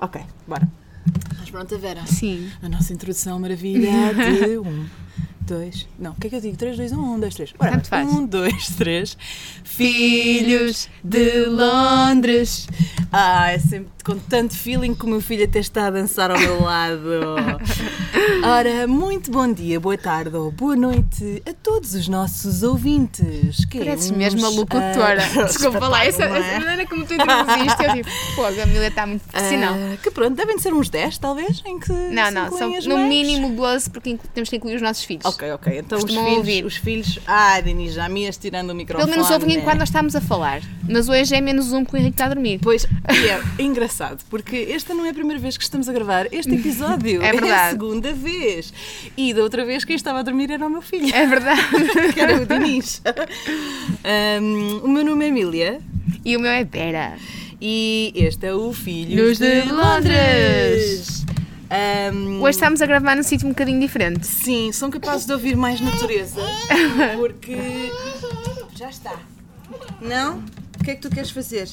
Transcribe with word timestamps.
Ok, 0.00 0.20
bora. 0.46 0.68
Estás 1.32 1.50
pronta, 1.50 1.76
Vera? 1.78 2.06
Sim. 2.06 2.50
A 2.62 2.68
nossa 2.68 2.92
introdução 2.92 3.38
maravilha 3.40 3.90
de 4.14 4.58
um, 4.62 4.86
dois. 5.40 5.88
Não, 5.98 6.12
o 6.12 6.14
que 6.14 6.26
é 6.26 6.30
que 6.30 6.36
eu 6.36 6.40
digo? 6.40 6.56
Três, 6.56 6.76
dois, 6.76 6.92
um, 6.92 7.14
um, 7.14 7.20
dois, 7.20 7.34
três. 7.34 7.52
Bora, 7.52 7.72
Tanto 7.72 7.88
faz. 7.88 8.08
Um, 8.08 8.24
dois, 8.26 8.68
três. 8.76 9.16
Filhos 9.64 10.88
de 11.02 11.46
Londres. 11.46 12.68
Ah, 13.12 13.52
é 13.52 13.58
sempre 13.58 13.88
com 14.04 14.18
tanto 14.18 14.54
feeling 14.54 14.94
que 14.94 15.04
o 15.04 15.08
meu 15.08 15.20
filho 15.20 15.44
até 15.44 15.58
está 15.58 15.86
a 15.86 15.90
dançar 15.90 16.30
ao 16.30 16.38
meu 16.38 16.62
lado. 16.62 17.10
Ora, 18.42 18.86
muito 18.86 19.30
bom 19.30 19.50
dia, 19.52 19.80
boa 19.80 19.96
tarde 19.98 20.34
ou 20.36 20.50
boa 20.50 20.76
noite 20.76 21.42
a 21.48 21.52
todos 21.52 21.94
os 21.94 22.08
nossos 22.08 22.62
ouvintes. 22.62 23.64
Que 23.66 23.78
é 23.78 23.84
Pareces 23.84 24.10
uns, 24.10 24.16
mesmo 24.16 24.46
a 24.46 24.48
locutora. 24.48 25.18
ah, 25.38 25.42
Desculpa 25.48 25.88
lá, 25.88 26.04
essa, 26.04 26.24
é? 26.24 26.38
essa 26.38 26.60
maneira 26.60 26.86
como 26.86 27.04
tu 27.04 27.14
introduziste, 27.14 27.84
eu 27.84 27.92
digo, 27.94 28.08
pô, 28.34 28.44
a 28.44 28.52
Camila 28.52 28.86
está 28.86 29.06
muito 29.06 29.22
profissional. 29.22 29.74
Ah, 29.74 29.96
que 30.02 30.10
pronto, 30.10 30.34
devem 30.34 30.58
ser 30.58 30.72
uns 30.72 30.88
10, 30.88 31.18
talvez, 31.18 31.62
em 31.66 31.78
que 31.78 31.92
não, 31.92 32.30
não, 32.30 32.50
são 32.56 32.70
no 32.70 32.98
mínimo 33.08 33.50
12 33.50 33.90
porque 33.90 34.18
temos 34.34 34.48
que 34.48 34.56
incluir 34.56 34.76
os 34.76 34.82
nossos 34.82 35.04
filhos. 35.04 35.24
Ok, 35.24 35.50
ok. 35.52 35.78
Então 35.78 35.98
os 35.98 36.04
filhos, 36.04 36.36
ouvir. 36.36 36.64
os 36.64 36.76
filhos. 36.76 37.18
Ah, 37.26 37.60
Denis, 37.60 37.94
já 37.94 38.08
me 38.08 38.24
ias 38.24 38.36
tirando 38.36 38.70
o 38.70 38.74
microfone. 38.74 39.10
Pelo 39.10 39.22
menos 39.22 39.30
ouvem 39.30 39.58
né? 39.58 39.64
quando 39.64 39.78
nós 39.78 39.88
estamos 39.88 40.14
a 40.14 40.20
falar. 40.20 40.60
Mas 40.88 41.08
hoje 41.08 41.34
é 41.34 41.40
menos 41.40 41.72
um 41.72 41.84
que 41.84 41.94
o 41.94 41.96
Henrique 41.96 42.14
está 42.14 42.26
a 42.26 42.28
dormir. 42.28 42.58
Pois, 42.62 42.86
e 43.10 43.28
é 43.60 43.62
engraçado, 43.62 44.24
porque 44.28 44.68
esta 44.70 44.92
não 44.94 45.04
é 45.04 45.10
a 45.10 45.14
primeira 45.14 45.40
vez 45.40 45.56
que 45.56 45.62
estamos 45.62 45.88
a 45.88 45.92
gravar 45.92 46.26
este 46.32 46.54
episódio. 46.54 47.22
É 47.22 47.28
a 47.28 47.32
verdade. 47.32 47.70
segunda 47.72 48.12
vez. 48.12 48.72
E 49.16 49.32
da 49.32 49.42
outra 49.42 49.64
vez 49.64 49.84
quem 49.84 49.96
estava 49.96 50.18
a 50.20 50.22
dormir 50.22 50.50
era 50.50 50.66
o 50.66 50.70
meu 50.70 50.82
filho, 50.82 51.14
É 51.14 51.26
verdade. 51.26 51.62
que 52.12 52.20
era 52.20 52.40
o 52.42 52.46
Denis. 52.46 53.00
Ahm, 54.04 54.80
o 54.84 54.88
meu 54.88 55.04
nome 55.04 55.24
é 55.24 55.28
Emília 55.28 55.80
E 56.24 56.36
o 56.36 56.40
meu 56.40 56.50
é 56.50 56.64
Vera. 56.64 57.16
e 57.60 58.12
este 58.14 58.46
é 58.46 58.54
o 58.54 58.72
Filhos 58.72 59.38
Filhos 59.38 59.38
de 59.38 59.72
Londres. 59.72 61.24
Ahm, 61.70 62.40
Hoje 62.40 62.50
estamos 62.56 62.80
a 62.80 62.86
gravar 62.86 63.14
num 63.16 63.22
sítio 63.22 63.46
um 63.46 63.50
bocadinho 63.50 63.80
diferente. 63.80 64.26
Sim, 64.26 64.70
são 64.72 64.90
capazes 64.90 65.26
de 65.26 65.32
ouvir 65.32 65.56
mais 65.56 65.80
natureza, 65.80 66.40
porque. 67.16 67.56
Já 68.74 68.88
está. 68.88 69.14
Não? 70.00 70.38
O 70.80 70.84
que 70.84 70.92
é 70.92 70.94
que 70.94 71.02
tu 71.02 71.10
queres 71.10 71.30
fazer? 71.30 71.68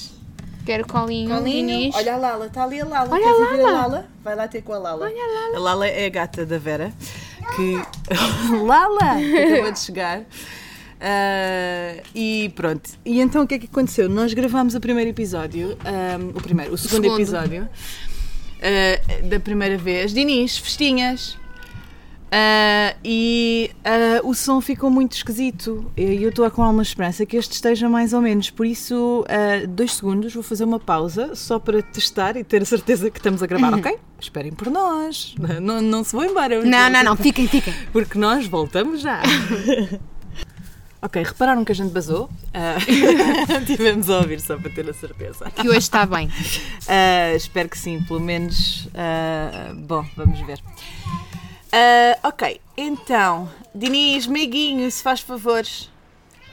Quero 0.66 0.88
colinho, 0.88 1.30
Colinho? 1.30 1.68
Dinis. 1.68 1.96
Olha 1.96 2.16
a 2.16 2.18
Lala, 2.18 2.48
está 2.48 2.64
ali 2.64 2.82
a 2.82 2.86
Lala. 2.86 3.10
Olha 3.12 3.24
Queres 3.24 3.42
a 3.42 3.52
ver 3.52 3.60
a 3.60 3.64
Lala. 3.64 3.82
Lala? 3.82 4.06
Vai 4.24 4.36
lá 4.36 4.48
ter 4.48 4.62
com 4.64 4.74
a 4.74 4.78
Lala. 4.80 5.06
Olha 5.06 5.24
a 5.24 5.28
Lala. 5.28 5.58
A 5.58 5.60
Lala 5.60 5.88
é 5.88 6.06
a 6.08 6.10
gata 6.10 6.46
da 6.46 6.58
Vera, 6.58 6.92
que. 7.56 7.76
Lala! 8.66 9.18
Que 9.18 9.54
acabou 9.54 9.72
de 9.72 9.80
chegar. 9.80 10.24
Ah, 11.00 12.02
e 12.16 12.52
pronto. 12.56 12.90
E 13.06 13.22
então 13.22 13.44
o 13.44 13.48
que 13.48 13.56
é 13.56 13.60
que 13.60 13.68
aconteceu? 13.68 14.10
Nós 14.10 14.34
gravámos 14.34 14.74
o 14.74 14.80
primeiro 14.80 15.12
episódio, 15.12 15.78
ah, 15.86 16.18
o 16.34 16.42
primeiro, 16.42 16.74
o 16.74 16.78
segundo, 16.78 17.04
segundo. 17.04 17.22
episódio 17.22 17.70
ah, 18.62 19.28
da 19.28 19.40
primeira 19.40 19.78
vez. 19.78 20.14
Dinis, 20.14 20.58
festinhas. 20.58 21.38
Ah, 22.32 22.96
e 23.04 23.72
ah, 23.84 24.22
o 24.24 24.34
som 24.34 24.60
ficou 24.60 24.90
muito 24.90 25.14
esquisito 25.14 25.92
e 25.96 26.22
eu 26.24 26.30
estou 26.30 26.50
com 26.52 26.64
alguma 26.64 26.84
esperança 26.84 27.26
que 27.26 27.38
este 27.38 27.54
esteja 27.54 27.88
mais 27.88 28.14
ou 28.14 28.22
menos. 28.22 28.50
Por 28.50 28.66
isso, 28.66 29.26
ah, 29.30 29.66
dois 29.68 29.94
segundos, 29.94 30.34
vou 30.34 30.44
fazer 30.44 30.64
uma 30.64 30.80
pausa 30.80 31.36
só 31.36 31.60
para 31.60 31.82
testar 31.82 32.36
e 32.36 32.44
ter 32.44 32.62
a 32.62 32.66
certeza 32.66 33.10
que 33.10 33.20
estamos 33.20 33.42
a 33.44 33.48
gravar, 33.48 33.74
ok? 33.80 33.98
Esperem 34.20 34.52
por 34.52 34.70
nós. 34.70 35.36
Não, 35.62 35.82
não 35.82 36.04
se 36.04 36.14
vão 36.14 36.26
embora. 36.26 36.64
Não, 36.64 36.90
não, 36.90 37.04
não, 37.04 37.16
fiquem, 37.16 37.48
fiquem. 37.48 37.74
Porque 37.92 38.18
nós 38.18 38.48
voltamos 38.48 39.02
já. 39.02 39.22
ok, 41.02 41.24
repararam 41.24 41.64
que 41.64 41.72
a 41.72 41.76
gente 41.76 41.92
basou? 41.92 42.30
Tivemos 43.66 44.10
a 44.10 44.20
ouvir 44.20 44.40
só 44.40 44.58
para 44.58 44.70
ter 44.72 44.90
a 44.90 44.94
certeza. 44.94 45.50
Que 45.52 45.68
hoje 45.68 45.80
está 45.80 46.06
bem. 46.06 46.30
Espero 47.36 47.70
que 47.70 47.78
sim, 47.78 48.02
pelo 48.04 48.20
menos. 48.20 48.88
bom, 49.88 50.06
vamos 50.16 50.40
ver. 50.42 50.60
Ah, 51.78 52.30
ok, 52.30 52.62
então, 52.78 53.50
Diniz, 53.74 54.28
meiguinho, 54.28 54.90
se 54.90 55.04
faz 55.04 55.20
favores. 55.20 55.92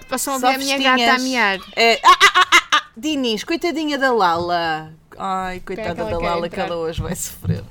Passam 0.08 0.34
a 0.34 0.38
ver 0.38 0.54
a 0.54 0.58
minha 0.58 0.78
gata 0.78 1.14
a 1.14 1.18
miar. 1.20 1.60
É, 1.76 2.00
ah, 2.04 2.18
ah, 2.20 2.32
ah, 2.34 2.66
ah, 2.72 2.82
Diniz, 2.96 3.44
coitadinha 3.44 3.96
da 3.96 4.12
Lala. 4.12 4.92
Ai, 5.16 5.60
coitada 5.60 6.04
da 6.04 6.18
Lala, 6.18 6.48
que 6.48 6.58
ela 6.58 6.74
hoje 6.74 7.00
vai 7.00 7.14
sofrer. 7.14 7.62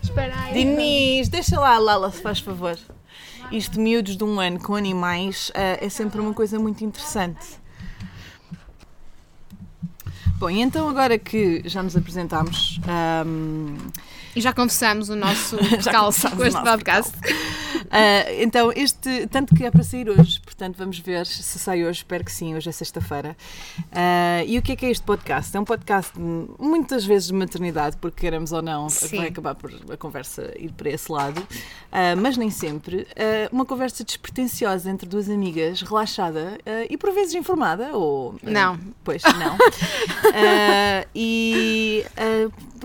Espera 0.00 0.40
aí. 0.40 0.54
Diniz, 0.54 1.28
deixa 1.28 1.58
lá 1.58 1.74
a 1.74 1.78
Lala, 1.80 2.12
se 2.12 2.22
faz 2.22 2.38
favor. 2.38 2.78
Isto, 3.50 3.80
miúdos 3.80 4.16
de 4.16 4.22
um 4.22 4.38
ano 4.38 4.60
com 4.60 4.76
animais, 4.76 5.50
ah, 5.52 5.84
é 5.84 5.88
sempre 5.88 6.20
uma 6.20 6.32
coisa 6.32 6.60
muito 6.60 6.84
interessante. 6.84 7.58
Bom, 10.38 10.48
então 10.48 10.88
agora 10.88 11.18
que 11.18 11.62
já 11.64 11.82
nos 11.82 11.96
apresentámos, 11.96 12.78
ahm, 12.86 13.78
E 14.36 14.40
já 14.40 14.52
confessamos 14.52 15.08
o 15.08 15.16
nosso 15.16 15.56
calço 15.90 16.28
com 16.36 16.44
este 16.44 16.60
podcast. 16.60 17.12
ah, 17.90 18.32
então 18.40 18.72
este, 18.74 19.26
tanto 19.28 19.54
que 19.54 19.64
é 19.64 19.70
para 19.70 19.82
sair 19.84 20.08
hoje, 20.10 20.40
portanto 20.40 20.76
vamos 20.76 20.98
ver 20.98 21.24
se 21.26 21.58
sai 21.58 21.84
hoje, 21.84 21.98
espero 21.98 22.24
que 22.24 22.32
sim, 22.32 22.54
hoje 22.54 22.68
é 22.68 22.72
sexta-feira. 22.72 23.36
Ah, 23.92 24.42
e 24.44 24.58
o 24.58 24.62
que 24.62 24.72
é 24.72 24.76
que 24.76 24.86
é 24.86 24.90
este 24.90 25.04
podcast? 25.04 25.56
É 25.56 25.60
um 25.60 25.64
podcast 25.64 26.12
muitas 26.58 27.04
vezes 27.04 27.28
de 27.28 27.34
maternidade, 27.34 27.96
porque 27.98 28.22
queremos 28.22 28.50
ou 28.50 28.60
não, 28.60 28.88
Sim. 28.88 29.18
vai 29.18 29.28
acabar 29.28 29.54
por 29.54 29.70
a 29.92 29.96
conversa 29.96 30.52
ir 30.58 30.72
para 30.72 30.90
esse 30.90 31.10
lado, 31.12 31.46
Ah, 31.92 32.16
mas 32.16 32.36
nem 32.36 32.50
sempre. 32.50 33.06
Uma 33.52 33.64
conversa 33.64 34.02
despretensiosa 34.02 34.90
entre 34.90 35.08
duas 35.08 35.28
amigas, 35.30 35.80
relaxada 35.82 36.58
e 36.90 36.96
por 36.96 37.12
vezes 37.12 37.34
informada, 37.34 37.96
ou... 37.96 38.34
Não. 38.42 38.78
Pois, 39.04 39.22
não. 39.22 39.56
E 41.14 42.04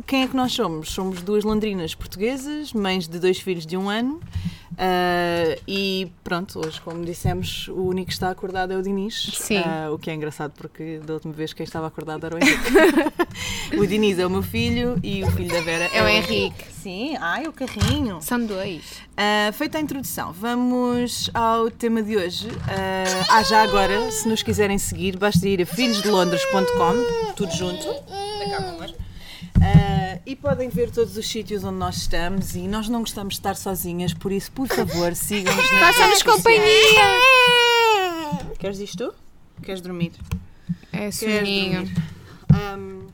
quem 0.05 0.23
é 0.23 0.27
que 0.27 0.35
nós 0.35 0.51
somos? 0.51 0.89
Somos 0.91 1.21
duas 1.21 1.38
londrinas 1.43 1.95
portuguesas, 1.95 2.73
mães 2.73 3.07
de 3.07 3.19
dois 3.19 3.39
filhos 3.39 3.65
de 3.65 3.77
um 3.77 3.89
ano. 3.89 4.19
ah, 4.77 5.57
e 5.67 6.11
pronto, 6.23 6.59
hoje, 6.59 6.79
como 6.81 7.03
dissemos, 7.03 7.67
o 7.69 7.81
único 7.83 8.07
que 8.07 8.13
está 8.13 8.29
acordado 8.29 8.73
é 8.73 8.77
o 8.77 8.81
Diniz. 8.81 9.31
Sim. 9.35 9.61
Ah, 9.65 9.89
o 9.91 9.97
que 9.97 10.09
é 10.09 10.13
engraçado 10.13 10.53
porque 10.55 10.99
da 11.05 11.13
última 11.13 11.33
vez 11.33 11.53
quem 11.53 11.63
estava 11.63 11.87
acordado 11.87 12.25
era 12.25 12.35
o 12.35 12.39
Henrique. 12.39 13.77
o 13.77 13.85
Diniz 13.85 14.19
é 14.19 14.25
o 14.25 14.29
meu 14.29 14.43
filho 14.43 14.99
e 15.03 15.23
o 15.23 15.31
filho 15.31 15.49
da 15.49 15.61
Vera 15.61 15.89
É 15.93 16.01
o 16.01 16.07
Henrique. 16.07 16.65
Sim, 16.71 17.17
ai, 17.19 17.47
o 17.47 17.53
carrinho. 17.53 18.21
São 18.21 18.45
dois. 18.45 19.01
Uh, 19.11 19.51
feita 19.53 19.77
a 19.77 19.81
introdução, 19.81 20.31
vamos 20.31 21.29
ao 21.33 21.69
tema 21.69 22.01
de 22.01 22.15
hoje. 22.15 22.47
Uh, 22.47 23.25
ah, 23.29 23.43
já 23.43 23.63
agora, 23.63 24.11
se 24.11 24.27
nos 24.27 24.41
quiserem 24.41 24.77
seguir, 24.77 25.17
basta 25.17 25.47
ir 25.47 25.61
a 25.61 25.65
filhosdelondres.com, 25.65 27.33
tudo 27.35 27.51
junto. 27.51 27.85
Uh, 29.57 30.21
e 30.25 30.35
podem 30.35 30.69
ver 30.69 30.91
todos 30.91 31.17
os 31.17 31.27
sítios 31.27 31.63
onde 31.63 31.77
nós 31.77 31.97
estamos 31.97 32.55
e 32.55 32.67
nós 32.67 32.87
não 32.89 32.99
gostamos 33.01 33.35
de 33.35 33.39
estar 33.39 33.55
sozinhas, 33.55 34.13
por 34.13 34.31
isso, 34.31 34.51
por 34.51 34.67
favor, 34.67 35.13
sigam-nos 35.17 35.71
nas 35.71 35.79
Façam-nos 35.95 36.23
companhia! 36.23 37.19
Queres 38.57 38.79
isto? 38.79 39.13
Queres 39.63 39.81
dormir? 39.81 40.11
É 40.91 41.11
soninho. 41.11 41.89
Um, 42.53 43.07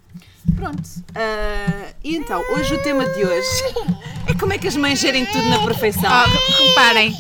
pronto. 0.56 0.82
Uh, 0.82 1.94
e 2.04 2.16
então, 2.16 2.42
hoje 2.52 2.74
o 2.74 2.84
tema 2.84 3.06
de 3.06 3.24
hoje 3.24 3.64
é 4.28 4.34
como 4.40 4.54
é 4.54 4.58
que 4.58 4.68
as 4.68 4.76
mães 4.76 5.00
gerem 5.00 5.26
tudo 5.26 5.48
na 5.50 5.64
perfeição. 5.64 6.10
Oh, 6.10 6.64
reparem, 6.68 7.16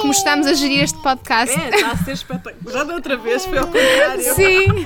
como 0.00 0.12
estamos 0.12 0.46
a 0.46 0.54
gerir 0.54 0.82
este 0.82 0.98
podcast. 0.98 1.58
É, 1.58 1.68
está 1.68 1.92
a 1.92 1.96
ser 1.96 2.12
espetacular. 2.12 2.72
Já 2.72 2.84
da 2.84 2.94
outra 2.94 3.16
vez 3.16 3.44
foi 3.44 3.58
ao 3.58 3.66
contrário. 3.66 4.34
Sim. 4.34 4.84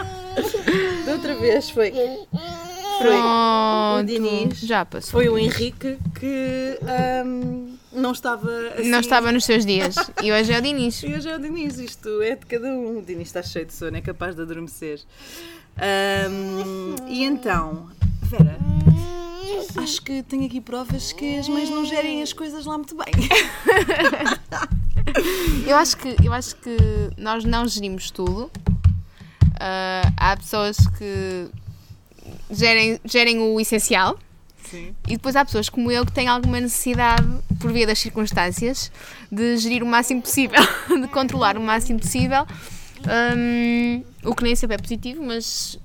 Da 1.05 1.13
outra 1.13 1.35
vez 1.35 1.71
foi. 1.71 1.93
Foi 2.99 3.17
o 3.17 3.23
Pronto. 3.23 4.07
Diniz. 4.07 4.61
Já 4.61 4.85
passou. 4.85 5.11
Foi 5.13 5.29
o 5.29 5.39
Henrique 5.39 5.99
que 6.19 6.79
ahm, 6.83 7.77
não 7.93 8.13
estava 8.13 8.51
assim. 8.77 8.89
Não 8.91 9.01
estava 9.01 9.33
nos 9.33 9.45
seus 9.45 9.65
dias. 9.65 9.97
E 10.23 10.33
hoje 10.33 10.53
é 10.53 10.59
o 10.59 10.63
Diniz. 10.63 11.03
E 11.03 11.15
hoje 11.15 11.29
é 11.29 11.37
o 11.37 11.39
Diniz, 11.39 11.79
isto 11.79 12.21
é 12.23 12.35
de 12.35 12.47
cada 12.47 12.69
um. 12.69 12.99
O 12.99 13.03
Diniz 13.03 13.29
está 13.29 13.43
cheio 13.43 13.67
de 13.67 13.73
sono, 13.73 13.97
é 13.97 14.01
capaz 14.01 14.35
de 14.35 14.43
adormecer. 14.43 15.01
Ahm, 15.77 16.97
e 17.09 17.25
então, 17.25 17.89
Vera, 18.23 18.59
acho 19.83 20.03
que 20.03 20.23
tenho 20.25 20.47
aqui 20.47 20.61
provas 20.61 21.13
que 21.13 21.39
as 21.39 21.49
mães 21.49 21.71
não 21.71 21.85
gerem 21.85 22.23
as 22.23 22.33
coisas 22.33 22.67
lá 22.67 22.77
muito 22.77 22.97
bem. 22.97 23.07
Eu 25.67 25.77
acho 25.77 25.97
que, 25.97 26.17
eu 26.23 26.33
acho 26.33 26.55
que 26.57 26.77
nós 27.17 27.43
não 27.45 27.67
gerimos 27.67 28.11
tudo. 28.11 28.51
Ah, 29.59 30.03
há 30.17 30.37
pessoas 30.37 30.77
que 30.99 31.49
gerem, 32.51 33.01
gerem 33.05 33.39
o 33.41 33.61
essencial. 33.61 34.19
Sim. 34.65 34.95
E 35.07 35.13
depois 35.13 35.35
há 35.35 35.45
pessoas 35.45 35.69
como 35.69 35.91
eu 35.91 36.05
que 36.05 36.13
têm 36.13 36.29
alguma 36.29 36.61
necessidade, 36.61 37.27
por 37.59 37.73
via 37.73 37.87
das 37.87 37.99
circunstâncias, 37.99 38.93
de 39.33 39.57
gerir 39.57 39.83
o 39.83 39.87
máximo 39.87 40.21
possível, 40.21 40.61
de 41.01 41.09
controlar 41.09 41.57
o 41.57 41.61
máximo 41.61 41.99
possível. 42.01 42.47
Hum, 43.37 44.03
o 44.25 44.35
que 44.35 44.43
nem 44.43 44.55
sempre 44.57 44.75
é 44.75 44.79
positivo, 44.79 45.23
mas 45.25 45.79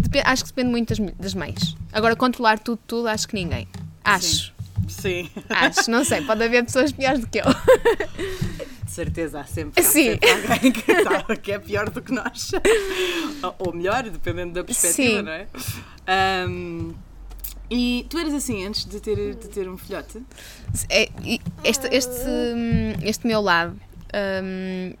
depe- 0.00 0.22
acho 0.24 0.42
que 0.44 0.50
depende 0.50 0.70
muito 0.70 0.88
das, 0.94 1.12
das 1.16 1.34
mães. 1.34 1.76
Agora, 1.92 2.16
controlar 2.16 2.58
tudo, 2.58 2.80
tudo, 2.86 3.08
acho 3.08 3.28
que 3.28 3.34
ninguém. 3.34 3.68
Acho. 4.02 4.46
Sim, 4.46 4.52
Acho, 5.48 5.90
não 5.90 6.04
sei, 6.04 6.22
pode 6.22 6.42
haver 6.44 6.64
pessoas 6.64 6.92
piores 6.92 7.20
do 7.20 7.26
que 7.26 7.38
eu. 7.38 7.44
de 8.84 8.90
certeza 8.90 9.40
há 9.40 9.44
sempre, 9.44 9.82
há 9.82 9.86
Sim. 9.86 10.10
sempre 10.12 10.30
alguém 10.30 10.72
que, 10.72 11.36
que 11.42 11.52
é 11.52 11.58
pior 11.58 11.90
do 11.90 12.00
que 12.02 12.12
nós. 12.12 12.52
Ou- 13.58 13.72
melhor, 13.74 14.02
dependendo 14.04 14.52
da 14.52 14.64
perspectiva, 14.64 15.18
Sim. 15.18 15.22
não 15.22 15.32
é? 15.32 15.46
Ahm, 16.06 16.92
e 17.70 18.06
tu 18.08 18.18
eras 18.18 18.34
assim 18.34 18.66
antes 18.66 18.84
de 18.84 19.00
ter, 19.00 19.34
de 19.34 19.48
ter 19.48 19.68
um 19.68 19.76
filhote? 19.76 20.22
É, 20.88 21.08
este, 21.64 21.88
este, 21.94 22.12
hum, 22.28 22.92
este 23.02 23.26
meu 23.26 23.40
lado, 23.40 23.74
hum, 24.42 24.92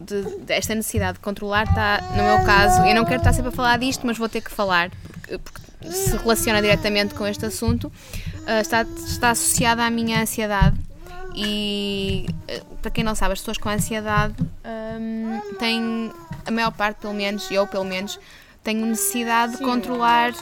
de, 0.00 0.22
desta 0.40 0.74
necessidade 0.74 1.14
de 1.14 1.20
controlar, 1.20 1.64
está, 1.64 2.00
no 2.16 2.22
meu 2.22 2.44
caso, 2.44 2.82
eu 2.86 2.94
não 2.94 3.04
quero 3.04 3.18
estar 3.18 3.32
sempre 3.32 3.50
a 3.50 3.52
falar 3.52 3.78
disto, 3.78 4.06
mas 4.06 4.16
vou 4.16 4.28
ter 4.28 4.40
que 4.40 4.50
falar, 4.50 4.90
porque, 5.12 5.38
porque 5.38 5.92
se 5.92 6.16
relaciona 6.16 6.60
diretamente 6.62 7.14
com 7.14 7.26
este 7.26 7.44
assunto, 7.46 7.92
ah, 8.48 8.60
está, 8.60 8.82
está 8.82 9.30
associada 9.30 9.84
à 9.84 9.90
minha 9.90 10.22
ansiedade. 10.22 10.76
E 11.34 12.26
ah, 12.48 12.64
para 12.82 12.90
quem 12.90 13.04
não 13.04 13.14
sabe, 13.14 13.34
as 13.34 13.40
pessoas 13.40 13.58
com 13.58 13.68
ansiedade 13.68 14.34
hum, 15.00 15.40
têm, 15.58 16.10
a 16.46 16.50
maior 16.50 16.72
parte, 16.72 16.96
pelo 17.02 17.14
menos, 17.14 17.50
eu 17.50 17.66
pelo 17.66 17.84
menos, 17.84 18.18
tenho 18.64 18.84
necessidade 18.86 19.58
de 19.58 19.62
controlar. 19.62 20.32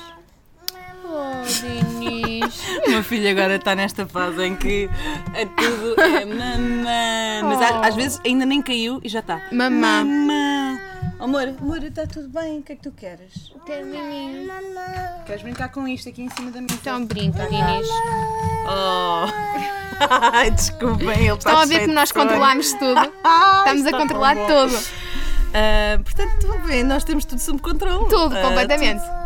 Oh, 1.04 1.42
Dinis. 1.46 2.62
O 2.86 2.90
meu 2.90 3.02
filho 3.04 3.30
agora 3.30 3.56
está 3.56 3.74
nesta 3.74 4.06
fase 4.06 4.42
em 4.42 4.56
que 4.56 4.88
é 5.34 5.44
tudo 5.46 6.00
é 6.00 6.24
mamã. 6.24 7.48
Mas 7.48 7.58
Oh. 7.60 7.64
às, 7.64 7.88
às 7.88 7.94
vezes 7.94 8.20
ainda 8.24 8.44
nem 8.44 8.60
caiu 8.62 9.00
e 9.04 9.08
já 9.08 9.20
está. 9.20 9.40
Mamã. 9.52 10.04
Mamã. 10.04 10.45
Amor, 11.18 11.48
amor, 11.60 11.82
está 11.82 12.06
tudo 12.06 12.28
bem? 12.28 12.58
O 12.58 12.62
que 12.62 12.72
é 12.72 12.76
que 12.76 12.82
tu 12.82 12.92
queres? 12.92 13.50
Quero 13.64 13.86
menino. 13.86 14.52
Queres 15.26 15.42
brincar 15.42 15.70
com 15.70 15.88
isto 15.88 16.08
aqui 16.10 16.22
em 16.22 16.28
cima 16.30 16.50
da 16.50 16.60
mesa? 16.60 16.74
Então 16.74 17.04
brinca, 17.06 17.46
Dinis. 17.46 17.88
Oh! 18.68 19.26
Ai, 20.32 20.50
Desculpem, 20.50 21.08
ele 21.08 21.32
está 21.32 21.50
Estão 21.50 21.58
a 21.58 21.64
ver 21.64 21.74
como 21.76 21.88
de 21.88 21.94
nós 21.94 22.08
sono. 22.10 22.24
controlamos 22.26 22.72
tudo. 22.74 23.00
Estamos 23.58 23.86
a 23.86 23.90
controlar 23.92 24.36
tudo. 24.36 24.78
Ah, 25.54 25.98
portanto, 26.04 26.52
a 26.52 26.56
ver, 26.66 26.82
nós 26.84 27.02
temos 27.02 27.24
tudo 27.24 27.38
sob 27.40 27.60
controle. 27.62 28.08
Tudo, 28.10 28.36
Ah, 28.36 28.42
completamente. 28.42 29.00
tudo. 29.00 29.16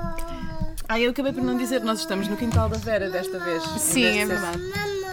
Ah, 0.89 0.99
eu 1.01 1.11
acabei 1.11 1.33
por 1.33 1.43
não 1.43 1.57
dizer, 1.57 1.81
nós 1.83 2.01
estamos 2.01 2.29
no 2.29 2.37
quintal 2.37 2.69
da 2.69 2.77
Vera 2.79 3.11
desta 3.11 3.39
vez. 3.41 3.63
Sim, 3.79 4.21
é 4.21 4.27
verdade. 4.27 4.59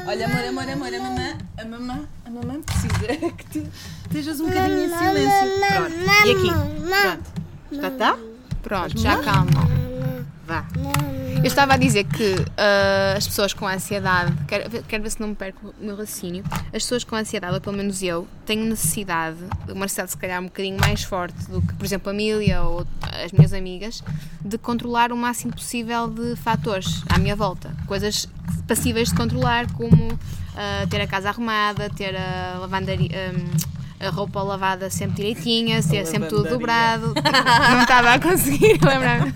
Olha, 0.08 0.26
amor, 0.26 0.40
amor, 0.40 0.70
amor, 0.70 0.94
a 0.94 1.00
mamã, 1.00 1.38
a 1.58 1.66
mamã, 1.66 2.08
a 2.26 2.30
mamã 2.30 2.62
precisa 2.62 3.30
que 3.30 3.46
tu 3.52 3.68
estejas 4.06 4.40
um 4.40 4.48
bocadinho 4.48 4.86
em 4.86 4.98
silêncio. 4.98 5.50
Pronto. 5.68 5.96
E 6.26 6.32
aqui. 6.32 6.48
Pronto. 6.88 7.82
Já 7.82 7.88
está? 7.90 8.18
Pronto, 8.64 8.98
já 8.98 9.18
calma. 9.22 9.52
Vá. 10.48 10.66
Eu 11.38 11.44
estava 11.44 11.74
a 11.74 11.78
dizer 11.78 12.06
que 12.06 12.36
ah, 12.58 13.16
as 13.18 13.28
pessoas 13.28 13.54
com 13.54 13.68
ansiedade, 13.68 14.34
quero, 14.48 14.70
ver- 14.70 14.84
quero 14.88 15.04
ver 15.04 15.10
se 15.10 15.20
não 15.20 15.28
me 15.30 15.36
perco 15.36 15.74
o 15.80 15.86
meu 15.86 15.96
raciocínio, 15.96 16.44
as 16.68 16.72
pessoas 16.84 17.04
com 17.04 17.16
ansiedade, 17.18 17.54
ou 17.54 17.60
pelo 17.62 17.76
menos 17.76 18.02
eu, 18.02 18.26
têm 18.46 18.58
necessidade, 18.60 19.38
uma 19.68 19.82
necessidade 19.82 20.12
se 20.12 20.18
calhar 20.18 20.40
um 20.42 20.46
bocadinho 20.46 20.78
mais 20.80 21.04
forte 21.04 21.38
do 21.52 21.62
que, 21.62 21.74
por 21.74 21.86
exemplo, 21.86 22.10
a 22.10 22.14
Mília 22.14 22.62
ou 22.64 22.88
as 23.24 23.32
minhas 23.34 23.52
amigas, 23.54 24.02
de 24.44 24.58
controlar 24.58 25.12
o 25.12 25.18
máximo 25.18 25.52
possível 25.54 26.08
de 26.08 26.36
fatores 26.38 27.04
à 27.10 27.18
minha 27.20 27.36
volta. 27.36 27.72
Coisas 27.86 28.28
passíveis 28.68 29.10
de 29.10 29.16
controlar, 29.16 29.70
como 29.74 30.18
ah, 30.56 30.88
ter 30.90 31.02
a 31.02 31.08
casa 31.08 31.30
arrumada, 31.30 31.90
ter 31.90 32.16
a 32.16 32.58
lavandaria. 32.60 33.34
hum, 33.36 33.77
a 34.00 34.10
roupa 34.10 34.42
lavada 34.44 34.90
sempre 34.90 35.16
direitinha, 35.18 35.82
ter 35.82 36.06
sempre 36.06 36.30
tudo 36.30 36.50
dobrado. 36.50 37.14
Não 37.72 37.82
estava 37.82 38.14
a 38.14 38.20
conseguir 38.20 38.80
lembrar-me. 38.84 39.34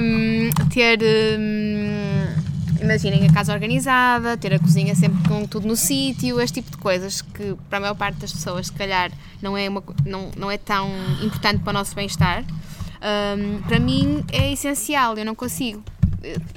Um, 0.00 0.50
ter. 0.68 1.00
um, 1.38 2.54
imaginem 2.80 3.26
a 3.26 3.32
casa 3.32 3.52
organizada, 3.52 4.36
ter 4.36 4.54
a 4.54 4.58
cozinha 4.58 4.94
sempre 4.94 5.26
com 5.26 5.46
tudo 5.46 5.66
no 5.66 5.74
sítio, 5.74 6.40
este 6.40 6.60
tipo 6.60 6.70
de 6.70 6.76
coisas 6.76 7.22
que 7.22 7.56
para 7.68 7.78
a 7.78 7.80
maior 7.80 7.94
parte 7.94 8.16
das 8.18 8.32
pessoas, 8.32 8.66
se 8.66 8.72
calhar, 8.72 9.10
não 9.40 9.56
é, 9.56 9.68
uma, 9.68 9.82
não, 10.04 10.30
não 10.36 10.50
é 10.50 10.58
tão 10.58 10.90
importante 11.22 11.60
para 11.60 11.70
o 11.70 11.72
nosso 11.72 11.94
bem-estar. 11.94 12.44
Um, 13.04 13.62
para 13.62 13.78
mim 13.78 14.24
é 14.32 14.52
essencial, 14.52 15.16
eu 15.16 15.24
não 15.24 15.34
consigo. 15.34 15.82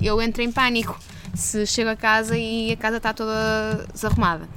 Eu 0.01 0.21
entro 0.21 0.41
em 0.41 0.51
pânico 0.51 0.97
se 1.33 1.65
chego 1.65 1.89
a 1.89 1.95
casa 1.95 2.38
e 2.38 2.71
a 2.71 2.77
casa 2.77 2.97
está 2.97 3.13
toda 3.13 3.85
desarrumada. 3.94 4.47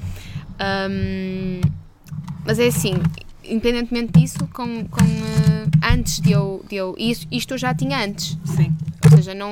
Um, 0.60 1.60
mas 2.44 2.58
é 2.58 2.66
assim, 2.66 2.94
independentemente 3.44 4.18
disso, 4.18 4.38
com, 4.52 4.84
com, 4.86 5.04
eh, 5.04 5.92
antes 5.92 6.20
de 6.20 6.32
eu, 6.32 6.64
de 6.68 6.76
eu 6.76 6.94
isto, 6.98 7.26
isto 7.30 7.54
eu 7.54 7.58
já 7.58 7.74
tinha 7.74 8.04
antes, 8.04 8.36
Sim. 8.44 8.72
ou 9.04 9.10
seja, 9.16 9.34
não, 9.34 9.50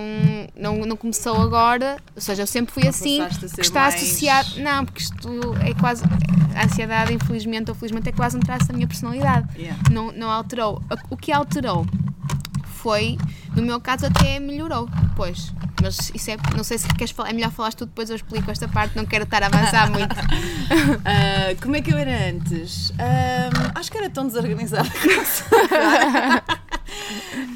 não, 0.57 0.79
não 0.87 0.97
começou 0.97 1.41
agora, 1.41 1.97
ou 2.15 2.21
seja, 2.23 2.43
eu 2.43 2.47
sempre 2.47 2.73
fui 2.73 2.87
assim, 2.87 3.19
passaste 3.19 3.45
a 3.45 3.49
ser 3.49 3.55
que 3.57 3.61
está 3.63 3.81
mais- 3.83 3.95
associado, 3.95 4.61
não, 4.61 4.85
porque 4.85 5.03
isto 5.03 5.29
é 5.63 5.75
quase, 5.75 6.03
a 6.55 6.65
ansiedade, 6.65 7.13
infelizmente 7.15 7.71
ou 7.71 7.75
felizmente, 7.75 8.09
é 8.09 8.13
quase 8.13 8.37
um 8.37 8.41
traço 8.41 8.69
da 8.69 8.75
minha 8.75 8.87
personalidade, 8.87 9.49
Yeah. 9.57 9.79
não, 9.91 10.13
não 10.13 10.31
alterou. 10.31 10.83
O 11.11 11.17
que 11.17 11.33
alterou 11.33 11.87
foi, 12.75 13.19
no 13.55 13.63
meu 13.63 13.81
caso, 13.81 14.07
até 14.07 14.39
melhorou 14.39 14.87
depois. 14.87 15.53
Mas 15.81 16.11
isso 16.15 16.31
é, 16.31 16.37
não 16.57 16.65
sei 16.65 16.77
se 16.77 16.89
queres 16.89 17.13
falar, 17.13 17.31
é 17.31 17.33
melhor 17.33 17.53
falar 17.53 17.73
tu 17.73 17.87
depois 17.87 18.11
eu 18.11 18.17
explico 18.17 18.51
esta 18.51 18.67
parte, 18.67 18.97
não 18.97 19.05
quero 19.07 19.23
estar 19.25 19.43
a 19.43 19.47
avançar 19.47 19.91
muito. 19.91 20.09
Ah, 21.05 21.55
como 21.63 21.77
é 21.77 21.81
que 21.81 21.91
eu 21.93 21.97
era 21.97 22.29
antes? 22.31 22.93
Ah, 22.99 23.73
acho 23.79 23.91
que 23.91 23.97
era 23.97 24.11
tão 24.11 24.27
desorganizada. 24.27 24.89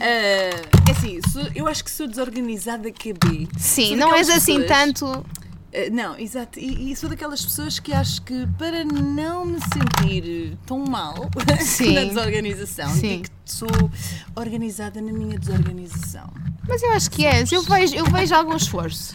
Ah, 0.01 0.51
é 0.89 0.91
assim, 0.91 1.21
sou- 1.31 1.49
eu 1.55 1.67
acho 1.69 1.85
que 1.85 1.91
sou 1.91 2.07
desorganizada 2.07 2.91
que. 2.91 3.15
Sim, 3.59 3.89
Sou 3.89 3.97
não 3.97 4.15
és 4.15 4.29
assim 4.29 4.61
pessoas- 4.61 4.79
tanto. 4.79 5.27
Ah, 5.75 5.91
não, 5.91 6.19
exato. 6.19 6.59
E, 6.59 6.93
e 6.93 6.97
sou 6.97 7.09
daquelas 7.09 7.43
pessoas 7.45 7.79
que 7.79 7.93
acho 7.93 8.21
que 8.23 8.47
para 8.59 8.85
não 8.85 9.45
me 9.47 9.59
sentir 9.61 10.57
tão 10.67 10.85
mal 10.85 11.15
na 11.95 12.05
desorganização, 12.05 12.91
Sim. 12.91 13.01
digo 13.23 13.23
que 13.25 13.31
sou 13.53 13.69
organizada 14.37 15.01
na 15.01 15.13
minha 15.13 15.39
desorganização. 15.39 16.29
Mas 16.69 16.83
eu 16.83 16.93
acho 16.93 17.11
que 17.11 17.25
és, 17.25 17.51
eu 17.51 17.63
vejo, 17.63 17.95
eu 17.95 18.05
vejo 18.05 18.35
algum 18.35 18.57
esforço. 18.57 19.15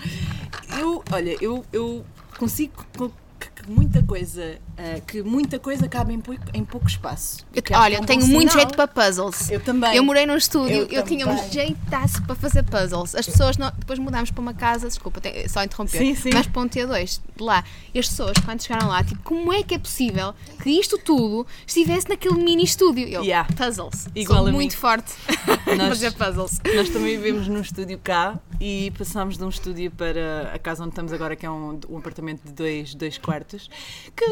Eu, 0.80 1.04
olha, 1.12 1.36
eu, 1.42 1.63
eu 1.71 2.06
consigo 2.38 2.86
co- 2.98 3.12
que, 3.39 3.50
que 3.63 3.71
muita 3.71 4.01
coisa, 4.03 4.57
ah, 4.77 5.00
que 5.06 5.24
muita 5.24 5.57
coisa 5.59 5.88
cabe 5.88 6.13
em 6.13 6.19
pouco, 6.19 6.41
em 6.53 6.63
pouco 6.63 6.88
espaço. 6.88 7.45
Eu- 7.53 7.63
acho 7.71 7.81
olha, 7.83 7.95
é 7.97 8.00
um 8.01 8.03
tenho 8.06 8.21
bom 8.21 8.27
muito 8.27 8.51
sinal. 8.51 8.65
jeito 8.65 8.75
para 8.75 8.88
puzzles. 8.88 9.50
Eu 9.50 9.59
também. 9.59 9.95
Eu 9.95 10.03
morei 10.03 10.25
num 10.25 10.35
estúdio, 10.38 10.75
Eu 10.75 10.88
eu, 11.00 11.03
tinha 11.03 11.27
um 11.27 11.51
jeitaço 11.51 12.21
para 12.24 12.35
fazer 12.35 12.63
puzzles. 12.63 13.15
As 13.15 13.25
pessoas, 13.25 13.57
não- 13.57 13.71
depois 13.77 13.97
mudámos 14.00 14.29
para 14.31 14.41
uma 14.41 14.53
casa, 14.53 14.88
desculpa, 14.88 15.19
tenho- 15.19 15.50
só 15.50 15.63
interromper, 15.63 15.97
Sim, 15.97 16.15
sim. 16.15 16.29
mas 16.33 16.45
para 16.47 16.62
um 16.62 16.68
T2 16.69 17.19
de 17.35 17.44
lá. 17.44 17.63
E 17.94 18.00
as 18.00 18.07
pessoas, 18.07 18.38
quando 18.45 18.62
chegaram 18.62 18.88
lá, 18.88 19.03
tipo, 19.03 19.21
como 19.24 19.51
é 19.51 19.63
que 19.63 19.74
é 19.75 19.79
possível 19.79 20.33
que 20.62 20.69
isto 20.69 20.97
tudo 20.97 21.45
estivesse 21.65 22.07
naquele 22.09 22.35
mini 22.35 22.63
estúdio? 22.63 23.07
Eu, 23.07 23.24
Yeah. 23.24 23.47
puzzles. 23.56 24.07
Igual 24.15 24.39
Sou 24.39 24.47
a 24.47 24.51
mim. 24.51 24.57
muito 24.57 24.77
forte 24.77 25.12
Nós- 25.77 25.89
fazer 25.89 26.12
puzzles. 26.13 26.62
Nós 26.75 26.89
também 26.89 27.17
vivemos 27.17 27.48
num 27.48 27.62
estúdio 27.62 28.00
cá 28.03 28.39
e 28.62 28.91
passámos 28.98 29.38
de 29.38 29.43
um 29.43 29.50
estúdio 29.50 29.89
para 29.91 30.51
a 30.53 30.60
casa 30.60 30.84
onde 30.84 30.91
estamos 30.91 31.12
agora, 31.13 31.36
que 31.36 31.46
é 31.46 31.50
um, 31.50 31.79
um 31.89 31.98
apartamento 31.98 32.43
de 32.43 32.51
dois, 32.51 32.93
dois 32.96 33.17
quartos, 33.17 33.69
que 34.15 34.25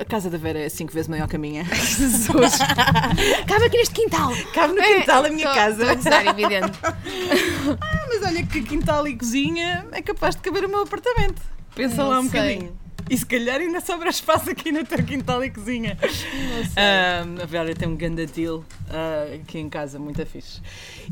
a 0.00 0.04
casa 0.04 0.28
da 0.30 0.38
Vera 0.38 0.58
é 0.60 0.68
cinco 0.68 0.92
vezes 0.92 1.08
maior 1.08 1.28
que 1.28 1.36
a 1.36 1.38
minha. 1.38 1.64
Jesus. 1.74 2.58
Cabe 3.46 3.64
aqui 3.66 3.76
neste 3.76 3.94
quintal. 3.94 4.32
Cabe 4.54 4.74
no 4.74 4.82
quintal 4.82 5.22
da 5.22 5.30
minha 5.30 5.48
Tô- 5.48 5.54
casa. 5.54 5.96
tô 5.96 6.08
a 6.08 6.24
evidente. 6.26 6.78
Ah, 7.80 8.06
mas 8.08 8.22
olha 8.24 8.44
que 8.44 8.60
quintal 8.62 9.06
e 9.06 9.16
cozinha 9.16 9.86
é 9.92 10.02
capaz 10.02 10.34
de 10.34 10.42
caber 10.42 10.64
o 10.64 10.68
meu 10.68 10.82
apartamento. 10.82 11.40
Pensa 11.74 11.96
Não 12.02 12.10
lá 12.10 12.18
um 12.20 12.28
sei. 12.28 12.40
bocadinho. 12.58 12.81
E 13.10 13.16
se 13.16 13.26
calhar 13.26 13.60
ainda 13.60 13.80
sobra 13.80 14.08
espaço 14.08 14.50
aqui 14.50 14.72
no 14.72 14.84
teu 14.84 15.02
quintal 15.04 15.44
e 15.44 15.50
cozinha. 15.50 15.98
Ah, 16.76 17.24
a 17.42 17.46
Vera 17.46 17.74
tem 17.74 17.88
um 17.88 17.96
ganda 17.96 18.24
deal 18.26 18.64
ah, 18.88 19.34
aqui 19.34 19.58
em 19.58 19.68
casa, 19.68 19.98
muito 19.98 20.24
fixe. 20.24 20.60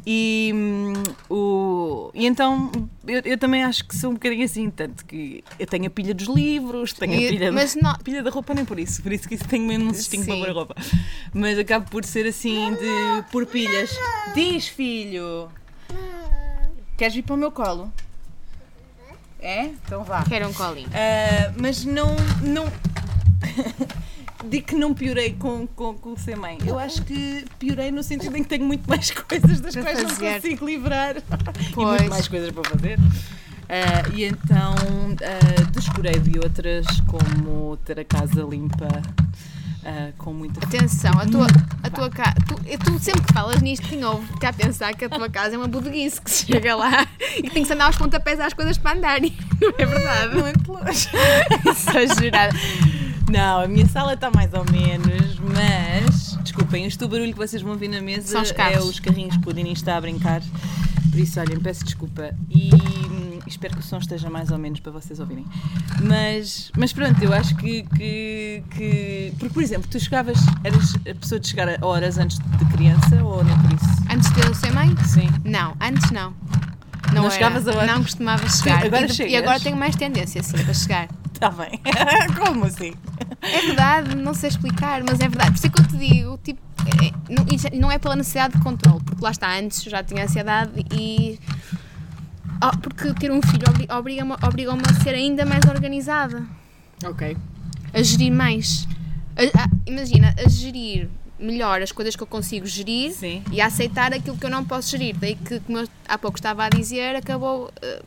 E, 0.06 0.50
hum, 0.54 0.92
o, 1.28 2.10
e 2.14 2.26
então 2.26 2.70
eu, 3.06 3.20
eu 3.24 3.36
também 3.38 3.64
acho 3.64 3.84
que 3.86 3.94
sou 3.96 4.10
um 4.10 4.14
bocadinho 4.14 4.44
assim, 4.44 4.70
tanto 4.70 5.04
que 5.04 5.44
eu 5.58 5.66
tenho 5.66 5.86
a 5.86 5.90
pilha 5.90 6.14
dos 6.14 6.26
livros, 6.28 6.92
tenho 6.92 7.12
a 7.12 7.16
E- 7.16 7.28
pilha, 7.30 7.52
mas 7.52 7.74
não- 7.74 7.90
a 7.90 7.98
pilha 7.98 8.22
da 8.22 8.30
roupa 8.30 8.54
nem 8.54 8.64
por 8.64 8.78
isso, 8.78 9.02
por 9.02 9.12
isso 9.12 9.28
que 9.28 9.34
isso 9.34 9.46
tenho 9.46 9.64
mesmo 9.66 9.90
um 9.90 9.94
cestinho 9.94 10.24
para 10.24 10.36
pôr 10.36 10.48
a 10.48 10.52
roupa. 10.52 10.76
Mas 11.34 11.58
acabo 11.58 11.90
por 11.90 12.04
ser 12.04 12.26
assim 12.26 12.72
de 12.74 13.30
por 13.30 13.44
pilhas. 13.46 13.90
Diz 14.34 14.68
filho! 14.68 15.48
Queres 16.96 17.14
vir 17.14 17.22
para 17.22 17.34
o 17.34 17.38
meu 17.38 17.50
colo? 17.50 17.92
É? 19.42 19.64
Então 19.84 20.04
vá. 20.04 20.22
Quero 20.24 20.48
um 20.48 20.52
colinho. 20.52 20.88
Ah, 20.92 21.52
mas 21.56 21.84
não. 21.84 22.14
não... 22.42 22.66
Digo 24.48 24.68
que 24.68 24.74
não 24.74 24.94
piorei 24.94 25.34
com, 25.34 25.66
com, 25.66 25.92
com 25.94 26.16
ser 26.16 26.34
mãe. 26.34 26.56
Eu 26.66 26.78
acho 26.78 27.02
que 27.02 27.44
piorei 27.58 27.90
no 27.90 28.02
sentido 28.02 28.34
em 28.36 28.42
que 28.42 28.48
tenho 28.48 28.64
muito 28.64 28.88
mais 28.88 29.10
coisas 29.12 29.60
das 29.60 29.74
Para 29.74 29.82
quais 29.82 30.02
não 30.02 30.08
fazer. 30.08 30.34
consigo 30.40 30.66
livrar. 30.66 31.16
E 31.60 31.72
Pois. 31.74 32.00
muito 32.00 32.10
mais 32.10 32.26
coisas 32.28 32.50
para 32.50 32.70
fazer. 32.70 32.98
Ah, 33.68 34.08
e 34.14 34.24
então 34.24 34.74
ah, 35.22 35.70
descurei 35.72 36.18
de 36.18 36.38
outras, 36.38 36.86
como 37.06 37.76
ter 37.84 38.00
a 38.00 38.04
casa 38.04 38.42
limpa, 38.42 38.88
ah, 39.84 40.10
com 40.18 40.32
muita 40.32 40.64
Atenção, 40.64 41.12
a 41.18 41.26
tua, 41.26 41.46
a 41.82 41.90
tua 41.90 42.10
casa. 42.10 42.34
Tu, 42.46 42.54
tu 42.84 42.98
sempre 42.98 43.22
que 43.22 43.32
falas 43.32 43.60
nisto, 43.62 43.86
de 43.88 43.96
novo, 43.96 44.26
cá 44.38 44.50
a 44.50 44.52
pensar 44.52 44.94
que 44.94 45.04
a 45.04 45.08
tua 45.08 45.28
casa 45.28 45.54
é 45.54 45.58
uma 45.58 45.68
bodeguice 45.68 46.20
que 46.20 46.30
se 46.30 46.46
chega 46.46 46.74
lá 46.74 47.06
e 47.36 47.42
que 47.42 47.50
tem 47.50 47.62
que 47.62 47.66
se 47.66 47.72
andar 47.72 47.86
aos 47.86 47.96
pontapés 47.96 48.38
às 48.40 48.52
coisas 48.52 48.76
para 48.76 48.96
andarem. 48.96 49.34
Não 49.60 49.72
é 49.78 49.86
verdade? 49.86 50.36
muito 50.36 50.72
longe. 50.72 51.08
Exagerado. 51.66 52.56
Não, 53.30 53.60
a 53.60 53.68
minha 53.68 53.86
sala 53.86 54.14
está 54.14 54.30
mais 54.30 54.52
ou 54.52 54.64
menos, 54.70 55.38
mas 55.38 56.36
desculpem, 56.42 56.84
este 56.84 57.06
barulho 57.06 57.32
que 57.32 57.38
vocês 57.38 57.62
vão 57.62 57.72
ouvir 57.72 57.88
na 57.88 58.00
mesa 58.00 58.26
São 58.26 58.42
os 58.42 58.50
é 58.50 58.80
os 58.80 58.98
carrinhos 58.98 59.36
que 59.36 59.48
o 59.48 59.52
Dini 59.52 59.72
está 59.72 59.96
a 59.96 60.00
brincar. 60.00 60.42
Por 61.10 61.18
isso, 61.18 61.40
olhem, 61.40 61.58
peço 61.58 61.84
desculpa 61.84 62.32
e 62.48 62.70
hum, 62.74 63.38
espero 63.46 63.74
que 63.74 63.80
o 63.80 63.82
som 63.82 63.98
esteja 63.98 64.30
mais 64.30 64.50
ou 64.50 64.58
menos 64.58 64.80
para 64.80 64.92
vocês 64.92 65.18
ouvirem. 65.18 65.44
Mas, 66.02 66.70
mas 66.76 66.92
pronto, 66.92 67.22
eu 67.22 67.32
acho 67.32 67.54
que, 67.56 67.82
que, 67.96 68.62
que- 68.70 69.32
Porque, 69.38 69.52
por 69.54 69.62
exemplo, 69.62 69.88
tu 69.90 69.98
chegavas, 69.98 70.38
eras 70.62 70.94
a 71.08 71.14
pessoa 71.14 71.40
de 71.40 71.48
chegar 71.48 71.68
a 71.68 71.84
horas 71.86 72.16
antes 72.18 72.38
de 72.38 72.64
criança 72.66 73.22
ou 73.24 73.42
nem 73.42 73.56
por 73.58 73.72
isso? 73.72 74.02
Antes 74.12 74.30
de 74.32 74.40
eu 74.40 74.54
ser 74.54 74.72
mãe? 74.72 74.94
Sim. 75.04 75.28
Não, 75.44 75.76
antes 75.80 76.10
não. 76.10 76.32
Não 77.12 77.22
era. 77.24 77.30
chegavas 77.32 77.66
a 77.66 77.72
horas? 77.72 77.90
Não 77.90 78.02
costumava 78.02 78.48
chegar. 78.48 78.84
agora 78.84 79.06
e, 79.06 79.12
chegas? 79.12 79.32
e 79.32 79.36
agora 79.36 79.58
tenho 79.60 79.76
mais 79.76 79.96
tendência, 79.96 80.42
sim, 80.42 80.56
para 80.62 80.74
chegar. 80.74 81.08
Está 81.40 81.50
bem. 81.50 81.80
Como 82.38 82.66
assim? 82.66 82.92
É 83.40 83.62
verdade, 83.62 84.14
não 84.14 84.34
sei 84.34 84.50
explicar, 84.50 85.02
mas 85.02 85.20
é 85.20 85.28
verdade. 85.28 85.52
Por 85.52 85.56
isso 85.56 85.66
é 85.66 85.70
que 85.70 85.80
eu 85.80 85.86
te 85.88 85.96
digo, 85.96 86.38
tipo, 86.44 86.60
é- 87.02 87.32
não, 87.32 87.58
já- 87.58 87.70
não 87.80 87.90
é 87.90 87.98
pela 87.98 88.14
necessidade 88.14 88.58
de 88.58 88.62
controle, 88.62 89.00
porque 89.04 89.24
lá 89.24 89.30
está, 89.30 89.58
antes 89.58 89.82
já 89.84 90.02
tinha 90.02 90.24
ansiedade 90.24 90.84
e. 90.92 91.38
Oh, 92.62 92.76
porque 92.78 93.14
ter 93.14 93.32
um 93.32 93.40
filho 93.40 93.64
obri- 93.70 93.88
obriga-me 93.90 94.32
obriga 94.46 94.72
a 94.74 95.02
ser 95.02 95.14
ainda 95.14 95.46
mais 95.46 95.64
organizada, 95.64 96.42
Ok. 97.06 97.34
a 97.94 98.02
gerir 98.02 98.30
mais. 98.32 98.86
A- 99.34 99.62
a- 99.62 99.70
imagina, 99.86 100.34
a 100.44 100.46
gerir 100.46 101.08
melhor 101.40 101.80
as 101.82 101.90
coisas 101.90 102.14
que 102.14 102.22
eu 102.22 102.26
consigo 102.26 102.66
gerir 102.66 103.12
Sim. 103.12 103.42
e 103.50 103.60
a 103.60 103.66
aceitar 103.66 104.12
aquilo 104.12 104.36
que 104.36 104.44
eu 104.44 104.50
não 104.50 104.64
posso 104.64 104.90
gerir. 104.90 105.16
Daí 105.16 105.34
que, 105.36 105.58
como 105.60 105.78
eu 105.78 105.88
há 106.06 106.18
pouco 106.18 106.36
estava 106.38 106.64
a 106.64 106.68
dizer, 106.68 107.16
acabou 107.16 107.66
uh, 107.68 108.04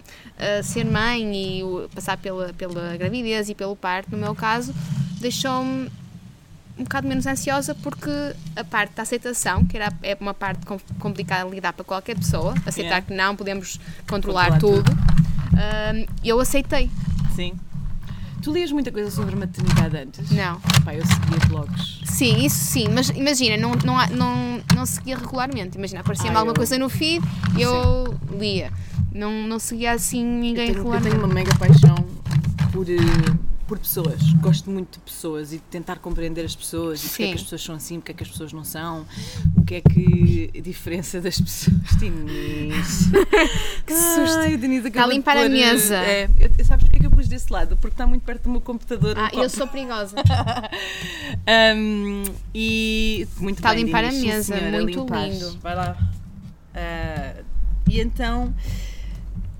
a 0.60 0.64
ser 0.64 0.86
mãe 0.86 1.36
e 1.36 1.64
o- 1.64 1.90
passar 1.94 2.18
pela, 2.18 2.54
pela 2.54 2.96
gravidez 2.96 3.50
e 3.50 3.56
pelo 3.56 3.76
parto, 3.76 4.12
no 4.12 4.18
meu 4.18 4.36
caso, 4.36 4.74
deixou-me 5.20 5.90
um 6.78 6.84
bocado 6.84 7.08
menos 7.08 7.26
ansiosa 7.28 7.76
porque 7.76 8.10
a 8.56 8.64
parte 8.64 8.94
da 8.96 9.04
aceitação, 9.04 9.66
que 9.66 9.78
era, 9.78 9.92
é 10.02 10.18
uma 10.20 10.34
parte 10.34 10.66
com- 10.66 10.80
complicada 11.00 11.48
de 11.50 11.56
lidar 11.56 11.74
para 11.74 11.84
qualquer 11.84 12.16
pessoa, 12.16 12.54
aceitar 12.66 12.84
Yeah. 12.98 13.02
que 13.08 13.14
não 13.14 13.36
podemos 13.36 13.80
controlar, 14.08 14.52
Controlar 14.54 14.84
tudo, 14.84 14.92
um, 14.92 16.06
eu 16.24 16.40
aceitei. 16.40 16.90
Sim. 17.36 17.54
Tu 18.44 18.52
lias 18.52 18.72
muita 18.74 18.92
coisa 18.92 19.10
sobre 19.10 19.36
maternidade 19.38 19.96
antes? 19.98 20.30
Não. 20.32 20.60
Pá, 20.84 20.94
eu 20.94 21.06
seguia 21.06 21.40
blogs. 21.48 22.02
Sim, 22.04 22.46
isso 22.46 22.58
sim, 22.58 22.88
mas 22.94 23.10
imagina, 23.10 23.56
não, 23.58 23.72
não, 23.86 23.96
não, 24.10 24.62
não 24.76 24.86
seguia 24.86 25.18
regularmente. 25.18 25.78
Imagina, 25.78 26.02
aparecia-me 26.02 26.36
Ah, 26.36 26.40
alguma 26.40 26.52
eu- 26.52 26.58
coisa 26.58 26.78
no 26.78 26.90
feed 26.90 27.24
e 27.58 27.62
eu 27.62 28.14
lia. 28.38 28.70
Não, 29.14 29.32
não 29.48 29.60
seguia 29.60 29.94
assim 29.94 30.24
ninguém 30.26 30.50
Eu 30.50 30.56
tenho, 30.56 30.70
eu 30.70 30.76
regularmente. 30.92 31.10
tenho 31.16 31.24
uma 31.26 31.34
mega 31.34 31.56
paixão 31.56 31.96
por, 32.74 32.86
eh, 32.90 32.98
por 33.74 33.80
pessoas. 33.80 34.22
Gosto 34.34 34.70
muito 34.70 35.00
de 35.00 35.00
pessoas 35.00 35.52
e 35.52 35.56
de 35.56 35.64
tentar 35.64 35.98
compreender 35.98 36.46
as 36.46 36.56
pessoas 36.56 37.04
e 37.04 37.10
porque 37.10 37.24
é 37.24 37.28
que 37.30 37.34
as 37.34 37.42
pessoas 37.42 37.64
são 37.64 37.76
assim, 37.76 38.00
porque 38.00 38.12
é 38.12 38.16
que 38.16 38.24
as 38.24 38.30
pessoas 38.30 38.54
não 38.54 38.64
são, 38.64 39.04
o 39.58 39.66
que 39.66 39.76
é 39.76 39.82
que 39.82 40.52
a 40.56 40.62
diferença 40.62 41.20
das 41.20 41.42
pessoas. 41.42 41.78
Denise. 42.00 43.10
que 43.88 43.94
susto. 43.94 44.38
Ai, 44.38 44.58
Denise 44.58 44.90
Está 44.90 45.06
a 45.06 45.08
limpar 45.08 45.38
a 45.38 45.42
pôr, 45.42 45.46
eh, 45.48 45.50
mesa. 45.50 45.96
É, 45.96 46.30
eu, 46.40 46.66
sabes 46.66 46.84
porque 46.84 46.98
é 46.98 47.00
que 47.00 47.06
eu 47.08 47.12
pus 47.12 47.28
desse 47.28 47.52
lado? 47.52 47.76
Porque 47.78 47.96
está 47.96 48.06
muito 48.06 48.22
perto 48.22 48.44
do 48.44 48.52
meu 48.52 48.62
computador. 48.62 49.18
Ah, 49.18 49.32
copo. 49.32 49.42
eu 49.42 49.50
sou 49.50 49.68
perigosa. 49.68 50.18
Um, 51.76 52.24
e 52.54 53.28
muito 53.38 53.58
Está 53.58 53.72
a 53.72 53.74
bem, 53.74 53.86
limpar 53.86 54.06
a 54.06 54.10
Dinis, 54.10 54.22
sim, 54.22 54.28
mesa, 54.28 54.56
senhora, 54.56 54.82
muito 54.82 55.00
limpar. 55.00 55.28
lindo. 55.28 55.58
Vai 55.62 55.76
lá. 55.76 55.98
Ah, 56.74 57.44
e 57.90 58.00
então 58.00 58.54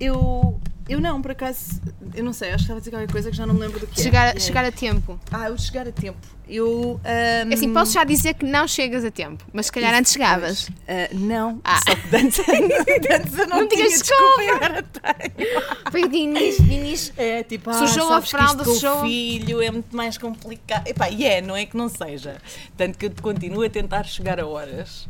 eu 0.00 0.58
eu 0.88 1.00
não, 1.00 1.20
por 1.22 1.30
acaso, 1.32 1.80
eu 2.14 2.22
não 2.24 2.32
sei, 2.32 2.48
acho 2.48 2.56
que 2.58 2.62
estava 2.62 2.78
a 2.78 2.80
dizer 2.80 2.90
qualquer 2.90 3.10
coisa 3.12 3.30
que 3.30 3.36
já 3.36 3.46
não 3.46 3.54
me 3.54 3.60
lembro 3.60 3.80
do 3.80 3.86
que 3.86 4.00
chegar, 4.00 4.36
é- 4.36 4.40
chegar 4.40 4.64
a 4.64 4.72
tempo. 4.72 5.18
Ah, 5.30 5.48
eu 5.48 5.56
chegar 5.58 5.86
a 5.88 5.92
tempo. 5.92 6.18
Eu. 6.46 7.00
ahm, 7.02 7.50
É 7.50 7.54
assim, 7.54 7.72
posso 7.72 7.92
já 7.94 8.04
dizer 8.04 8.34
que 8.34 8.44
não 8.44 8.68
chegas 8.68 9.02
a 9.02 9.10
tempo, 9.10 9.42
mas 9.50 9.66
se 9.66 9.72
calhar 9.72 9.90
isso 9.92 10.00
antes 10.00 10.12
chegavas. 10.12 10.68
Ah, 10.86 11.08
não, 11.14 11.58
Ah. 11.64 11.78
só 11.88 11.94
que 11.96 12.16
antes, 12.16 12.38
antes 12.40 13.38
eu 13.38 13.46
não, 13.48 13.60
Não 13.60 13.68
tinha 13.68 13.88
desculpa 13.88 14.42
e 14.42 14.50
agora 14.50 14.82
tenho. 14.82 15.50
Foi 15.90 16.06
Dinis, 16.08 16.56
Dinis. 16.58 17.12
É 17.16 17.42
tipo, 17.42 17.70
ah, 17.70 17.74
Sujou 17.86 18.12
a 18.12 18.20
fralda, 18.20 18.62
sujou- 18.62 18.98
o 18.98 19.02
filho 19.06 19.62
é 19.62 19.70
muito 19.70 19.96
mais 19.96 20.18
complicado. 20.18 20.86
Epá, 20.86 21.08
e 21.08 21.24
é, 21.24 21.40
não 21.40 21.56
é 21.56 21.64
que 21.64 21.78
não 21.78 21.88
seja. 21.88 22.36
Tanto 22.76 22.98
que 22.98 23.06
eu 23.06 23.12
continuo 23.22 23.62
a 23.64 23.70
tentar 23.70 24.04
chegar 24.04 24.38
a 24.38 24.46
horas. 24.46 25.08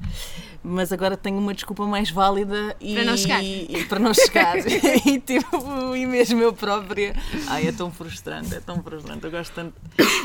Mas 0.67 0.91
agora 0.95 1.15
tenho 1.15 1.37
uma 1.37 1.53
desculpa 1.53 1.85
mais 1.87 2.11
válida 2.11 2.75
e, 2.81 2.95
Para 2.95 3.05
não 3.05 3.17
chegar. 3.19 3.45
e 3.45 3.85
para 3.87 3.99
não 3.99 4.15
chegar. 4.15 4.57
e 5.07 5.21
tipo, 5.21 5.95
e 5.95 6.07
mesmo 6.07 6.41
eu 6.41 6.55
própria. 6.55 7.15
Ai, 7.49 7.69
é 7.69 7.73
tão 7.73 7.91
frustrante, 7.93 8.55
é 8.55 8.61
tão 8.61 8.83
frustrante. 8.83 9.23
Eu 9.25 9.31
gosto 9.31 9.53
tanto. 9.53 9.75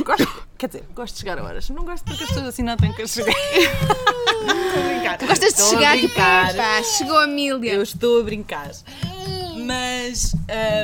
Gosto, 0.06 0.46
quer 0.58 0.68
dizer, 0.68 0.84
gosto 0.96 1.14
de 1.16 1.20
chegar 1.20 1.38
a 1.40 1.44
horas. 1.44 1.70
Não 1.70 1.84
gosto 1.84 2.06
porque 2.06 2.24
as 2.24 2.30
pessoas 2.30 2.48
assim 2.48 2.64
notem 2.64 2.94
que 2.94 3.02
eu 3.02 3.08
cheguei. 3.08 3.34
Estou 3.34 4.82
a 4.82 4.88
brincar. 4.88 5.18
Tu 5.18 5.28
gostas 5.28 5.54
de 5.54 5.62
Estou 5.62 5.70
chegar 5.72 5.96
tipo, 5.98 6.08
brincar. 6.08 6.56
pá, 6.56 6.84
chegou 6.84 7.18
a 7.20 7.28
milha. 7.28 7.74
Eu 7.74 7.84
estou 7.84 8.22
a 8.22 8.24
brincar. 8.24 8.72
Mas. 9.66 10.34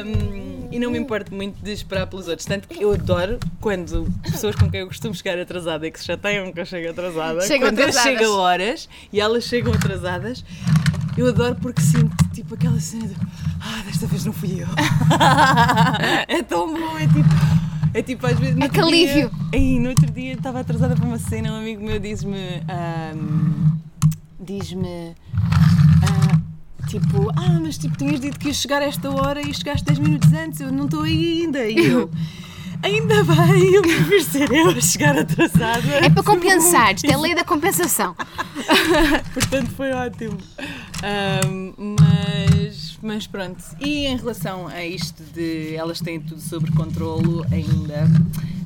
hum, 0.05 0.67
e 0.71 0.79
não 0.79 0.91
me 0.91 0.97
importo 0.97 1.33
muito 1.33 1.63
de 1.63 1.71
esperar 1.71 2.07
pelos 2.07 2.27
outros. 2.27 2.45
Tanto 2.45 2.67
que 2.67 2.83
eu 2.83 2.91
adoro 2.91 3.39
quando 3.61 4.11
pessoas 4.23 4.55
com 4.55 4.69
quem 4.69 4.81
eu 4.81 4.87
costumo 4.87 5.13
chegar 5.15 5.39
atrasada 5.39 5.87
e 5.87 5.91
que 5.91 5.99
se 5.99 6.05
chateiam 6.05 6.51
que 6.51 6.59
eu 6.59 6.65
chego 6.65 6.89
atrasada. 6.89 7.41
Chegam 7.41 7.69
quando 7.69 7.79
eu 7.79 7.87
atrasadas. 7.87 8.19
chego 8.19 8.31
a 8.33 8.35
horas 8.37 8.89
e 9.11 9.21
elas 9.21 9.43
chegam 9.45 9.73
atrasadas, 9.73 10.43
eu 11.17 11.27
adoro 11.27 11.55
porque 11.55 11.81
sinto 11.81 12.15
tipo 12.33 12.55
aquela 12.55 12.79
cena 12.79 13.07
de. 13.07 13.15
Ah, 13.61 13.81
desta 13.85 14.05
vez 14.05 14.25
não 14.25 14.33
fui 14.33 14.61
eu. 14.61 14.67
é 16.27 16.43
tão 16.43 16.73
bom, 16.73 16.97
é 16.97 17.07
tipo. 17.07 17.65
É 17.93 18.01
tipo, 18.01 18.27
às 18.27 18.37
vezes. 18.37 18.59
É 18.59 18.67
que 18.67 18.79
alívio. 18.79 19.31
Aí, 19.53 19.79
no 19.79 19.89
outro 19.89 20.11
dia 20.11 20.33
estava 20.33 20.59
atrasada 20.59 20.95
para 20.95 21.05
uma 21.05 21.17
cena, 21.17 21.53
um 21.53 21.55
amigo 21.55 21.81
meu 21.81 21.97
diz-me. 21.97 22.61
hum, 23.15 23.77
diz-me. 24.37 25.15
ah, 26.03 26.41
tipo, 26.85 27.31
ah, 27.35 27.59
mas 27.61 27.77
tipo, 27.77 27.97
tinhas 27.97 28.19
dito 28.19 28.39
que 28.39 28.47
ias 28.47 28.57
chegar 28.57 28.81
a 28.81 28.85
esta 28.85 29.09
hora 29.09 29.41
e 29.41 29.53
chegaste 29.53 29.85
10 29.85 29.99
minutos 29.99 30.31
antes, 30.33 30.59
eu 30.59 30.71
não 30.71 30.85
estou 30.85 31.03
aí 31.03 31.41
ainda. 31.41 31.65
E 31.67 31.85
eu. 31.87 32.09
Ainda 32.83 33.23
bem, 33.23 33.73
eu 33.73 33.81
prefiro 33.81 34.23
ser 34.23 34.51
eu 34.51 34.69
a 34.69 34.81
chegar 34.81 35.17
atrasada. 35.17 35.91
É 36.03 36.09
para 36.09 36.21
compensar, 36.21 36.93
isto 36.93 37.09
é 37.09 37.13
a 37.13 37.17
lei 37.19 37.33
da 37.33 37.43
compensação. 37.43 38.15
Portanto, 39.33 39.71
foi 39.75 39.91
ótimo. 39.91 40.37
Ahm, 41.01 41.73
mas, 41.77 42.84
mas 43.05 43.27
pronto. 43.27 43.63
E 43.79 44.07
em 44.07 44.17
relação 44.17 44.67
a 44.67 44.83
isto 44.83 45.21
de 45.33 45.75
elas 45.75 46.01
têm 46.01 46.19
tudo 46.19 46.41
sob 46.41 46.71
controlo 46.71 47.45
ainda. 47.51 48.09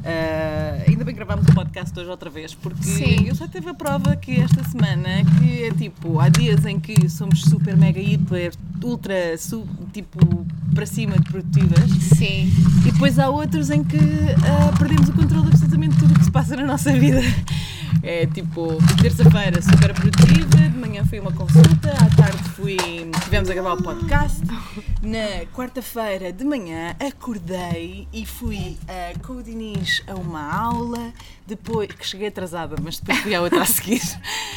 ah, 0.05 0.83
ainda 0.87 1.03
bem 1.03 1.13
que 1.13 1.19
gravámos 1.19 1.45
o 1.47 1.53
podcast 1.53 1.97
hoje 1.99 2.09
outra 2.09 2.29
vez, 2.29 2.55
porque 2.55 2.83
Sim. 2.83 3.27
eu 3.27 3.35
já 3.35 3.47
tive 3.49 3.69
a 3.69 3.73
prova 3.73 4.15
que 4.15 4.39
esta 4.39 4.63
semana 4.63 5.09
que 5.37 5.63
é 5.65 5.71
tipo, 5.71 6.19
há 6.19 6.29
dias 6.29 6.65
em 6.65 6.79
que 6.79 7.09
somos 7.09 7.41
super, 7.43 7.75
mega, 7.75 7.99
hiper, 7.99 8.53
ultra, 8.81 9.37
su, 9.37 9.67
tipo, 9.91 10.47
para 10.73 10.85
cima 10.85 11.17
de 11.19 11.29
produtivas 11.29 11.89
Sim. 12.17 12.49
e 12.85 12.91
depois 12.91 13.19
há 13.19 13.29
outros 13.29 13.69
em 13.69 13.83
que 13.83 13.97
ah, 13.97 14.73
perdemos 14.79 15.09
o 15.09 15.13
controle 15.13 15.43
de 15.47 15.49
absolutamente 15.49 15.97
tudo 15.97 16.13
o 16.15 16.17
que 16.17 16.23
se 16.23 16.31
passa 16.31 16.55
na 16.55 16.63
nossa 16.63 16.93
vida. 16.93 17.21
É 18.01 18.25
tipo, 18.27 18.77
terça-feira 19.01 19.61
super 19.61 19.93
produtiva, 19.93 20.57
de 20.57 20.77
manhã 20.77 21.03
fui 21.05 21.19
uma 21.19 21.33
consulta, 21.33 21.91
à 21.91 22.15
tarde 22.15 22.43
fui, 22.55 22.77
tivemos 23.23 23.49
a 23.49 23.53
gravar 23.53 23.73
o 23.73 23.83
podcast. 23.83 24.41
Na 25.01 25.45
quarta-feira 25.53 26.31
de 26.31 26.45
manhã 26.45 26.95
acordei 26.99 28.07
e 28.13 28.25
fui 28.25 28.77
ah, 28.87 29.13
com 29.25 29.33
o 29.33 29.43
Diniz 29.43 30.01
a 30.07 30.15
uma 30.15 30.41
aula, 30.41 31.13
depois, 31.49 31.91
que 31.91 32.05
cheguei 32.05 32.27
atrasada, 32.27 32.75
mas 32.81 32.99
depois 32.99 33.17
fui 33.19 33.35
à 33.35 33.41
outra 33.41 33.63
a 33.63 33.65
seguir. 33.65 34.01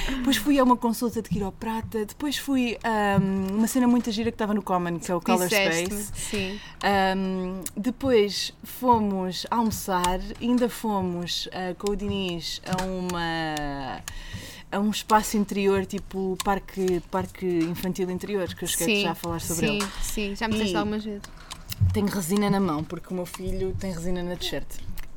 Depois 0.07 0.37
fui 0.37 0.59
a 0.59 0.65
uma 0.65 0.77
consulta 0.77 1.23
de 1.23 1.29
quiroprata, 1.29 2.05
depois 2.05 2.37
fui 2.37 2.79
a 2.85 3.19
uma 3.53 3.67
cena 3.67 3.89
muito 3.89 4.11
gira 4.13 4.31
que 4.31 4.35
estava 4.35 4.53
no 4.53 4.63
Common, 4.63 4.99
que 4.99 5.11
é 5.11 5.15
o 5.15 5.21
Color 5.21 5.49
Space. 5.49 6.11
Sim. 6.15 6.61
Um, 7.17 7.63
depois 7.77 8.53
fomos 8.63 9.47
almoçar, 9.51 10.21
ainda 10.41 10.69
fomos 10.69 11.47
uh, 11.47 11.75
com 11.79 11.93
o 11.93 11.97
Diniz 11.97 12.61
a 12.67 12.83
uma 12.85 14.03
a 14.71 14.79
um 14.79 14.91
espaço 14.91 15.37
interior 15.37 15.85
tipo 15.85 16.37
parque, 16.43 17.03
parque 17.11 17.47
infantil 17.47 18.11
interior, 18.11 18.49
que 18.55 18.65
eu 18.65 18.67
esqueci 18.67 18.97
sim. 18.97 19.03
já 19.03 19.11
a 19.11 19.15
falar 19.15 19.41
sobre 19.41 19.67
sim, 19.67 19.77
ele. 19.77 19.87
Sim, 20.01 20.37
já 20.37 20.49
me 20.49 20.55
disseste 20.55 20.77
algumas 20.77 21.05
vezes. 21.05 21.23
Tenho 21.93 22.07
resina 22.07 22.49
na 22.49 22.61
mão, 22.61 22.83
porque 22.83 23.13
o 23.13 23.15
meu 23.15 23.27
filho 23.27 23.77
tem 23.79 23.93
resina 23.93 24.23
na 24.23 24.37
t-shirt. 24.37 24.67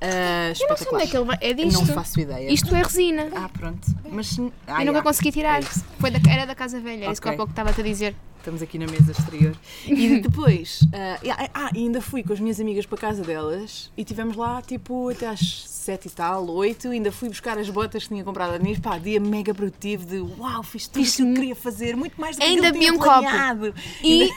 Uh, 0.02 0.54
Eu 0.62 0.68
não 0.70 0.78
sei 0.78 0.88
onde 0.92 1.04
é 1.04 1.08
que 1.08 1.18
ele 1.18 1.25
vai. 1.25 1.38
É 1.42 1.54
disto. 1.54 1.80
não 1.80 1.86
faço 1.86 2.20
ideia. 2.20 2.52
Isto 2.52 2.75
é 2.75 2.84
resina. 2.84 3.30
Ah, 3.34 3.50
pronto. 3.50 3.88
Mas 4.12 4.38
ah, 4.68 4.82
eu 4.82 4.86
nunca 4.88 5.00
já. 5.00 5.04
consegui 5.04 5.32
tirar. 5.32 5.62
É. 5.62 5.66
Foi 6.00 6.12
da, 6.12 6.20
era 6.32 6.46
da 6.46 6.54
casa 6.54 6.80
velha, 6.80 7.06
é 7.06 7.12
isso 7.12 7.22
que 7.22 7.30
há 7.30 7.34
pouco 7.34 7.52
estava-te 7.52 7.80
a 7.82 7.84
dizer. 7.84 8.16
Estamos 8.40 8.62
aqui 8.62 8.78
na 8.78 8.86
mesa 8.86 9.12
exterior. 9.12 9.56
E 9.88 10.20
depois, 10.22 10.82
ah, 10.94 11.20
e- 11.24 11.32
ah, 11.32 11.70
e 11.74 11.80
ainda 11.80 12.00
fui 12.02 12.22
com 12.22 12.34
as 12.34 12.40
minhas 12.40 12.60
amigas 12.60 12.86
para 12.86 12.98
a 12.98 13.02
casa 13.02 13.24
delas 13.24 13.92
e 13.98 14.04
tivemos 14.04 14.36
lá 14.36 14.62
tipo 14.62 15.10
até 15.10 15.28
às 15.28 15.64
sete 15.68 16.08
e 16.08 16.12
tal, 16.12 16.48
oito. 16.50 16.90
Ainda 16.90 17.12
fui 17.12 17.30
buscar 17.30 17.58
as 17.58 17.70
botas 17.70 18.04
que 18.04 18.10
tinha 18.10 18.24
comprado 18.24 18.54
a 18.54 18.58
Denise. 18.58 18.80
Pá, 18.82 18.98
dia 19.00 19.20
mega 19.20 19.54
produtivo 19.54 20.06
de 20.06 20.20
uau, 20.20 20.62
fiz 20.62 20.88
tudo 20.88 21.04
o 21.04 21.12
que 21.12 21.22
eu 21.22 21.34
queria 21.34 21.56
fazer, 21.56 21.96
muito 21.96 22.20
mais 22.22 22.36
do 22.36 22.42
que 22.42 22.46
Ainda 22.46 22.68
eu 22.68 22.74
tinha 22.74 22.94
um 22.94 22.98
copo. 22.98 23.10
planeado. 23.22 23.74
E 24.04 24.30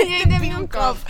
ainda 0.00 0.38
vi 0.40 0.48
vi 0.48 0.54
um 0.56 0.66
copo. 0.66 1.00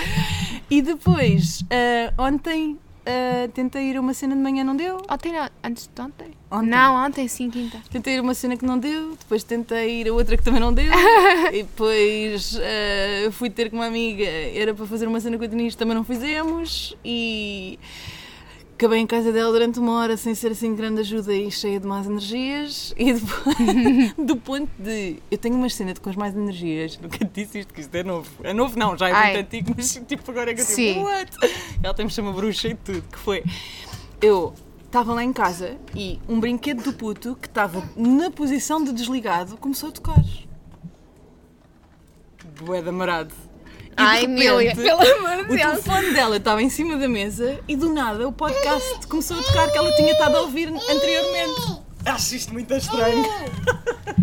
E 0.68 0.82
depois, 0.82 1.62
ah, 1.70 2.12
ontem, 2.22 2.78
ah, 3.04 3.48
tentei 3.52 3.90
ir 3.90 3.96
a 3.96 4.00
uma 4.00 4.14
cena 4.14 4.34
de 4.34 4.40
manhã, 4.40 4.62
não 4.64 4.76
deu. 4.76 4.98
Ontem 5.10 5.32
não, 5.32 5.48
antes 5.62 5.88
de 5.92 6.02
ontem. 6.02 6.30
Ontem. 6.50 6.68
Não, 6.68 7.06
ontem 7.06 7.28
sim, 7.28 7.50
quinta. 7.50 7.78
Tentei 7.90 8.14
ir 8.14 8.18
a 8.18 8.22
uma 8.22 8.34
cena 8.34 8.56
que 8.56 8.64
não 8.64 8.78
deu, 8.78 9.16
depois 9.16 9.42
tentei 9.42 10.00
ir 10.00 10.08
a 10.08 10.12
outra 10.12 10.36
que 10.36 10.42
também 10.44 10.60
não 10.60 10.72
deu, 10.72 10.92
e 11.52 11.62
depois 11.62 12.58
eh, 12.60 13.28
fui 13.32 13.50
ter 13.50 13.70
com 13.70 13.76
uma 13.76 13.86
amiga, 13.86 14.24
era 14.24 14.74
para 14.74 14.86
fazer 14.86 15.06
uma 15.06 15.20
cena 15.20 15.38
com 15.38 15.44
a 15.44 15.46
Denise, 15.46 15.76
também 15.76 15.94
não 15.94 16.04
fizemos, 16.04 16.96
e 17.04 17.78
acabei 18.82 18.98
em 18.98 19.06
casa 19.06 19.30
dela 19.30 19.52
durante 19.52 19.78
uma 19.78 19.92
hora 19.92 20.16
sem 20.16 20.34
ser 20.34 20.50
assim 20.50 20.74
grande 20.74 21.02
ajuda 21.02 21.32
e 21.32 21.48
cheia 21.52 21.78
de 21.78 21.86
más 21.86 22.04
energias, 22.04 22.92
e 22.96 23.12
depois, 23.12 24.14
do 24.18 24.36
ponto 24.36 24.68
de. 24.76 25.22
Eu 25.30 25.38
tenho 25.38 25.54
uma 25.54 25.68
cena 25.68 25.94
de 25.94 26.00
com 26.00 26.10
as 26.10 26.16
mais 26.16 26.34
energias, 26.34 26.98
nunca 26.98 27.18
te 27.18 27.30
disse 27.32 27.60
isto, 27.60 27.72
que 27.72 27.80
isto 27.80 27.94
é 27.94 28.02
novo. 28.02 28.28
É 28.42 28.52
novo, 28.52 28.76
não, 28.76 28.98
já 28.98 29.08
é 29.08 29.12
Ai. 29.12 29.34
muito 29.34 29.46
antigo, 29.46 29.72
mas 29.76 30.02
tipo 30.08 30.28
agora 30.32 30.50
é 30.50 30.54
que 30.54 30.62
eu 30.62 30.64
Sim. 30.64 30.94
tipo, 30.94 31.04
what? 31.04 31.30
Ela 31.80 31.94
tem-me 31.94 32.10
chama 32.10 32.32
bruxa 32.32 32.68
e 32.68 32.74
tudo, 32.74 33.02
que 33.02 33.18
foi. 33.18 33.44
Eu 34.20 34.52
estava 34.84 35.14
lá 35.14 35.22
em 35.22 35.32
casa 35.32 35.76
e 35.94 36.18
um 36.28 36.40
brinquedo 36.40 36.82
do 36.82 36.92
puto 36.92 37.36
que 37.36 37.46
estava 37.46 37.88
na 37.96 38.32
posição 38.32 38.82
de 38.82 38.92
desligado 38.92 39.56
começou 39.58 39.90
a 39.90 39.92
tocar. 39.92 40.24
Bué 42.60 42.82
de 42.82 42.88
amarado. 42.88 43.51
E 43.92 44.02
Ai, 44.02 44.20
repente, 44.22 44.74
pelo 44.76 45.00
amor 45.00 45.36
de 45.36 45.42
O 45.52 45.56
Deus. 45.56 45.60
telefone 45.60 46.14
dela 46.14 46.36
estava 46.36 46.62
em 46.62 46.70
cima 46.70 46.96
da 46.96 47.08
mesa 47.08 47.60
e 47.68 47.76
do 47.76 47.92
nada 47.92 48.26
o 48.26 48.32
podcast 48.32 49.06
começou 49.06 49.38
a 49.38 49.42
tocar 49.42 49.70
que 49.70 49.76
ela 49.76 49.92
tinha 49.96 50.12
estado 50.12 50.36
a 50.36 50.40
ouvir 50.40 50.68
anteriormente. 50.68 51.82
Acho 52.04 52.34
isto 52.34 52.52
muito 52.52 52.74
estranho. 52.74 53.24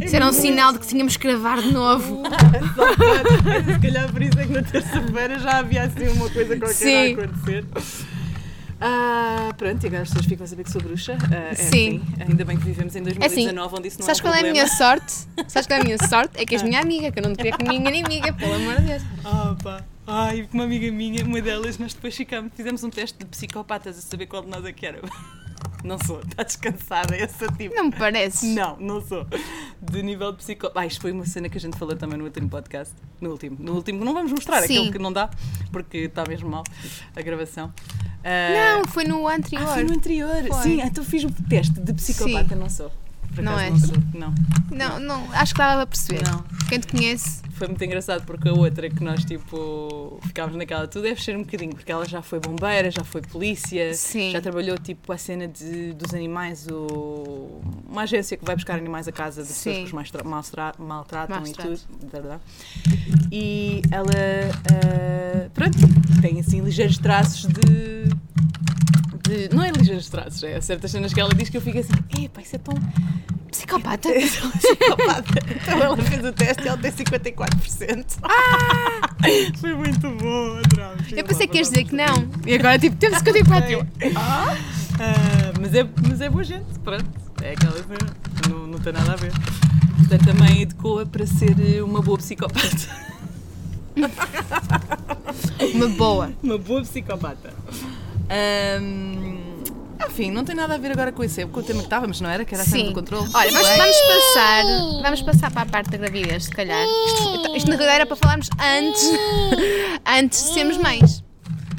Isso 0.01 0.15
era 0.15 0.25
um 0.27 0.33
sinal 0.33 0.73
de 0.73 0.79
que 0.79 0.87
tínhamos 0.87 1.15
que 1.15 1.27
gravar 1.27 1.61
de 1.61 1.71
novo. 1.71 2.23
Se 3.73 3.79
calhar 3.79 4.11
por 4.11 4.21
isso 4.21 4.39
é 4.39 4.45
que 4.45 4.53
na 4.53 4.63
terça-feira 4.63 5.39
já 5.39 5.59
havia 5.59 5.83
assim 5.83 6.07
uma 6.09 6.29
coisa 6.29 6.57
qualquer 6.57 6.73
Sim. 6.73 7.15
a 7.15 7.23
acontecer. 7.23 7.65
Ah, 8.81 9.53
pronto, 9.57 9.83
e 9.83 9.87
agora 9.87 10.03
as 10.03 10.09
pessoas 10.09 10.25
ficam 10.25 10.45
a 10.45 10.47
saber 10.47 10.63
que 10.63 10.71
sou 10.71 10.81
bruxa. 10.81 11.17
Ah, 11.31 11.35
é 11.51 11.55
Sim. 11.55 12.01
assim. 12.15 12.23
Ainda 12.29 12.45
bem 12.45 12.57
que 12.57 12.63
vivemos 12.63 12.95
em 12.95 12.99
É 12.99 13.01
assim, 13.01 13.13
2019, 13.45 13.75
onde 13.75 13.87
isso 13.89 13.99
não 13.99 14.05
sabes 14.05 14.19
é 14.19 14.21
um 14.21 14.25
qual 14.25 14.33
é 14.33 14.37
a 14.37 14.41
problema. 14.41 14.65
minha 14.65 14.77
sorte? 14.77 15.13
Sabes 15.47 15.67
qual 15.67 15.77
é 15.79 15.81
a 15.81 15.83
minha 15.83 15.97
sorte? 16.07 16.39
É 16.41 16.45
que 16.45 16.55
és 16.55 16.63
minha 16.63 16.79
amiga, 16.79 17.11
que 17.11 17.19
eu 17.19 17.23
não 17.23 17.31
te 17.33 17.37
queria 17.37 17.57
como 17.57 17.67
minha 17.69 17.89
inimiga, 17.89 18.31
pelo 18.33 18.53
amor 18.55 18.77
de 18.77 18.83
Deus. 18.87 19.03
Ah, 19.25 19.55
pá. 19.61 19.83
Ai, 20.07 20.47
uma 20.53 20.63
amiga 20.63 20.91
minha, 20.91 21.23
uma 21.25 21.41
delas, 21.41 21.77
nós 21.77 21.93
depois 21.93 22.15
ficámos, 22.15 22.51
fizemos 22.55 22.83
um 22.83 22.89
teste 22.89 23.17
de 23.19 23.25
psicopatas 23.25 23.97
a 23.97 24.01
saber 24.01 24.25
qual 24.27 24.41
de 24.43 24.47
nós 24.49 24.63
é 24.65 24.71
que 24.71 24.85
era. 24.85 25.01
Não 25.83 25.97
sou, 25.97 26.19
está 26.19 26.43
descansada, 26.43 27.15
esse 27.15 27.47
tipo. 27.57 27.73
Não 27.75 27.85
me 27.85 27.91
parece. 27.91 28.47
Não, 28.47 28.75
não 28.77 29.01
sou. 29.01 29.25
De 29.81 30.03
nível 30.03 30.31
de. 30.33 30.57
Ah, 30.75 30.85
isto 30.85 31.01
foi 31.01 31.11
uma 31.11 31.25
cena 31.25 31.47
que 31.49 31.57
a 31.57 31.61
gente 31.61 31.77
falou 31.77 31.95
também 31.95 32.17
no 32.17 32.25
último 32.25 32.49
podcast. 32.49 32.93
No 33.21 33.31
último. 33.31 33.57
No 33.59 33.73
último, 33.75 34.03
não 34.03 34.13
vamos 34.13 34.31
mostrar, 34.31 34.61
Sim. 34.63 34.77
aquele 34.77 34.91
que 34.91 34.99
não 34.99 35.11
dá, 35.13 35.29
porque 35.71 35.97
está 35.99 36.25
mesmo 36.25 36.49
mal 36.49 36.63
a 37.15 37.21
gravação. 37.21 37.73
Ah, 38.23 38.79
Não, 38.81 38.85
foi 38.91 39.05
no 39.05 39.27
anterior. 39.27 39.63
ah, 39.69 39.73
foi 39.75 39.83
no 39.83 39.93
anterior. 39.93 40.43
Foi. 40.47 40.61
Sim, 40.63 40.81
então 40.81 41.03
fiz 41.03 41.23
o 41.23 41.31
teste 41.47 41.79
de 41.79 41.93
psicopata, 41.93 42.55
não 42.55 42.69
sou. 42.69 42.91
Por 43.35 43.43
Não 43.43 43.53
acaso 43.55 43.73
és? 43.73 43.81
sou. 43.83 43.97
Não. 44.13 44.33
Não, 44.71 44.99
não, 44.99 45.31
acho 45.33 45.53
que 45.53 45.57
dava 45.59 45.81
a 45.83 45.85
perceber. 45.87 46.21
Não. 46.29 46.43
Quem 46.67 46.79
te 46.79 46.87
conhece, 46.87 47.41
Foi 47.53 47.67
muito 47.67 47.83
engraçado 47.83 48.23
porque 48.25 48.47
a 48.47 48.53
outra 48.53 48.89
que 48.89 49.03
nós 49.03 49.25
tipo 49.25 50.19
ficámos 50.27 50.55
naquela, 50.55 50.87
tu 50.87 51.01
deves 51.01 51.23
ser 51.23 51.35
um 51.35 51.41
bocadinho, 51.43 51.73
porque 51.73 51.91
ela 51.91 52.05
já 52.07 52.21
foi 52.21 52.39
bombeira, 52.39 52.89
já 52.91 53.03
foi 53.03 53.21
polícia, 53.21 53.93
Sim. 53.93 54.31
já 54.31 54.39
trabalhou 54.39 54.77
tipo 54.77 55.11
a 55.11 55.17
cena 55.17 55.47
de, 55.47 55.91
dos 55.93 56.13
animais, 56.13 56.67
o, 56.71 57.59
uma 57.89 58.03
agência 58.03 58.37
que 58.37 58.45
vai 58.45 58.55
buscar 58.55 58.75
animais 58.77 59.07
a 59.07 59.11
casa 59.11 59.41
de 59.41 59.47
pessoas 59.49 59.77
que 59.77 59.83
os 59.83 59.91
mais 59.91 60.09
tra- 60.11 60.23
maltra- 60.23 60.75
maltratam 60.77 61.43
e 61.45 61.51
tudo, 61.51 61.79
verdade. 62.11 62.41
E 63.31 63.81
ela, 63.91 64.07
ah, 64.71 65.49
pronto, 65.53 65.77
tem 66.21 66.39
assim 66.39 66.61
ligeiros 66.61 66.97
traços 66.97 67.41
de, 67.47 68.09
de- 69.29 69.55
Não 69.55 69.63
é 69.63 69.71
ligeiros 69.71 70.09
traços, 70.09 70.43
é 70.43 70.59
certas 70.61 70.91
cenas 70.91 71.13
que 71.13 71.19
ela 71.19 71.33
diz 71.33 71.49
que 71.49 71.57
eu 71.57 71.61
fico 71.61 71.77
assim, 71.79 71.93
epá, 72.23 72.41
isso 72.41 72.55
é 72.55 72.59
tão 72.59 72.73
psicopata. 73.51 74.09
psicopata. 74.11 75.39
Então 75.55 75.81
ela 75.83 75.97
fez 75.97 76.23
o 76.25 76.31
teste 76.33 76.63
e 76.63 76.67
ela 76.67 76.77
tem 76.77 76.91
54%. 76.91 78.05
Foi 79.59 79.73
muito 79.75 80.09
bom, 80.11 80.57
adorámos. 80.57 81.11
Eu 81.11 81.23
pensei 81.23 81.47
que 81.47 81.57
ias 81.57 81.69
dizer 81.69 81.83
que 81.85 81.95
não. 81.95 82.27
E 82.45 82.53
agora, 82.55 82.77
tipo, 82.79 82.95
teve 82.95 83.15
54. 83.17 83.87
Ah, 84.15 84.55
mas, 85.59 85.73
é, 85.73 85.87
mas 86.07 86.21
é 86.21 86.29
boa 86.29 86.43
gente, 86.43 86.65
pronto. 86.83 87.05
É 87.41 87.51
aquela 87.51 87.73
cena. 87.77 88.13
Não, 88.49 88.67
não 88.67 88.79
tem 88.79 88.91
nada 88.93 89.13
a 89.13 89.15
ver. 89.15 89.31
Portanto, 89.97 90.25
também 90.25 90.61
educou-a 90.61 91.05
para 91.05 91.25
ser 91.25 91.81
uma 91.83 92.01
boa 92.01 92.17
psicopata. 92.17 93.09
Uma 95.73 95.87
boa. 95.89 96.31
Uma 96.41 96.57
boa 96.57 96.81
psicopata. 96.81 97.53
Ahm, 98.29 99.39
enfim, 100.07 100.31
não 100.31 100.43
tem 100.45 100.55
nada 100.55 100.75
a 100.75 100.77
ver 100.77 100.91
agora 100.91 101.11
com 101.11 101.23
esse, 101.23 101.45
com 101.47 101.59
o 101.59 101.63
tema 101.63 101.79
que 101.79 101.85
estávamos, 101.85 102.21
não 102.21 102.29
era? 102.29 102.45
Que 102.45 102.53
era 102.55 102.63
a 102.63 102.65
cena 102.65 102.83
Sim. 102.83 102.87
do 102.89 102.93
controle. 102.93 103.29
Olha, 103.33 103.51
mas 103.51 103.67
vamos 103.67 103.97
passar, 103.97 104.63
vamos 105.03 105.21
passar 105.21 105.51
para 105.51 105.61
a 105.63 105.65
parte 105.65 105.89
da 105.91 105.97
gravidez, 105.97 106.45
se 106.45 106.51
calhar. 106.51 106.85
Isto, 107.07 107.55
isto 107.57 107.69
na 107.69 107.75
realidade 107.75 107.95
era 108.01 108.05
para 108.05 108.15
falarmos 108.15 108.49
antes, 108.59 109.11
antes 110.05 110.43
de 110.43 110.53
sermos 110.53 110.77
mães. 110.77 111.23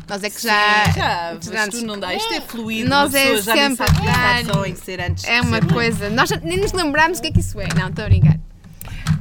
Nós 0.09 0.25
é 0.25 0.31
que 0.31 0.43
já. 0.43 0.91
Já, 0.91 1.33
mas 1.37 1.49
antes- 1.49 1.81
tu 1.81 1.87
não 1.87 1.99
dá. 1.99 2.13
Isto 2.13 2.35
é 2.35 2.41
fluido. 2.41 2.91
Nós 2.91 3.15
é 3.15 3.37
já 3.37 3.53
sempre 3.55 3.87
a 4.09 4.45
só 4.53 4.65
em 4.67 4.75
ser 4.75 5.01
antes 5.01 5.23
É 5.25 5.41
de 5.41 5.47
uma 5.47 5.59
ser 5.59 5.65
mãe. 5.67 5.73
coisa. 5.75 6.11
Nós 6.11 6.29
já 6.29 6.37
nem 6.43 6.59
nos 6.59 6.73
lembramos 6.73 7.19
o 7.19 7.23
que 7.23 7.29
é 7.29 7.33
que 7.33 7.39
isso 7.41 7.61
é. 7.61 7.69
Não, 7.77 7.89
estou 7.89 8.05
a 8.05 8.09
brincar. 8.09 8.37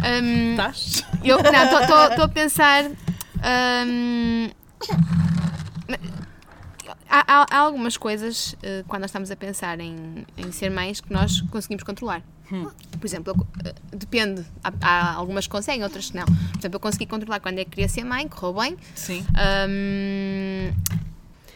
Hum, 0.01 0.51
Estás? 0.51 1.03
eu 1.23 1.37
estou 1.37 2.25
a 2.25 2.27
pensar. 2.29 2.85
hum, 3.85 4.49
há, 7.09 7.45
há- 7.49 7.57
algumas 7.57 7.97
coisas, 7.97 8.55
eh, 8.63 8.83
quando 8.87 9.01
nós 9.01 9.09
estamos 9.09 9.31
a 9.31 9.35
pensar 9.35 9.79
em, 9.79 10.25
em 10.37 10.51
ser 10.51 10.69
mães, 10.69 11.01
que 11.01 11.11
nós 11.11 11.41
conseguimos 11.41 11.83
controlar. 11.83 12.21
Por 12.99 13.05
exemplo, 13.05 13.33
eu, 13.35 13.47
eh, 13.69 13.75
depende. 13.95 14.43
Há, 14.63 14.71
há 14.81 15.13
algumas 15.13 15.45
que 15.45 15.51
conseguem, 15.51 15.83
outras 15.83 16.09
que 16.09 16.17
não. 16.17 16.25
Por 16.25 16.57
exemplo, 16.59 16.75
eu 16.77 16.79
consegui 16.79 17.05
controlar 17.05 17.39
quando 17.39 17.59
é 17.59 17.63
que 17.65 17.71
queria 17.71 17.87
ser 17.87 18.03
mãe, 18.03 18.27
correu 18.27 18.53
bem. 18.59 18.77
Sim. 18.95 19.23
Hum, 19.69 20.73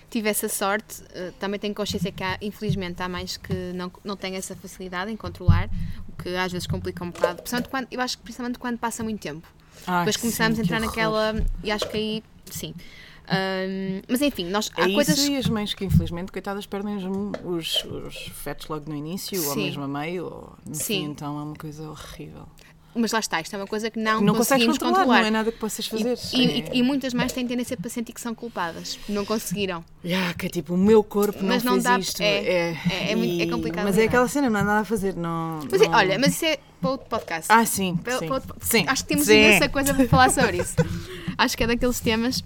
tive 0.10 0.30
essa 0.30 0.48
sorte, 0.48 1.02
eh, 1.16 1.32
também 1.40 1.60
tenho 1.60 1.74
consciência 1.74 2.12
que 2.12 2.24
há, 2.24 2.38
infelizmente 2.42 3.02
há 3.02 3.10
mais 3.10 3.38
que 3.38 3.54
não, 3.74 3.92
não 4.04 4.16
têm 4.16 4.36
essa 4.36 4.56
facilidade 4.56 5.12
em 5.12 5.18
controlar, 5.18 5.68
o 6.08 6.22
que 6.22 6.30
às 6.36 6.52
vezes 6.52 6.68
complica 6.68 7.04
um 7.04 7.10
bocado, 7.10 7.42
principalmente 7.42 7.70
quando, 7.70 7.88
eu 7.92 8.00
acho 8.00 8.18
que 8.18 8.24
principalmente 8.24 8.60
quando 8.60 8.78
passa 8.78 9.04
muito 9.04 9.20
tempo. 9.20 9.48
Ai, 9.88 10.00
Depois 10.06 10.18
começamos 10.18 10.56
sim, 10.58 10.62
a 10.62 10.64
entrar 10.66 10.80
naquela. 10.80 11.36
E 11.64 11.72
acho 11.72 11.88
que 11.90 11.98
aí, 11.98 12.24
sim. 12.52 12.76
Hum, 13.32 14.02
mas 14.08 14.22
enfim, 14.22 14.46
nós, 14.50 14.70
É 14.78 14.82
há 14.82 14.86
isso 14.86 14.96
coisas. 14.96 15.28
e 15.28 15.38
as 15.38 15.48
mães 15.48 15.74
que 15.74 15.86
infelizmente, 15.86 16.32
coitadas, 16.32 16.66
perdem 16.66 16.96
os, 16.98 17.04
os, 17.44 17.84
os 17.86 18.16
fetos 18.44 18.68
logo 18.68 18.90
no 18.90 18.96
início, 18.96 19.42
ou 19.48 19.54
Sim. 19.54 19.64
mesmo 19.66 19.84
a 19.84 19.88
meio, 19.88 20.26
ou 20.26 20.54
no 20.68 20.76
Sim. 20.76 20.84
fim, 20.84 21.04
então 21.12 21.40
é 21.40 21.44
uma 21.44 21.56
coisa 21.56 21.90
horrível. 21.90 22.46
Mas 22.96 23.12
lá 23.12 23.18
está, 23.20 23.42
isto 23.42 23.52
é 23.56 23.58
uma 23.58 23.66
coisa 23.66 23.90
que 23.90 23.98
não, 24.00 24.22
Não 24.22 24.36
conseguimos 24.36 24.78
controlar, 24.78 24.98
controlar. 25.00 25.22
não 25.22 25.28
é 25.28 25.32
nada 25.32 25.52
que 25.52 25.58
possas 25.58 25.88
fazer. 25.88 26.16
E, 26.32 26.62
é... 26.62 26.70
e 26.78 26.84
muitas 26.84 27.12
mães 27.12 27.32
têm 27.32 27.48
tendência 27.48 27.76
para 27.76 27.90
sentir 27.90 28.14
que 28.14 28.22
são 28.22 28.36
culpadas, 28.36 29.00
não 29.10 29.26
conseguiram. 29.26 29.84
Yeah, 30.06 30.32
que 30.36 30.46
é 30.46 30.50
tipo, 30.50 30.76
o 30.76 30.78
meu 30.78 31.04
corpo 31.04 31.40
não 31.42 31.48
Mas 31.50 31.64
não 31.64 31.72
fez 31.74 31.84
dá- 31.86 31.98
isto. 31.98 32.22
é, 32.22 32.26
é, 32.28 32.78
é- 32.92 33.12
é 33.12 33.16
muito- 33.16 33.42
é 33.42 33.48
complicado 33.48 33.86
Mas 33.86 33.98
é 33.98 34.04
aquela 34.04 34.28
cena, 34.28 34.48
não 34.48 34.60
há 34.60 34.64
nada 34.64 34.82
a 34.82 34.86
fazer. 34.86 35.16
Não, 35.16 35.62
Mas 35.72 35.82
é- 35.82 35.88
não- 35.88 35.98
olha, 35.98 36.20
mas 36.20 36.34
isso 36.36 36.46
é 36.46 36.60
para 36.80 36.92
outro 36.92 37.08
podcast. 37.08 37.48
Ah, 37.52 37.66
sim. 37.66 37.96
Para- 37.98 38.20
sim. 38.20 38.28
para 38.28 38.36
outro- 38.36 38.56
sim. 38.62 38.86
Acho 38.88 39.02
que 39.02 39.10
temos 39.10 39.26
sim. 39.26 39.34
imensa 39.38 39.70
coisa 39.70 39.92
para 39.96 40.08
falar 40.08 40.30
sobre 40.30 40.58
isso. 40.58 40.76
Acho 41.36 41.58
que 41.58 41.64
é 41.64 41.68
daqueles 41.68 42.00
temas. 42.00 42.44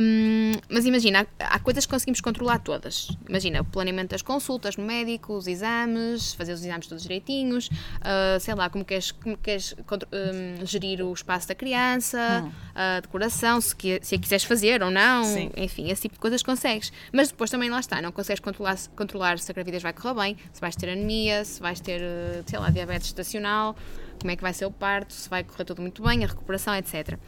Hum, 0.00 0.52
mas 0.68 0.84
imagina, 0.86 1.26
há, 1.38 1.54
há 1.54 1.58
coisas 1.58 1.84
que 1.86 1.90
conseguimos 1.92 2.20
controlar 2.20 2.58
todas. 2.58 3.08
Imagina, 3.28 3.60
o 3.60 3.64
planeamento 3.64 4.10
das 4.10 4.22
consultas 4.22 4.76
no 4.76 4.84
médico, 4.84 5.34
os 5.34 5.46
exames, 5.46 6.34
fazer 6.34 6.52
os 6.52 6.64
exames 6.64 6.86
todos 6.86 7.02
direitinhos, 7.02 7.68
ah, 8.00 8.38
sei 8.40 8.54
lá, 8.54 8.68
como 8.70 8.84
queres, 8.84 9.10
como 9.12 9.36
queres 9.36 9.74
hum, 9.74 10.64
gerir 10.66 11.02
o 11.04 11.12
espaço 11.12 11.48
da 11.48 11.54
criança, 11.54 12.44
a 12.74 13.00
decoração, 13.00 13.60
se, 13.60 13.74
que- 13.74 14.00
se 14.02 14.14
a 14.14 14.18
quiseres 14.18 14.44
fazer 14.44 14.82
ou 14.82 14.90
não, 14.90 15.24
Sim. 15.24 15.50
enfim, 15.56 15.90
esse 15.90 16.02
tipo 16.02 16.14
de 16.14 16.20
coisas 16.20 16.42
consegues. 16.42 16.92
Mas 17.12 17.28
depois 17.28 17.50
também 17.50 17.70
lá 17.70 17.80
está, 17.80 18.00
não 18.00 18.12
consegues 18.12 18.40
controlar, 18.40 18.76
se- 18.76 18.88
controlar 18.90 19.38
se 19.38 19.50
a 19.50 19.54
gravidez 19.54 19.82
vai 19.82 19.92
correr 19.92 20.14
bem, 20.14 20.36
se 20.52 20.60
vais 20.60 20.74
ter 20.76 20.88
anemia, 20.90 21.44
se 21.44 21.60
vais 21.60 21.80
ter, 21.80 22.00
eh, 22.00 22.42
sei 22.46 22.58
lá, 22.58 22.70
diabetes 22.70 23.08
estacional, 23.08 23.76
como 24.20 24.30
é 24.30 24.36
que 24.36 24.42
vai 24.42 24.52
ser 24.52 24.66
o 24.66 24.70
parto, 24.70 25.12
se 25.12 25.28
vai 25.28 25.44
correr 25.44 25.64
tudo 25.64 25.80
muito 25.82 26.02
bem, 26.02 26.24
a 26.24 26.26
recuperação, 26.26 26.74
etc. 26.74 27.18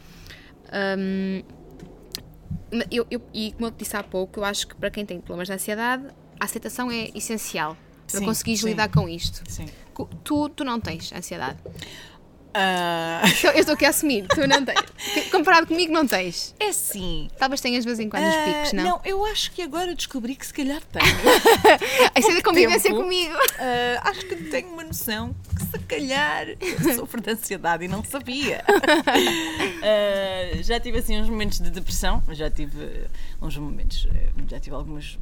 Hum, 0.73 1.41
ma- 1.43 1.60
eu, 2.89 3.05
eu- 3.09 3.21
e 3.33 3.51
como 3.53 3.67
eu 3.67 3.71
te 3.71 3.79
disse 3.79 3.95
há 3.97 4.03
pouco, 4.03 4.39
eu 4.39 4.45
acho 4.45 4.67
que 4.67 4.75
para 4.75 4.89
quem 4.89 5.05
tem 5.05 5.19
problemas 5.19 5.47
de 5.47 5.53
ansiedade, 5.53 6.05
a 6.39 6.45
aceitação 6.45 6.91
é 6.91 7.09
essencial 7.15 7.77
para 8.09 8.19
Sim, 8.19 8.25
conseguires 8.25 8.61
sim. 8.61 8.67
lidar 8.67 8.89
com 8.89 9.07
isto. 9.07 9.41
Sim. 9.49 9.65
Tu, 10.23 10.49
tu 10.49 10.63
não 10.63 10.79
tens 10.79 11.11
ansiedade. 11.13 11.57
Ah, 12.53 13.21
Eu, 13.43 13.51
estou 13.59 13.73
aqui 13.75 13.85
a 13.85 13.89
assumir, 13.89 14.27
tu 14.27 14.45
não 14.47 14.63
tens. 14.65 14.79
Comparado 15.31 15.67
comigo, 15.67 15.93
não 15.93 16.05
tens. 16.05 16.53
é 16.59 16.71
sim. 16.73 17.29
Talvez 17.37 17.61
tenhas 17.61 17.83
de 17.83 17.87
vez 17.87 17.99
em 17.99 18.09
quando 18.09 18.27
os 18.27 18.35
Ah, 18.35 18.43
picos, 18.45 18.73
não? 18.73 18.99
eu 19.05 19.25
acho 19.25 19.51
que 19.51 19.61
agora 19.61 19.95
descobri 19.95 20.35
que 20.35 20.45
se 20.45 20.53
calhar 20.53 20.81
tenho. 20.91 21.05
Essa 22.13 22.31
é 22.31 22.35
da 22.35 22.41
convivência 22.43 22.89
tempo. 22.89 23.01
comigo. 23.03 23.33
Ah, 23.57 24.09
acho 24.09 24.25
que 24.25 24.35
tenho 24.35 24.67
uma 24.73 24.83
noção 24.83 25.33
que 25.55 25.65
se 25.65 25.79
calhar 25.85 26.47
sofro 26.95 27.21
de 27.21 27.31
ansiedade 27.31 27.85
e 27.85 27.87
não 27.87 28.03
sabia. 28.03 28.63
Já 30.61 30.79
tive 30.79 30.99
assim 30.99 31.19
uns 31.21 31.29
momentos 31.29 31.59
de 31.59 31.69
depressão, 31.69 32.21
já 32.31 32.49
tive 32.49 33.07
uns 33.41 33.57
momentos, 33.57 34.07
já 34.49 34.59
tive 34.59 34.75
algumas 34.75 35.17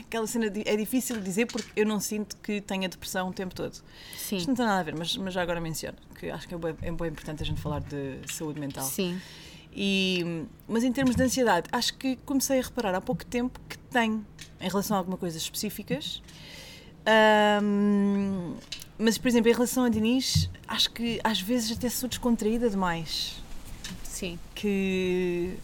aquela 0.00 0.26
cena 0.26 0.50
de- 0.50 0.62
é 0.66 0.76
difícil 0.76 1.16
de 1.16 1.22
dizer 1.22 1.46
porque 1.46 1.68
eu 1.74 1.86
não 1.86 2.00
sinto 2.00 2.36
que 2.38 2.60
tenha 2.60 2.88
depressão 2.88 3.28
o 3.28 3.32
tempo 3.32 3.54
todo. 3.54 3.74
Sim. 4.16 4.36
Isto 4.36 4.48
não 4.48 4.54
tem 4.54 4.64
nada 4.66 4.80
a 4.80 4.82
ver, 4.82 4.94
mas, 4.96 5.16
mas 5.16 5.32
já 5.34 5.42
agora 5.42 5.60
menciono 5.60 5.96
que 6.18 6.30
acho 6.30 6.46
que 6.48 6.54
é 6.54 6.58
bem, 6.58 6.74
é 6.82 6.92
bem 6.92 7.08
importante 7.08 7.42
a 7.42 7.46
gente 7.46 7.60
falar 7.60 7.80
de 7.80 8.18
saúde 8.32 8.60
mental. 8.60 8.84
Sim. 8.84 9.20
E, 9.72 10.44
mas 10.68 10.82
em 10.82 10.92
termos 10.92 11.14
de 11.14 11.22
ansiedade, 11.22 11.68
acho 11.70 11.94
que 11.96 12.16
comecei 12.26 12.58
a 12.58 12.62
reparar 12.62 12.94
há 12.94 13.00
pouco 13.00 13.24
tempo 13.24 13.60
que 13.68 13.78
tenho 13.78 14.26
em 14.60 14.68
relação 14.68 14.96
a 14.96 14.98
algumas 14.98 15.20
coisas 15.20 15.40
específicas. 15.40 16.20
Ahm, 17.06 18.56
mas, 18.98 19.16
por 19.16 19.28
exemplo, 19.28 19.48
em 19.50 19.54
relação 19.54 19.84
a 19.84 19.88
Dinis, 19.88 20.50
acho 20.68 20.90
que 20.90 21.20
às 21.24 21.40
vezes 21.40 21.76
até 21.76 21.88
sou 21.88 22.08
descontraída 22.08 22.68
demais. 22.68 23.36
Sim. 24.02 24.38
Que 24.54 25.54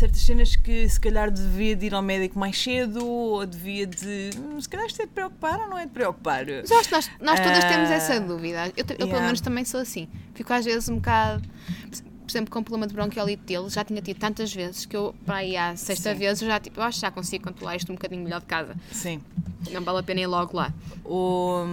certas 0.00 0.20
cenas 0.22 0.56
que 0.56 0.88
se 0.88 0.98
calhar 0.98 1.30
devia 1.30 1.76
de 1.76 1.86
ir 1.86 1.94
ao 1.94 2.02
médico 2.02 2.38
mais 2.38 2.60
cedo, 2.60 3.06
ou 3.06 3.46
devia 3.46 3.86
de. 3.86 4.30
"Hum, 4.36 4.60
Se 4.60 4.68
calhar 4.68 4.86
isto 4.86 5.00
é 5.02 5.06
de 5.06 5.12
preocupar 5.12 5.58
ou 5.60 5.68
não 5.68 5.78
é 5.78 5.84
de 5.86 5.92
preocupar. 5.92 6.44
Mas 6.46 6.70
acho 6.72 6.88
que 6.88 6.94
nós, 6.94 7.10
nós 7.20 7.40
todas 7.40 7.64
Ah, 7.64 7.68
temos 7.68 7.90
essa 7.90 8.20
dúvida. 8.20 8.66
Eu, 8.68 8.72
eu, 8.78 8.84
pelo 8.84 9.02
yeah. 9.04 9.24
menos 9.26 9.40
também 9.40 9.64
sou 9.64 9.80
assim. 9.80 10.08
Fico 10.34 10.52
às 10.52 10.64
vezes 10.64 10.88
um 10.88 10.96
bocado. 10.96 11.42
Por 11.90 12.30
exemplo, 12.32 12.52
com 12.52 12.60
o 12.60 12.62
problema 12.62 12.86
de 12.86 12.94
bronquiolite 12.94 13.42
dele, 13.42 13.68
já 13.68 13.82
tinha 13.84 14.00
tido 14.00 14.16
tantas 14.18 14.54
vezes 14.54 14.86
que 14.86 14.96
eu, 14.96 15.12
para 15.26 15.36
aí 15.38 15.56
à 15.56 15.74
sexta 15.74 16.12
Sim. 16.12 16.18
vez, 16.18 16.40
eu 16.40 16.46
já 16.46 16.60
tipo, 16.60 16.78
eu 16.78 16.84
acho 16.84 16.98
que 16.98 17.02
já 17.02 17.10
consigo 17.10 17.42
controlar 17.42 17.74
isto 17.74 17.90
um 17.90 17.96
bocadinho 17.96 18.22
melhor 18.22 18.38
de 18.40 18.46
casa. 18.46 18.76
Sim. 18.92 19.20
Não 19.72 19.82
vale 19.82 19.98
a 19.98 20.02
pena 20.04 20.20
ir 20.20 20.26
logo 20.28 20.56
lá. 20.56 20.72
O- 21.04 21.64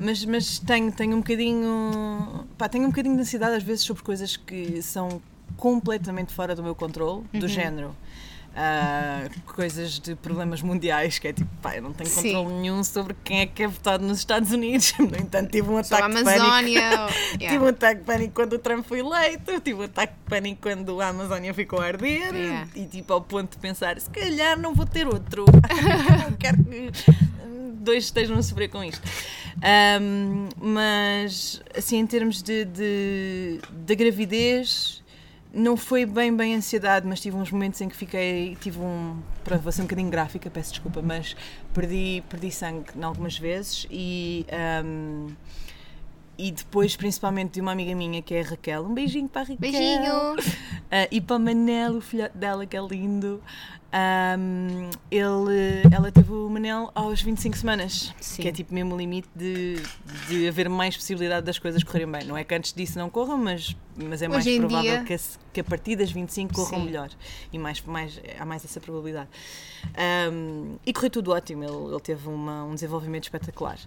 mas 0.00 0.24
mas 0.24 0.58
tenho, 0.58 0.90
tenho 0.90 1.16
um 1.16 1.20
bocadinho. 1.20 2.46
Pá, 2.56 2.66
tenho 2.68 2.84
um 2.84 2.88
bocadinho 2.88 3.14
de 3.14 3.20
ansiedade 3.22 3.56
às 3.56 3.62
vezes 3.62 3.84
sobre 3.84 4.02
coisas 4.02 4.36
que 4.38 4.80
são 4.80 5.20
completamente 5.56 6.32
fora 6.32 6.54
do 6.54 6.62
meu 6.62 6.74
controle, 6.74 7.24
do 7.32 7.48
género. 7.48 7.94
ah, 8.56 9.28
coisas 9.54 9.98
de 10.00 10.16
problemas 10.16 10.60
mundiais, 10.60 11.18
que 11.18 11.28
é 11.28 11.32
tipo, 11.32 11.50
pá, 11.62 11.76
eu 11.76 11.82
não 11.82 11.92
tenho 11.92 12.10
Sim. 12.10 12.32
controle 12.34 12.60
nenhum 12.60 12.82
sobre 12.82 13.14
quem 13.22 13.40
é 13.40 13.46
que 13.46 13.62
é 13.62 13.68
votado 13.68 14.04
nos 14.04 14.18
Estados 14.18 14.50
Unidos. 14.52 14.92
No 14.98 15.16
entanto, 15.16 15.50
tive 15.50 15.70
um 15.70 15.82
Sobre 15.82 16.02
a 16.02 16.06
ataque 16.06 16.16
de 16.16 16.24
pânico. 16.24 16.44
Amazónia. 16.44 16.90
Tive 17.38 17.44
um 17.44 17.52
yeah. 17.52 17.68
ataque 17.70 18.00
de 18.00 18.06
pânico 18.06 18.34
quando 18.34 18.52
o 18.54 18.58
Trump 18.58 18.86
foi 18.86 18.98
eleito, 19.00 19.60
tive 19.60 19.80
um 19.80 19.84
ataque 19.84 20.14
de 20.14 20.30
pânico 20.30 20.62
quando 20.62 21.00
a 21.00 21.08
Amazónia 21.08 21.54
ficou 21.54 21.80
a 21.80 21.86
arder 21.86 22.34
Yeah. 22.34 22.68
e 22.74 22.86
tipo 22.86 23.12
ao 23.12 23.20
ponto 23.20 23.52
de 23.52 23.58
pensar, 23.58 23.98
se 24.00 24.10
calhar 24.10 24.58
não 24.58 24.74
vou 24.74 24.86
ter 24.86 25.06
outro. 25.06 25.44
não 26.28 26.36
quero 26.36 26.62
que 26.64 26.90
dois 27.80 28.04
estejam 28.04 28.36
a 28.36 28.42
sofrer 28.42 28.68
com 28.68 28.82
isto. 28.84 29.00
Ahm, 29.62 30.48
mas 30.60 31.60
assim 31.76 31.98
em 31.98 32.06
termos 32.06 32.42
de, 32.42 32.64
de, 32.64 33.60
da 33.72 33.94
gravidez 33.94 34.99
não 35.52 35.76
foi 35.76 36.06
bem 36.06 36.34
bem 36.34 36.54
ansiedade, 36.54 37.06
mas 37.06 37.20
tive 37.20 37.36
uns 37.36 37.50
momentos 37.50 37.80
em 37.80 37.88
que 37.88 37.96
fiquei, 37.96 38.56
tive 38.60 38.78
um, 38.78 39.16
pronto, 39.44 39.62
vou 39.62 39.72
ser 39.72 39.82
um 39.82 39.84
bocadinho 39.84 40.10
gráfica, 40.10 40.50
peço 40.50 40.70
desculpa, 40.70 41.02
mas 41.02 41.36
perdi, 41.74 42.22
perdi 42.28 42.50
sangue 42.50 42.86
em 42.96 43.02
algumas 43.02 43.38
vezes 43.38 43.86
e 43.90 44.46
ahm, 44.52 45.28
e 46.42 46.50
depois, 46.50 46.96
principalmente, 46.96 47.52
de 47.52 47.60
uma 47.60 47.72
amiga 47.72 47.94
minha 47.94 48.22
que 48.22 48.32
é 48.32 48.40
a 48.40 48.44
Raquel. 48.44 48.86
Um 48.86 48.94
beijinho 48.94 49.28
para 49.28 49.42
a 49.42 49.44
Raquel. 49.44 49.58
Beijinho! 49.58 50.36
Ah, 50.92 51.06
e 51.08 51.20
para 51.20 51.36
o 51.36 51.38
Manel, 51.38 51.98
o 51.98 52.00
filhote 52.00 52.36
dela, 52.36 52.66
que 52.66 52.76
é 52.76 52.80
lindo. 52.80 53.40
Ahm, 53.92 54.90
ele, 55.08 55.82
ela 55.88 56.10
teve 56.10 56.32
o 56.32 56.48
Manel 56.48 56.90
aos 56.96 57.22
25 57.22 57.56
semanas, 57.56 58.12
Sim. 58.20 58.42
que 58.42 58.48
é 58.48 58.50
tipo 58.50 58.74
mesmo 58.74 58.96
o 58.96 58.98
limite 58.98 59.28
de, 59.32 59.76
de 60.26 60.48
haver 60.48 60.68
mais 60.68 60.96
possibilidade 60.96 61.46
das 61.46 61.60
coisas 61.60 61.84
correrem 61.84 62.10
bem. 62.10 62.24
Não 62.24 62.36
é 62.36 62.42
que 62.42 62.52
antes 62.52 62.72
disso 62.72 62.98
não 62.98 63.08
corram, 63.08 63.36
mas, 63.38 63.76
mas 64.08 64.22
é 64.22 64.28
mais 64.28 64.44
provável 64.44 64.82
dia- 64.82 65.04
que, 65.04 65.14
a, 65.14 65.18
que 65.52 65.60
a 65.60 65.64
partir 65.64 65.96
das 65.96 66.10
25 66.10 66.52
corram 66.54 66.78
Sim. 66.80 66.84
melhor. 66.84 67.10
E 67.52 67.58
mais, 67.58 67.80
mais, 67.82 68.20
há 68.38 68.44
mais 68.44 68.64
essa 68.64 68.80
probabilidade. 68.80 69.28
Ahm, 69.96 70.76
e 70.86 70.92
correu 70.92 71.10
tudo 71.10 71.32
ótimo, 71.32 71.64
ele, 71.64 71.92
ele 71.92 72.00
teve 72.00 72.28
uma- 72.28 72.64
um 72.64 72.74
desenvolvimento 72.74 73.24
espetacular. 73.24 73.78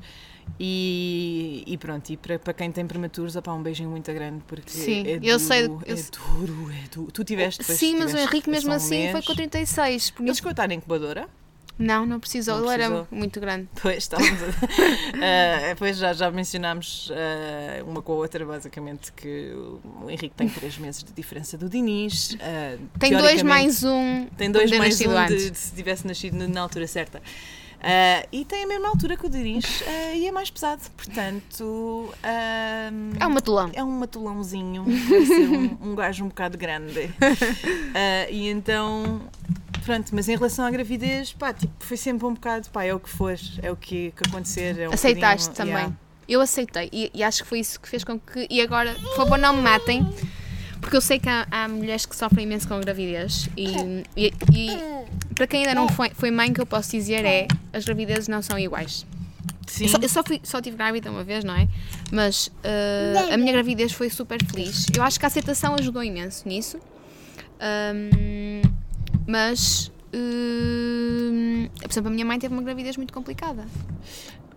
E, 0.60 1.63
e 1.65 1.78
pronto, 1.78 2.10
e 2.10 2.17
para, 2.17 2.38
para 2.38 2.54
quem 2.54 2.71
tem 2.71 2.86
prematuros, 2.86 3.36
opá, 3.36 3.54
um 3.54 3.63
beijinho 3.63 3.89
muito 3.89 4.12
grande, 4.13 4.43
porque 4.47 4.69
Sim, 4.71 5.04
é 5.08 5.19
eu 5.23 5.39
sei- 5.39 5.67
duro, 5.67 5.84
eu 5.86 5.95
é 5.95 6.02
duro, 6.02 6.71
é 6.71 6.88
duro. 6.93 7.12
Tu 7.12 7.23
tiveste 7.23 7.63
Sim, 7.63 7.97
mas 7.97 8.13
o 8.13 8.17
Henrique 8.17 8.49
mesmo 8.49 8.71
um 8.71 8.73
assim 8.73 9.04
foi 9.06 9.13
mês. 9.13 9.26
com 9.26 9.36
36. 9.36 10.10
Por 10.12 10.23
Ele 10.23 10.32
isso... 10.32 10.41
chegou 10.43 10.54
a 10.58 10.73
incubadora? 10.73 11.30
Não, 11.78 12.06
não 12.06 12.20
precisou. 12.20 12.58
Não 12.60 12.72
Ele 12.72 12.84
era 12.84 13.08
muito 13.10 13.40
grande. 13.40 13.68
Pois, 13.82 13.98
estávamos 13.98 14.42
a... 14.44 14.48
Ah, 15.26 15.70
depois 15.70 15.98
já, 15.98 16.14
já 16.14 16.30
mencionámos 16.30 17.12
ah, 17.14 17.84
uma 17.86 18.02
com 18.02 18.14
a 18.14 18.16
outra, 18.16 18.46
basicamente, 18.46 19.12
que 19.14 19.54
o 19.56 20.10
Henrique 20.10 20.36
tem 20.36 20.48
3 20.50 20.78
meses 20.78 21.04
de 21.04 21.12
diferença 21.14 21.58
do 21.58 21.68
Dinis. 21.70 22.38
ah, 22.42 22.78
Tem 23.00 23.18
dois 23.18 23.42
mais 23.42 23.84
um. 23.84 24.28
Tem 24.38 24.52
dois 24.52 24.70
mais 24.78 25.02
um 25.02 25.26
de, 25.26 25.50
de 25.52 25.58
se 25.58 25.74
tivesse 25.74 26.06
nascido 26.06 26.48
na 26.48 26.62
altura 26.62 26.86
certa. 26.88 27.22
Ah, 27.82 28.26
e 28.32 28.46
tem 28.46 28.64
a 28.64 28.68
mesma 28.68 28.88
altura 28.90 29.18
que 29.18 29.26
o 29.26 29.30
Dinis 29.30 29.84
ah, 29.86 30.14
e 30.16 30.26
é 30.28 30.32
mais 30.32 30.50
pesado, 30.50 30.82
portanto. 30.96 32.14
ah, 32.24 32.90
É 33.20 33.26
um 33.28 33.30
matulão. 33.32 33.72
é 33.74 33.84
um 33.84 33.92
matulãozinho, 33.92 34.84
vai 34.86 35.26
ser 35.26 35.50
um, 35.50 35.78
um 35.92 35.96
gajo 35.96 36.24
um 36.24 36.28
bocado 36.30 36.58
grande. 36.58 37.10
E 38.30 38.48
então, 38.50 39.22
pronto, 39.86 40.10
mas 40.13 40.28
em 40.30 40.36
relação 40.36 40.65
à 40.65 40.72
gravidez, 40.72 41.34
pá, 41.34 41.54
tipo, 41.54 41.74
foi 41.80 41.98
sempre 41.98 42.26
um 42.26 42.34
bocado, 42.34 42.69
pá, 42.69 42.84
é 42.84 42.93
o 42.93 43.00
que 43.00 43.10
for, 43.10 43.36
é 43.62 43.72
o 43.72 43.76
que, 43.76 44.12
que 44.15 44.30
acontecer. 44.30 44.80
É 44.80 44.89
um 44.89 44.93
Aceitaste 44.93 45.50
bocadinho- 45.50 45.56
também. 45.76 45.84
yeah. 45.86 45.98
Eu 46.28 46.39
aceitei 46.41 46.89
e, 46.93 47.12
e 47.13 47.22
acho 47.24 47.43
que 47.43 47.50
foi 47.50 47.60
isso 47.60 47.80
que 47.80 47.88
fez 47.89 48.04
com 48.04 48.17
que. 48.17 48.48
E 48.50 48.62
agora, 48.62 48.93
por 48.96 49.15
favor, 49.17 49.38
não 49.38 49.54
me 49.54 49.62
matem, 49.62 50.08
porque 50.80 50.96
eu 50.96 51.02
sei 51.02 51.19
que 51.19 51.28
há, 51.28 51.46
há 51.52 51.67
mulheres 51.67 52.06
que 52.06 52.15
sofrem 52.15 52.46
imenso 52.46 52.65
com 52.67 52.80
gravidez 52.80 53.50
e, 53.58 53.67
e, 54.15 54.34
e 54.54 54.67
para 55.36 55.46
quem 55.48 55.62
ainda 55.62 55.76
não 55.76 55.89
foi, 55.89 56.12
foi 56.13 56.32
mãe, 56.32 56.54
que 56.54 56.62
eu 56.62 56.65
posso 56.65 56.91
dizer 56.91 57.26
é 57.26 57.46
as 57.74 57.84
gravidezes 57.84 58.30
não 58.30 58.41
são 58.41 58.58
iguais. 58.58 59.06
Sim, 59.67 59.84
Eu 59.86 59.89
só, 59.89 59.98
eu 60.02 60.10
só, 60.10 60.24
fui, 60.24 60.39
só 60.43 60.62
tive 60.62 60.78
grávida 60.78 61.12
uma 61.12 61.24
vez, 61.26 61.43
não 61.43 61.56
é? 61.56 61.67
Mas 62.12 62.48
uh, 62.48 63.34
a 63.34 63.38
minha 63.38 63.52
gravidez 63.52 63.91
foi 63.91 64.10
super 64.10 64.38
feliz. 64.46 64.86
Eu 64.96 65.04
acho 65.04 65.19
que 65.19 65.26
a 65.26 65.28
aceitação 65.28 65.76
ajudou 65.78 66.02
imenso 66.04 66.48
nisso. 66.48 66.80
Um, 67.62 68.62
mas, 69.28 69.92
um, 70.14 71.68
por 71.82 71.90
exemplo, 71.92 72.10
a 72.10 72.14
minha 72.14 72.26
mãe 72.26 72.40
teve 72.40 72.54
uma 72.54 72.64
gravidez 72.64 72.98
muito 72.98 73.14
complicada. 73.14 73.66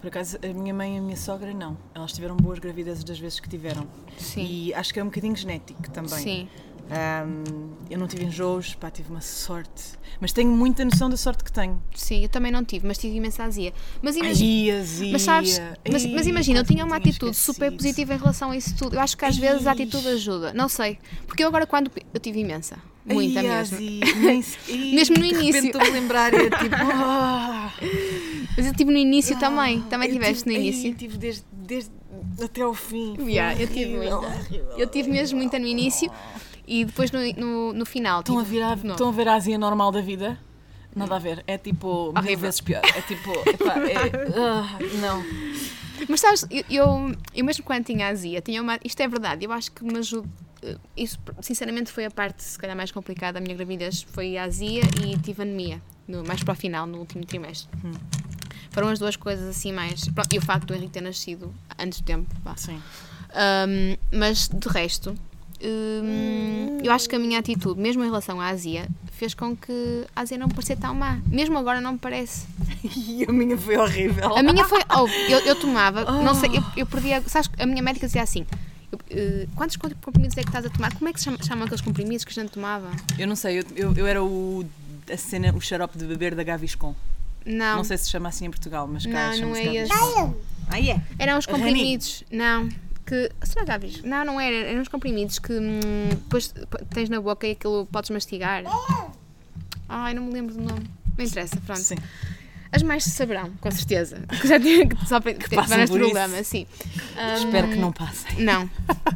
por 0.01 0.09
acaso, 0.09 0.39
a 0.43 0.47
minha 0.53 0.75
mãe 0.75 0.97
e 0.97 0.99
a 0.99 1.03
minha 1.03 1.17
sogra 1.17 1.53
não. 1.53 1.77
Elas 1.95 2.13
tiveram 2.13 2.37
boas 2.37 2.59
gravidezes 2.59 3.03
das 3.05 3.19
vezes 3.19 3.41
que 3.41 3.49
tiveram. 3.49 3.87
Sim. 4.19 4.47
E 4.49 4.75
acho 4.75 4.93
que 4.93 5.01
é 5.01 5.03
um 5.03 5.07
bocadinho 5.07 5.35
genético 5.37 5.91
também. 5.91 6.19
Sim. 6.19 6.49
Ahm, 6.89 7.43
eu 7.91 7.99
não 7.99 8.07
tive 8.07 8.25
enjoos, 8.25 8.77
pá, 8.77 8.89
tive 8.93 9.11
uma 9.11 9.21
sorte. 9.21 9.99
Mas 10.21 10.33
tenho 10.33 10.51
muita 10.53 10.85
noção 10.85 11.11
da 11.11 11.17
sorte 11.17 11.43
que 11.43 11.51
tenho. 11.51 11.83
Sim, 11.93 12.23
eu 12.23 12.29
também 12.29 12.53
não 12.53 12.65
tive, 12.65 12.87
mas 12.87 12.97
tive 12.97 13.17
imensa 13.17 13.43
azia. 13.43 13.73
Mas 14.01 14.15
imagina. 14.15 14.73
Ai, 14.73 14.81
azia. 14.81 15.13
Mas 15.13 15.23
sabes, 15.23 15.61
mas, 15.91 16.05
Ai, 16.05 16.13
mas 16.13 16.27
imagina, 16.29 16.61
eu 16.61 16.65
tinha 16.65 16.85
uma 16.85 16.97
atitude 16.97 17.37
super 17.37 17.73
esquecido. 17.73 17.77
positiva 17.77 18.15
em 18.15 18.19
relação 18.19 18.51
a 18.53 18.57
isso 18.57 18.77
tudo. 18.77 18.95
Eu 18.95 19.01
acho 19.01 19.17
que 19.17 19.25
às 19.25 19.37
vezes 19.37 19.67
a 19.67 19.71
Ai. 19.71 19.75
atitude 19.75 20.07
ajuda. 20.07 20.53
Não 20.55 20.69
sei. 20.69 20.97
Porque 21.27 21.43
eu 21.43 21.49
agora, 21.49 21.67
quando. 21.67 21.91
Eu 22.15 22.21
tive 22.21 22.39
imensa. 22.39 22.79
Muita 23.07 23.40
Ai, 23.40 23.49
mesmo. 23.49 23.79
Ai, 23.79 24.45
Mesmo 24.95 25.16
no 25.16 25.23
de 25.23 25.29
início. 25.29 25.66
Estou 25.66 25.81
a 25.81 25.85
lembrar 25.85 26.35
e 26.35 26.37
é 26.38 26.51
tipo. 26.51 26.75
ah, 26.92 27.73
Mas 28.57 28.66
eu 28.66 28.75
tive 28.75 28.90
no 28.90 28.99
início 28.99 29.38
também. 29.38 29.83
ah, 29.87 29.90
Também 29.90 30.09
eu 30.09 30.14
tiveste 30.14 30.42
tive- 30.45 30.51
no 30.57 30.61
ai, 30.61 30.66
início. 30.69 30.95
tive 30.95 31.19
desde, 31.19 31.45
desde 31.53 31.90
até 32.42 32.62
ao 32.62 32.75
fim. 32.75 33.16
Yeah, 33.21 33.61
eu 33.61 33.69
tive 33.69 33.97
horrível. 33.99 34.23
Eu 34.77 34.87
tive 34.88 35.11
mesmo 35.11 35.38
muita 35.38 35.59
no 35.59 35.66
início 35.66 36.11
e 36.66 36.85
depois 36.85 37.11
no, 37.12 37.21
no, 37.35 37.73
no 37.73 37.87
final. 37.87 38.21
Estão 38.21 38.42
ver 38.42 38.62
a, 38.62 38.77
não. 38.77 38.92
estão 38.92 39.09
a 39.09 39.12
ver 39.12 39.29
a 39.29 39.35
Ásia 39.35 39.57
normal 39.57 39.92
da 39.92 40.01
vida? 40.01 40.38
Nada 40.95 41.16
a 41.16 41.19
ver. 41.19 41.45
É 41.47 41.57
tipo 41.59 42.12
mil 42.23 42.38
vezes 42.38 42.61
pior. 42.61 42.83
É 42.85 43.01
tipo. 43.03 43.31
Epá, 43.49 43.75
é, 43.79 43.95
ah, 44.40 44.79
não. 45.01 45.23
Mas 46.09 46.21
sabes, 46.21 46.47
eu, 46.51 46.64
eu, 46.71 47.12
eu 47.35 47.45
mesmo 47.45 47.62
quando 47.64 47.85
tinha 47.85 48.09
azia, 48.09 48.40
tinha 48.40 48.61
uma. 48.61 48.79
Isto 48.85 49.01
é 49.03 49.09
verdade, 49.09 49.45
eu 49.45 49.53
acho 49.53 49.71
que 49.73 49.85
me 49.85 49.99
ajuda. 49.99 50.29
Eh, 50.67 50.77
Isso, 50.97 51.19
sinceramente, 51.41 51.91
foi 51.91 52.05
a 52.05 52.11
parte, 52.11 52.43
se 52.43 52.59
calhar, 52.59 52.77
mais 52.77 52.91
complicada 52.91 53.35
da 53.35 53.41
minha 53.41 53.55
gravidez. 53.57 54.03
Foi 54.03 54.37
a 54.37 54.45
azia 54.45 54.83
e 55.05 55.17
tive 55.19 55.43
anemia, 55.43 55.81
no, 56.07 56.25
mais 56.25 56.43
para 56.43 56.53
o 56.53 56.57
final, 56.57 56.87
no 56.87 56.99
último 56.99 57.25
trimestre. 57.25 57.69
Foram 58.71 58.89
as 58.89 58.99
duas 58.99 59.17
coisas 59.17 59.47
assim 59.49 59.73
mais. 59.73 60.07
pronto, 60.09 60.33
E 60.35 60.39
o 60.39 60.43
facto 60.43 60.67
do 60.67 60.75
Henrique 60.75 60.93
ter 60.93 61.01
nascido 61.01 61.55
antes 61.79 62.01
do 62.01 62.05
tempo. 62.05 62.27
vá. 62.45 62.57
Sim. 62.57 62.81
Um, 63.35 63.97
mas 64.19 64.49
de 64.49 64.69
resto, 64.69 65.15
um, 65.63 66.79
eu 66.83 66.93
acho 66.93 67.09
que 67.09 67.17
a 67.17 67.19
minha 67.19 67.39
atitude, 67.39 67.81
mesmo 67.81 68.03
em 68.03 68.07
relação 68.07 68.41
à 68.41 68.49
azia, 68.49 68.87
fez 69.13 69.35
com 69.35 69.57
que 69.57 70.05
a 70.15 70.21
azia 70.21 70.39
não 70.39 70.49
parecia 70.49 70.77
tão 70.77 70.95
má. 70.95 71.19
Mesmo 71.27 71.57
agora 71.59 71.81
não 71.81 71.93
me 71.95 71.99
parece. 71.99 72.47
E 73.09 73.25
a 73.29 73.33
minha 73.33 73.59
foi 73.59 73.77
horrível. 73.77 74.37
A 74.37 74.43
minha 74.43 74.65
foi. 74.65 74.81
Oh, 74.97 75.09
eu, 75.29 75.41
eu 75.41 75.57
tomava, 75.57 76.05
não 76.23 76.35
sei, 76.35 76.51
eu, 76.57 76.63
eu 76.77 76.87
perdia. 76.87 77.21
Sabes, 77.27 77.51
a 77.59 77.67
minha 77.67 77.83
médica 77.83 78.07
dizia 78.07 78.23
assim: 78.23 78.47
eu, 78.92 78.99
eh, 79.11 79.46
quantos 79.55 79.77
comprimidos 79.77 80.37
é 80.37 80.42
que 80.42 80.49
estás 80.49 80.64
a 80.66 80.70
tomar? 80.70 80.92
Como 80.94 81.09
é 81.09 81.12
que 81.12 81.18
se 81.18 81.25
chama- 81.25 81.38
chamam 81.42 81.64
aqueles 81.64 81.81
comprimidos 81.81 82.25
que 82.25 82.31
a 82.38 82.42
gente 82.42 82.53
tomava? 82.53 82.90
Eu 83.18 83.27
não 83.27 83.37
sei, 83.37 83.61
eu, 83.61 83.64
eu, 83.75 83.94
eu 83.94 84.07
era 84.07 84.22
o. 84.22 84.64
A 85.12 85.16
cena, 85.16 85.53
o 85.55 85.61
xarope 85.61 85.96
de 85.96 86.05
beber 86.05 86.35
da 86.35 86.42
Gaviscon. 86.42 86.94
Não, 87.44 87.77
Não 87.77 87.85
sei 87.85 87.96
se 87.96 88.05
se 88.07 88.11
chama 88.11 88.29
assim 88.29 88.46
em 88.46 88.51
Portugal, 88.51 88.88
mas 88.88 89.07
cá 89.07 89.31
Não, 89.37 89.49
não 89.51 89.57
é 89.57 89.62
esse. 89.77 89.88
Gaviscon. 89.88 90.35
Ah, 90.68 90.81
é? 90.81 91.01
eram 91.18 91.38
os 91.38 91.46
Rani. 91.46 91.59
comprimidos. 91.62 92.25
Não. 92.31 92.68
Que, 93.07 93.31
será 93.44 93.64
Gavis? 93.64 94.03
Não, 94.03 94.25
não 94.25 94.40
era. 94.40 94.57
Eram 94.68 94.83
os 94.83 94.88
comprimidos 94.88 95.38
que 95.38 95.53
hum, 95.53 96.09
depois 96.11 96.53
tens 96.92 97.09
na 97.09 97.20
boca 97.20 97.46
e 97.46 97.53
aquilo 97.53 97.87
podes 97.87 98.11
mastigar. 98.11 98.64
Ai, 99.88 100.12
não 100.14 100.25
me 100.25 100.33
lembro 100.33 100.55
do 100.55 100.61
nome. 100.61 100.85
Não 101.16 101.25
interessa, 101.25 101.57
pronto. 101.64 101.81
Sim. 101.81 101.94
As 102.73 102.83
mais 102.83 103.05
saberão, 103.05 103.53
com 103.61 103.71
certeza. 103.71 104.23
Que 104.41 104.47
já 104.49 104.59
tive 104.61 104.87
que 104.89 105.07
só 105.09 105.21
que 105.21 105.35
passam 105.55 105.87
problema, 105.87 106.43
sim. 106.43 106.67
Espero 107.37 107.67
Hum, 107.69 107.71
que 107.71 107.77
não 107.77 107.93
passem. 107.93 108.43
Não. 108.45 108.69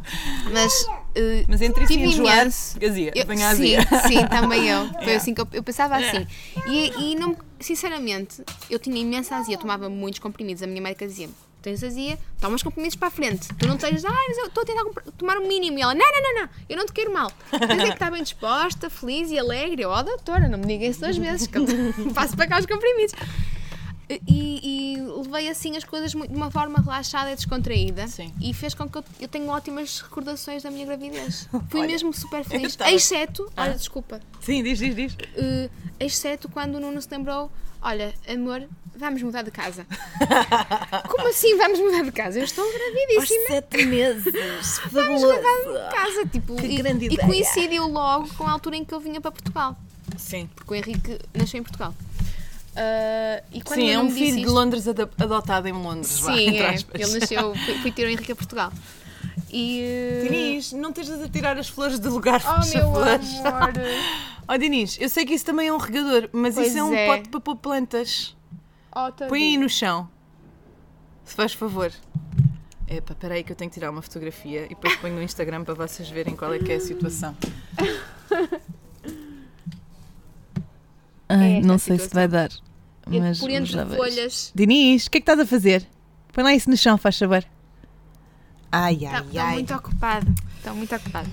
Mas. 0.51 0.73
eh, 1.15 1.43
Mas 1.47 1.61
entre 1.61 1.83
isso 1.83 1.93
e 1.93 2.03
enjoar, 2.03 2.47
azia. 2.47 3.11
Eu- 3.15 3.25
sim, 3.37 3.43
azia. 3.43 3.81
sim, 4.07 4.25
também 4.27 4.67
eu. 4.67 4.87
Foi 4.93 5.01
Yeah. 5.01 5.15
assim 5.17 5.33
que 5.33 5.41
eu, 5.41 5.47
eu 5.53 5.63
pensava 5.63 5.95
assim. 5.97 6.25
E, 6.67 7.11
e 7.11 7.15
não, 7.15 7.35
sinceramente, 7.59 8.41
eu 8.69 8.79
tinha 8.79 8.99
imensa 8.99 9.35
azia, 9.35 9.55
eu 9.55 9.59
tomava 9.59 9.89
muitos 9.89 10.19
comprimidos. 10.19 10.63
A 10.63 10.67
minha 10.67 10.81
médica 10.81 11.05
dizia 11.07 11.29
tens 11.61 11.83
azia, 11.83 12.17
toma 12.39 12.55
os 12.55 12.63
comprimidos 12.63 12.95
para 12.95 13.07
a 13.07 13.11
frente. 13.11 13.47
Tu 13.55 13.67
não 13.67 13.77
tens, 13.77 14.03
ah, 14.03 14.25
mas 14.27 14.37
eu 14.37 14.45
estou 14.47 14.63
a 14.63 14.65
tentar 14.65 14.83
tomar 15.17 15.37
o 15.37 15.47
mínimo. 15.47 15.77
E 15.77 15.81
ela, 15.81 15.93
não, 15.93 16.05
não, 16.11 16.21
não, 16.21 16.41
não, 16.41 16.49
eu 16.67 16.77
não 16.77 16.85
te 16.85 16.91
quero 16.91 17.13
mal. 17.13 17.31
Tens 17.49 17.79
é 17.79 17.85
que 17.85 17.93
estar 17.93 18.11
bem 18.11 18.23
disposta, 18.23 18.89
feliz 18.89 19.29
e 19.31 19.37
alegre. 19.37 19.83
Eu, 19.83 19.91
oh, 19.91 20.03
doutora, 20.03 20.47
não 20.47 20.57
me 20.57 20.65
diga 20.65 20.85
isso 20.85 20.99
duas 21.01 21.17
vezes, 21.17 21.47
que 21.47 21.57
eu 21.57 21.65
faço 22.13 22.35
para 22.35 22.47
cá 22.47 22.59
os 22.59 22.65
comprimidos. 22.65 23.13
E, 24.27 24.95
e 24.95 24.97
levei 25.01 25.49
assim 25.49 25.77
as 25.77 25.83
coisas 25.83 26.11
de 26.11 26.17
uma 26.17 26.49
forma 26.51 26.79
relaxada 26.79 27.31
e 27.31 27.35
descontraída 27.35 28.07
Sim. 28.07 28.33
e 28.41 28.53
fez 28.53 28.73
com 28.73 28.87
que 28.89 28.97
eu, 28.97 29.03
eu 29.19 29.27
tenha 29.27 29.49
ótimas 29.51 30.01
recordações 30.01 30.63
da 30.63 30.71
minha 30.71 30.85
gravidez. 30.85 31.47
Fui 31.69 31.81
Olha, 31.81 31.89
mesmo 31.89 32.13
super 32.13 32.43
feliz. 32.43 32.69
estava- 32.73 32.91
Exceto, 32.91 33.43
olha, 33.55 33.71
Ah. 33.71 33.75
desculpa, 33.75 34.19
Sim, 34.39 34.63
diz, 34.63 34.79
diz, 34.79 34.95
diz. 34.95 35.17
eh, 35.35 35.69
exceto 35.99 36.49
quando 36.49 36.75
o 36.75 36.79
Nuno 36.79 37.01
se 37.01 37.07
lembrou: 37.11 37.51
olha, 37.81 38.13
amor, 38.27 38.67
vamos 38.95 39.21
mudar 39.23 39.41
de 39.43 39.51
casa. 39.51 39.85
Como 41.09 41.27
assim 41.27 41.57
vamos 41.57 41.79
mudar 41.79 42.03
de 42.03 42.11
casa? 42.11 42.39
Eu 42.39 42.45
estou 42.45 42.65
gravidíssima. 42.71 43.47
sete 43.47 43.85
meses. 43.85 44.33
Vamos 44.91 45.21
mudar 45.21 45.37
de 45.39 45.95
casa. 45.95 46.25
Tipo, 46.31 46.55
Que 46.55 46.67
e, 46.67 46.75
grande 46.77 47.05
e 47.05 47.13
ideia. 47.13 47.27
coincidiu 47.27 47.87
logo 47.87 48.27
com 48.35 48.45
a 48.45 48.51
altura 48.51 48.75
em 48.77 48.85
que 48.85 48.93
eu 48.93 48.99
vinha 48.99 49.19
para 49.21 49.31
Portugal. 49.31 49.75
Sim. 50.17 50.49
Porque 50.55 50.73
o 50.73 50.75
Henrique 50.75 51.19
nasceu 51.33 51.59
em 51.59 51.63
Portugal. 51.63 51.93
Ah, 52.75 53.43
e 53.51 53.61
quando 53.61 53.79
Sim, 53.81 53.89
é 53.89 53.99
um 53.99 54.09
filho 54.09 54.35
de 54.37 54.41
isto- 54.41 54.51
Londres 54.53 54.87
ada- 54.87 55.09
adotado 55.19 55.67
em 55.67 55.73
Londres. 55.73 56.19
vá, 56.19 56.33
Sim, 56.33 56.47
entre 56.47 56.63
é. 56.63 56.75
Ele 57.03 57.19
nasceu, 57.19 57.55
fui, 57.55 57.73
fui 57.79 57.91
ter 57.91 58.05
o 58.05 58.09
Henrique 58.09 58.31
a 58.31 58.35
Portugal. 58.35 58.71
E. 59.51 59.81
eh, 59.83 60.19
Dinis, 60.23 60.71
não 60.73 60.89
estejas 60.89 61.21
a 61.21 61.27
tirar 61.27 61.57
as 61.57 61.67
flores 61.67 61.99
do 61.99 62.09
lugar, 62.09 62.41
Oh, 62.45 62.65
meu 62.65 62.81
favor. 62.83 63.07
amor! 63.07 63.73
Oh, 64.53 64.57
Dinis, 64.57 64.97
eu 64.99 65.07
sei 65.07 65.25
que 65.25 65.33
isso 65.33 65.45
também 65.45 65.67
é 65.69 65.73
um 65.73 65.77
regador, 65.77 66.27
mas 66.33 66.55
Pois 66.55 66.67
isso 66.67 66.77
é 66.77 66.83
um 66.83 66.93
é. 66.93 67.05
pote 67.07 67.29
para 67.29 67.39
pôr 67.39 67.55
plantas. 67.55 68.35
Oh, 68.93 69.09
Põe 69.29 69.41
aí 69.43 69.57
no 69.57 69.69
chão. 69.69 70.09
Se 71.23 71.35
faz 71.35 71.53
favor. 71.53 71.89
Epá, 72.87 73.15
peraí 73.15 73.43
que 73.43 73.53
eu 73.53 73.55
tenho 73.55 73.69
que 73.69 73.75
tirar 73.75 73.89
uma 73.89 74.01
fotografia 74.01 74.65
e 74.65 74.69
depois 74.69 74.95
ponho 74.97 75.15
no 75.15 75.21
Instagram 75.21 75.63
para 75.63 75.73
vocês 75.73 76.09
verem 76.09 76.35
qual 76.35 76.53
é 76.53 76.59
que 76.59 76.69
é 76.71 76.75
a 76.75 76.79
situação. 76.81 77.35
Ai, 81.39 81.55
esta 81.57 81.67
não 81.67 81.77
sei 81.77 81.97
se 81.99 82.09
vai 82.09 82.27
dar. 82.27 82.49
E 83.09 83.19
por 83.39 83.49
entre 83.49 83.85
folhas. 83.95 84.51
Dinis, 84.53 85.05
o 85.07 85.11
que 85.11 85.17
é 85.17 85.21
que 85.21 85.23
estás 85.23 85.39
a 85.39 85.45
fazer? 85.45 85.85
Põe 86.33 86.43
lá 86.43 86.53
isso 86.53 86.69
no 86.69 86.77
chão, 86.77 86.97
faz 86.97 87.17
favor. 87.17 87.43
Ai, 88.71 89.05
ai, 89.05 89.21
Estou 89.21 89.41
ai. 89.41 89.47
tá, 89.47 89.51
muito 89.53 89.73
ocupado. 89.73 90.35
Estou 90.57 90.75
muito 90.75 90.95
ocupado. 90.95 91.29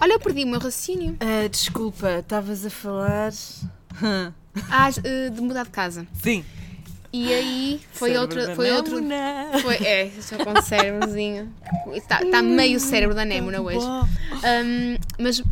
Olha, 0.00 0.12
eu 0.12 0.20
perdi 0.20 0.44
o 0.44 0.46
meu 0.46 0.60
raciocínio. 0.60 1.16
Ah, 1.20 1.48
desculpa, 1.48 2.18
estavas 2.18 2.64
a 2.64 2.70
falar. 2.70 3.32
Ah, 4.70 4.88
eh, 5.02 5.30
de 5.30 5.40
mudar 5.40 5.64
de 5.64 5.70
casa. 5.70 6.06
Sim. 6.12 6.44
E 7.12 7.32
aí 7.32 7.80
foi 7.92 8.10
Cérebro 8.10 8.22
outra. 8.22 8.46
da 8.46 8.54
Foi 8.54 8.70
outro. 8.70 8.96
Foi, 9.62 9.74
é, 9.84 10.06
estou 10.06 10.38
com 10.44 10.50
um 10.56 10.62
cérebrozinho. 10.62 11.52
Está 11.92 12.18
tá 12.24 12.40
meio 12.40 12.78
cérebro 12.78 13.16
da 13.16 13.24
Némona 13.24 13.60
hoje. 13.60 13.84
Um, 13.84 14.96
mas 15.18 15.42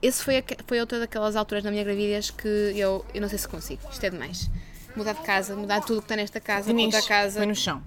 esse 0.00 0.22
foi, 0.22 0.36
aque- 0.38 0.56
foi 0.66 0.80
outra 0.80 0.98
daquelas 1.00 1.34
alturas 1.36 1.64
na 1.64 1.70
minha 1.70 1.82
gravidez 1.84 2.30
que 2.30 2.48
eu, 2.76 3.04
eu 3.14 3.20
não 3.20 3.28
sei 3.28 3.38
se 3.38 3.48
consigo. 3.48 3.80
Isto 3.90 4.04
é 4.04 4.10
demais. 4.10 4.48
Mudar 4.96 5.14
de 5.14 5.22
casa, 5.22 5.56
mudar 5.56 5.80
tudo 5.80 6.00
que 6.00 6.04
está 6.04 6.16
nesta 6.16 6.38
casa, 6.40 6.66
Dinis, 6.68 6.94
outra 6.94 7.08
casa. 7.08 7.38
põe 7.40 7.46
no 7.46 7.54
chão. 7.54 7.82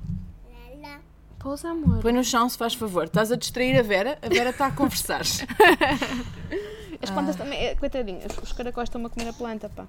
Pousa, 1.39 1.69
amor. 1.69 1.99
Põe 2.01 2.11
no 2.11 2.23
chão, 2.23 2.49
se 2.49 2.57
faz 2.57 2.73
favor. 2.73 3.03
Estás 3.05 3.31
a 3.31 3.35
distrair 3.35 3.77
a 3.77 3.83
Vera? 3.83 4.17
A 4.19 4.27
Vera 4.27 4.49
está 4.49 4.65
a 4.65 4.71
conversar. 4.71 5.21
As 7.01 7.09
plantas 7.11 7.35
também, 7.35 7.59
é, 7.63 7.75
coitadinhas, 7.75 8.31
os 8.41 8.51
caracóis 8.51 8.87
estão 8.89 9.05
a 9.05 9.09
comer 9.09 9.27
a 9.29 9.33
planta, 9.33 9.69
pá. 9.69 9.85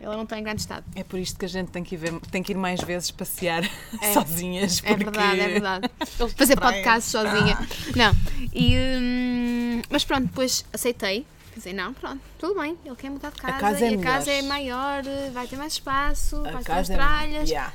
Ela 0.00 0.16
não 0.16 0.22
está 0.24 0.38
em 0.38 0.42
grande 0.44 0.60
estado. 0.60 0.84
É 0.94 1.02
por 1.02 1.18
isto 1.18 1.38
que 1.38 1.44
a 1.44 1.48
gente 1.48 1.70
tem 1.70 1.82
que 1.82 1.94
ir, 1.94 1.98
ver- 1.98 2.20
tem 2.30 2.42
que 2.42 2.52
ir 2.52 2.56
mais 2.56 2.80
vezes 2.80 3.10
passear 3.10 3.62
É. 4.00 4.12
sozinhas. 4.14 4.80
É 4.84 4.88
porque 4.90 5.04
verdade, 5.04 5.40
é 5.40 5.48
verdade. 5.48 5.90
Fazer 6.36 6.56
podcast 6.60 7.10
sozinha. 7.10 7.58
Não. 7.96 8.12
E, 8.54 8.76
hum, 8.76 9.82
mas 9.90 10.04
pronto, 10.04 10.26
depois 10.26 10.64
aceitei. 10.72 11.26
Pensei, 11.54 11.72
não, 11.72 11.92
pronto, 11.92 12.20
tudo 12.38 12.60
bem, 12.60 12.76
ele 12.84 12.94
quer 12.94 13.10
mudar 13.10 13.30
de 13.30 13.36
casa, 13.40 13.58
casa 13.58 13.84
é 13.86 13.90
e 13.90 13.94
a 13.94 13.98
casa 13.98 14.26
melhor. 14.30 14.38
é 14.38 14.42
maior, 14.48 15.02
vai 15.32 15.46
ter 15.48 15.56
mais 15.56 15.72
espaço, 15.72 16.36
A 16.36 16.42
vai 16.52 16.56
ter 16.58 16.64
casa 16.64 16.92
é- 16.92 16.96
tralhas. 16.96 17.50
Yeah. 17.50 17.72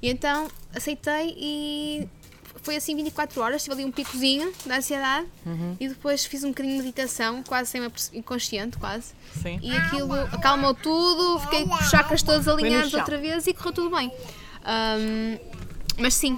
E 0.00 0.08
então 0.08 0.48
aceitei 0.74 1.34
e 1.36 2.08
foi 2.66 2.76
assim 2.76 2.94
24 2.96 3.40
horas, 3.40 3.62
tive 3.62 3.74
ali 3.76 3.84
um 3.84 3.92
picozinho 3.92 4.52
da 4.66 4.76
ansiedade 4.78 5.26
Uhum. 5.46 5.76
e 5.80 5.88
depois 5.88 6.24
fiz 6.26 6.42
um 6.44 6.48
bocadinho 6.48 6.76
de 6.76 6.82
meditação, 6.82 7.42
quase 7.42 7.70
sem 7.70 7.80
inconsciente, 8.12 8.76
quase. 8.76 9.14
Sim. 9.40 9.58
E 9.62 9.74
aquilo 9.76 10.12
acalmou 10.12 10.74
tudo, 10.74 11.38
fiquei 11.40 11.64
com 11.64 11.74
os 11.74 11.88
chakras 11.88 12.22
todos 12.22 12.46
alinhados 12.48 12.92
outra 12.92 13.16
vez 13.18 13.46
e 13.46 13.54
correu 13.54 13.72
tudo 13.72 13.96
bem. 13.96 14.10
Ahm, 14.64 15.38
mas 15.98 16.14
sim. 16.14 16.36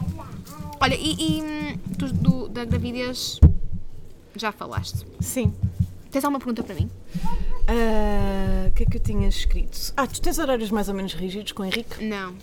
Olha, 0.80 0.94
e, 0.94 1.14
e, 1.18 1.42
hum, 1.42 1.78
tu, 1.98 2.12
do- 2.12 2.48
da 2.48 2.64
gravidez 2.64 3.40
já 4.36 4.52
falaste. 4.52 5.04
Sim. 5.20 5.52
Tens 6.10 6.24
alguma 6.24 6.38
pergunta 6.38 6.62
para 6.62 6.74
mim? 6.74 6.88
Ah, 7.66 8.68
O 8.68 8.72
que 8.72 8.82
é 8.84 8.86
que 8.86 8.96
eu 8.98 9.00
tinha 9.02 9.28
escrito? 9.28 9.92
Ah, 9.96 10.06
tu 10.06 10.20
tens 10.20 10.38
horários 10.38 10.70
mais 10.70 10.88
ou 10.88 10.94
menos 10.94 11.14
rígidos 11.14 11.52
com 11.52 11.62
o 11.62 11.66
Henrique? 11.66 12.04
Não. 12.04 12.34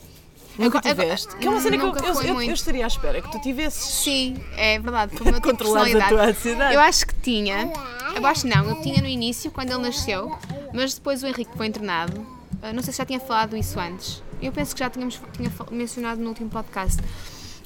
Nunca 0.58 0.80
Agora- 0.80 0.96
tiveste? 0.96 1.36
que 1.36 1.48
é 1.48 1.50
uma 1.50 1.60
cena 1.60 1.78
que 1.78 1.84
eu, 1.84 1.96
eu, 1.96 2.22
eu- 2.24 2.42
eu 2.42 2.54
estaria 2.54 2.86
à 2.86 2.88
espera 2.88 3.22
que 3.22 3.32
tu 3.32 3.40
tivesses. 3.42 3.84
Sim, 4.04 4.38
é 4.56 4.80
verdade. 4.80 5.16
Foi 5.18 5.28
o 5.28 5.32
meu 5.32 5.34
tipo 5.42 5.48
de 5.48 5.52
Controlares 5.52 5.96
a 5.96 5.98
personalidade. 5.98 6.34
tua 6.34 6.40
ansiedade. 6.40 6.74
Eu 6.76 6.80
acho 6.82 7.08
que 7.08 7.14
tinha. 7.16 7.72
Eu 8.16 8.26
acho 8.26 8.48
não, 8.48 8.70
eu 8.70 8.82
tinha 8.82 9.02
no 9.02 9.08
início, 9.08 9.52
quando 9.52 9.72
ele 9.72 9.82
nasceu, 9.82 10.38
mas 10.74 10.94
depois 10.94 11.22
o 11.24 11.28
Henrique 11.28 11.52
foi 11.58 11.68
internado. 11.68 12.26
Ah, 12.62 12.72
Não 12.72 12.82
sei 12.82 12.94
se 12.94 12.98
já 13.00 13.06
tinha 13.06 13.20
falado 13.20 13.56
isso 13.58 13.80
antes. 13.80 14.24
Eu 14.42 14.52
penso 14.52 14.74
que 14.74 14.80
já 14.80 14.90
tínhamos 14.90 15.20
tinha 15.36 15.52
mencionado 15.72 16.22
no 16.22 16.30
último 16.30 16.50
podcast. 16.50 17.02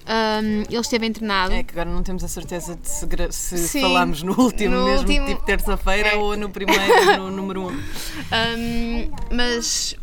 Ahm, 0.08 0.64
ele 0.68 0.80
esteve 0.80 1.06
internado. 1.06 1.54
É 1.54 1.62
que 1.62 1.72
agora 1.72 1.90
não 1.94 2.02
temos 2.02 2.24
a 2.24 2.28
certeza 2.28 2.76
de 2.76 2.90
se, 2.90 3.08
se 3.32 3.58
Sim, 3.68 3.82
falámos 3.82 4.24
no 4.24 4.34
último 4.40 4.76
no 4.76 4.86
mesmo, 4.86 5.08
último. 5.08 5.28
tipo 5.28 5.46
terça-feira 5.46 6.10
É. 6.10 6.16
ou 6.16 6.36
no 6.36 6.50
primeiro, 6.50 7.18
no 7.18 7.30
número 7.30 7.68
um. 7.68 7.80
Ahm, 8.32 9.12
mas 9.32 9.96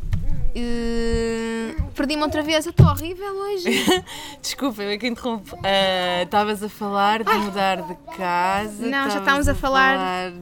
eh, 0.57 1.77
perdi-me 1.95 2.23
outra 2.23 2.43
vez. 2.43 2.65
Eu 2.67 2.71
estou 2.71 2.87
horrível 2.87 3.33
hoje. 3.35 3.69
Desculpa, 4.41 4.83
eu 4.83 4.91
é 4.91 4.99
que 4.99 5.07
interrompo. 5.07 5.57
Ah, 5.63 6.23
Estavas 6.23 6.63
a 6.63 6.69
falar 6.69 7.23
de 7.23 7.33
mudar 7.35 7.83
de 7.83 7.95
casa. 8.17 8.87
Não, 8.87 9.11
já 9.11 9.19
estávamos 9.19 9.49
a 9.49 9.55
falar- 9.55 10.33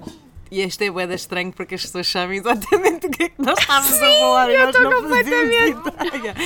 E 0.55 0.61
este 0.61 0.85
é 0.85 0.91
boeda 0.93 1.17
estranho 1.17 1.53
porque 1.53 1.75
as 1.75 1.83
pessoas 1.83 2.07
sabem 2.07 2.39
exatamente 2.39 3.09
o 3.09 3.11
que 3.11 3.25
é 3.25 3.29
que 3.29 3.43
nós 3.43 3.59
estávamos 3.59 3.93
a 3.93 4.19
falar 4.21 4.51
e 4.53 4.57
nós 4.57 4.77
estou 4.77 5.17
ideia. 5.19 5.77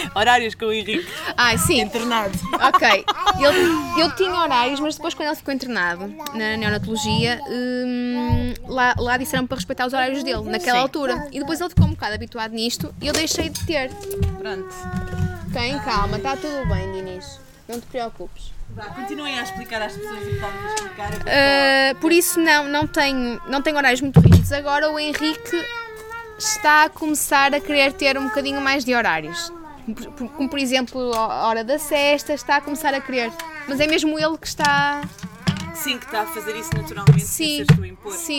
Horários 0.16 0.54
com 0.54 0.64
o 0.64 0.72
Henrique. 0.72 1.06
Ai, 1.36 1.58
sim. 1.58 1.82
Internado. 1.82 2.32
Ok, 2.54 3.04
ele, 3.38 4.00
ele 4.00 4.10
tinha 4.12 4.34
horários, 4.34 4.80
mas 4.80 4.94
depois 4.94 5.12
quando 5.12 5.28
ele 5.28 5.36
ficou 5.36 5.52
internado 5.52 6.08
na 6.32 6.56
neonatologia, 6.56 7.38
hum, 7.50 8.54
lá, 8.66 8.94
lá 8.98 9.18
disseram 9.18 9.46
para 9.46 9.56
respeitar 9.56 9.86
os 9.86 9.92
horários 9.92 10.24
dele, 10.24 10.40
naquela 10.44 10.78
Sim. 10.78 10.82
altura. 10.84 11.28
E 11.30 11.38
depois 11.38 11.60
ele 11.60 11.68
ficou 11.68 11.84
um 11.84 11.90
bocado 11.90 12.14
habituado 12.14 12.52
nisto 12.52 12.94
e 13.02 13.08
eu 13.08 13.12
deixei 13.12 13.50
de 13.50 13.66
ter. 13.66 13.90
Pronto. 14.38 14.74
Tem 15.52 15.78
calma, 15.80 16.16
está 16.16 16.34
tudo 16.34 16.66
bem, 16.66 16.92
Dinis. 16.92 17.38
Não 17.68 17.78
te 17.78 17.86
preocupes. 17.88 18.57
Vá, 18.70 18.84
continuem 18.90 19.38
a 19.38 19.42
explicar 19.42 19.82
às 19.82 19.92
pessoas 19.96 20.22
o 20.22 20.26
que 20.26 20.44
a 20.44 20.74
explicar. 20.74 21.12
Uh, 21.12 22.00
por 22.00 22.12
isso 22.12 22.38
não, 22.38 22.68
não 22.68 22.86
tenho, 22.86 23.40
não 23.48 23.62
tenho 23.62 23.76
horários 23.76 24.00
muito 24.00 24.20
rígidos. 24.20 24.52
Agora 24.52 24.90
o 24.90 24.98
Henrique 24.98 25.64
está 26.38 26.84
a 26.84 26.88
começar 26.88 27.54
a 27.54 27.60
querer 27.60 27.92
ter 27.92 28.16
um 28.16 28.24
bocadinho 28.24 28.60
mais 28.60 28.84
de 28.84 28.94
horários. 28.94 29.52
Como, 30.36 30.48
por 30.48 30.58
exemplo 30.58 31.14
a 31.14 31.48
hora 31.48 31.64
da 31.64 31.78
cesta, 31.78 32.34
está 32.34 32.56
a 32.56 32.60
começar 32.60 32.92
a 32.92 33.00
querer. 33.00 33.32
Mas 33.66 33.80
é 33.80 33.86
mesmo 33.86 34.18
ele 34.18 34.36
que 34.36 34.46
está. 34.46 35.02
Sim, 35.74 35.98
que 35.98 36.06
está 36.06 36.22
a 36.22 36.26
fazer 36.26 36.56
isso 36.56 36.70
naturalmente. 36.74 37.20
Sim, 37.22 37.26
sem 37.26 37.64
seres 37.64 37.76
tu 37.76 37.84
impor. 37.84 38.12
sim. 38.12 38.38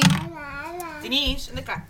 Dinis, 1.01 1.49
anda 1.49 1.61
cá. 1.61 1.83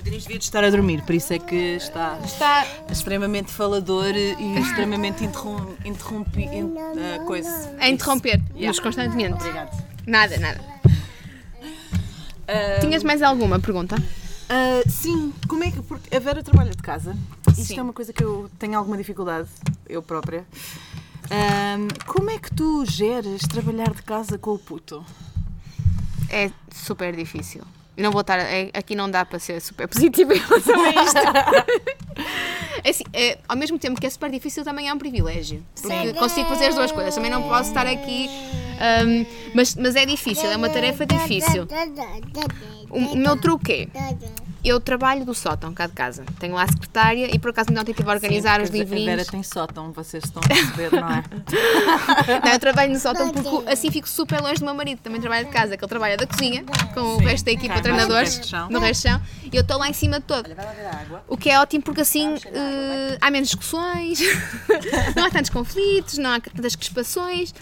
O 0.00 0.02
Dinis 0.02 0.22
devia 0.22 0.38
de 0.38 0.44
estar 0.44 0.64
a 0.64 0.70
dormir, 0.70 1.02
por 1.02 1.14
isso 1.14 1.32
é 1.34 1.38
que 1.38 1.54
está 1.76 2.18
Está. 2.24 2.66
extremamente 2.90 3.50
falador 3.50 4.14
e 4.16 4.58
extremamente 4.58 5.22
interrom 5.22 5.74
interrompi... 5.84 6.44
in- 6.44 6.74
ah, 6.78 7.22
coisa. 7.26 7.50
A 7.78 7.86
interromper-nos 7.88 8.56
Yeah. 8.58 8.82
constantemente. 8.82 9.34
Obrigado. 9.34 9.84
Nada, 10.06 10.38
nada. 10.38 10.60
Ah, 12.48 12.80
Tinhas 12.80 13.02
mais 13.04 13.20
alguma 13.20 13.60
pergunta? 13.60 13.96
ah, 14.48 14.82
sim, 14.88 15.34
como 15.46 15.64
é 15.64 15.70
que. 15.70 15.82
Porque 15.82 16.16
a 16.16 16.18
Vera 16.18 16.42
trabalha 16.42 16.70
de 16.70 16.82
casa. 16.82 17.14
Isto 17.48 17.64
Sim. 17.66 17.78
é 17.78 17.82
uma 17.82 17.92
coisa 17.92 18.12
que 18.12 18.24
eu 18.24 18.50
tenho 18.58 18.78
alguma 18.78 18.96
dificuldade, 18.96 19.48
eu 19.88 20.02
própria. 20.02 20.46
Como 22.06 22.30
é 22.30 22.38
que 22.38 22.52
tu 22.54 22.84
geres 22.86 23.42
trabalhar 23.42 23.92
de 23.92 24.02
casa 24.02 24.38
com 24.38 24.52
o 24.52 24.58
puto? 24.58 25.04
É 26.30 26.50
super 26.74 27.14
difícil. 27.14 27.62
Não 27.96 28.10
vou 28.10 28.20
estar. 28.22 28.38
é- 28.38 28.70
aqui 28.72 28.94
não 28.94 29.10
dá 29.10 29.24
para 29.24 29.38
ser 29.38 29.60
super 29.60 29.86
positivo 29.88 30.32
em 30.34 30.38
relação 30.38 30.80
a 30.82 30.90
isto. 30.90 31.20
É 32.82 32.90
assim, 32.90 33.04
é, 33.12 33.38
ao 33.46 33.56
mesmo 33.56 33.78
tempo 33.78 34.00
que 34.00 34.06
é 34.06 34.10
super 34.10 34.30
difícil, 34.30 34.64
também 34.64 34.88
é 34.88 34.94
um 34.94 34.96
privilégio. 34.98 35.62
Porque 35.74 36.12
consigo 36.14 36.48
fazer 36.48 36.66
as 36.68 36.74
duas 36.74 36.90
coisas. 36.90 37.14
Também 37.14 37.30
não 37.30 37.42
posso 37.42 37.68
estar 37.68 37.86
aqui. 37.86 38.28
hum, 39.06 39.26
mas, 39.54 39.74
mas 39.74 39.96
é 39.96 40.06
difícil, 40.06 40.50
é 40.50 40.56
uma 40.56 40.68
tarefa 40.70 41.04
difícil. 41.04 41.66
O, 42.88 42.98
o 43.12 43.16
meu 43.16 43.36
truque 43.38 43.90
é. 43.94 44.14
Eu 44.62 44.78
trabalho 44.78 45.24
do 45.24 45.34
sótão 45.34 45.72
cá 45.72 45.86
de 45.86 45.94
casa. 45.94 46.24
Tenho 46.38 46.54
lá 46.54 46.64
a 46.64 46.68
secretária 46.68 47.34
e 47.34 47.38
por 47.38 47.50
acaso 47.50 47.70
ainda 47.70 47.80
ontem 47.80 47.92
estive 47.92 48.10
a 48.10 48.12
organizar 48.12 48.56
Sim, 48.56 48.62
os 48.64 48.70
porque 48.70 48.82
A 48.82 48.84
Vera 48.84 48.98
livrinhos. 49.00 49.26
tem 49.28 49.42
sótão, 49.42 49.90
vocês 49.92 50.22
estão 50.24 50.42
a 50.44 50.48
perceber, 50.48 50.92
não 51.00 51.08
é? 51.08 51.22
Não, 52.44 52.52
eu 52.52 52.58
trabalho 52.58 52.92
no 52.92 52.98
sótão 53.00 53.30
porque 53.30 53.70
assim 53.70 53.90
fico 53.90 54.08
super 54.08 54.40
longe 54.40 54.56
do 54.60 54.64
meu 54.66 54.74
marido. 54.74 54.98
Também 55.00 55.20
trabalho 55.20 55.46
de 55.46 55.52
casa, 55.52 55.76
que 55.76 55.82
ele 55.84 55.88
trabalha 55.88 56.16
da 56.16 56.26
cozinha, 56.26 56.64
com 56.92 57.00
o 57.00 57.18
Sim. 57.18 57.24
resto 57.24 57.44
da 57.46 57.52
equipa 57.52 57.74
de 57.76 57.82
treinadores, 57.82 58.28
resto 58.36 58.42
de 58.42 58.48
chão. 58.48 58.68
no 58.70 58.78
resto 58.80 59.08
chão. 59.08 59.20
E 59.50 59.56
eu 59.56 59.62
estou 59.62 59.78
lá 59.78 59.88
em 59.88 59.92
cima 59.94 60.20
de 60.20 60.26
todo. 60.26 60.50
O 61.26 61.36
que 61.36 61.48
é 61.50 61.58
ótimo 61.58 61.82
porque 61.82 62.02
assim 62.02 62.34
eh, 62.44 63.16
há 63.20 63.30
menos 63.30 63.48
discussões, 63.48 64.20
não 65.16 65.24
há 65.24 65.30
tantos 65.30 65.50
conflitos, 65.50 66.18
não 66.18 66.30
há 66.32 66.40
tantas 66.40 66.76
crispações. 66.76 67.54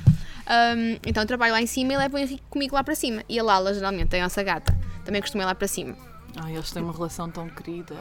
Ahm, 0.46 0.98
então 1.06 1.22
eu 1.22 1.26
trabalho 1.26 1.52
lá 1.52 1.60
em 1.62 1.66
cima 1.66 1.92
e 1.92 1.96
levo 1.96 2.16
o 2.16 2.18
Henrique 2.18 2.42
comigo 2.50 2.74
lá 2.74 2.82
para 2.82 2.94
cima. 2.94 3.22
E 3.28 3.38
a 3.38 3.42
Lala, 3.42 3.72
geralmente, 3.72 4.16
a 4.16 4.22
nossa 4.22 4.42
gata, 4.42 4.76
também 5.04 5.20
costuma 5.20 5.44
ir 5.44 5.46
lá 5.46 5.54
para 5.54 5.68
cima. 5.68 5.94
Ai, 6.36 6.54
eles 6.54 6.70
têm 6.70 6.82
uma 6.82 6.92
relação 6.92 7.30
tão 7.30 7.48
querida. 7.48 7.96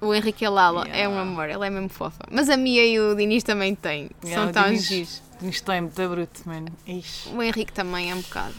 O 0.00 0.14
Henrique 0.14 0.44
e 0.44 0.46
a 0.46 0.50
Lala 0.50 0.84
é 0.88 0.98
Yeah. 0.98 1.14
um 1.14 1.18
amor, 1.18 1.48
ela 1.48 1.66
é 1.66 1.70
mesmo 1.70 1.88
fofa. 1.88 2.22
Mas 2.30 2.48
a 2.48 2.56
Mia 2.56 2.84
e 2.86 3.00
o 3.00 3.14
Dinis 3.16 3.42
também 3.42 3.74
têm, 3.74 4.10
Yeah, 4.24 4.44
são 4.44 4.52
tão 4.52 4.64
Dinis- 4.70 4.86
giros. 4.86 5.22
Isto 5.42 5.72
é 5.72 5.80
muito 5.80 6.08
bruto, 6.08 6.42
mano. 6.46 6.66
Ixi. 6.86 7.28
O 7.30 7.42
Henrique 7.42 7.72
também 7.72 8.10
é 8.10 8.14
um 8.14 8.20
bocado. 8.20 8.54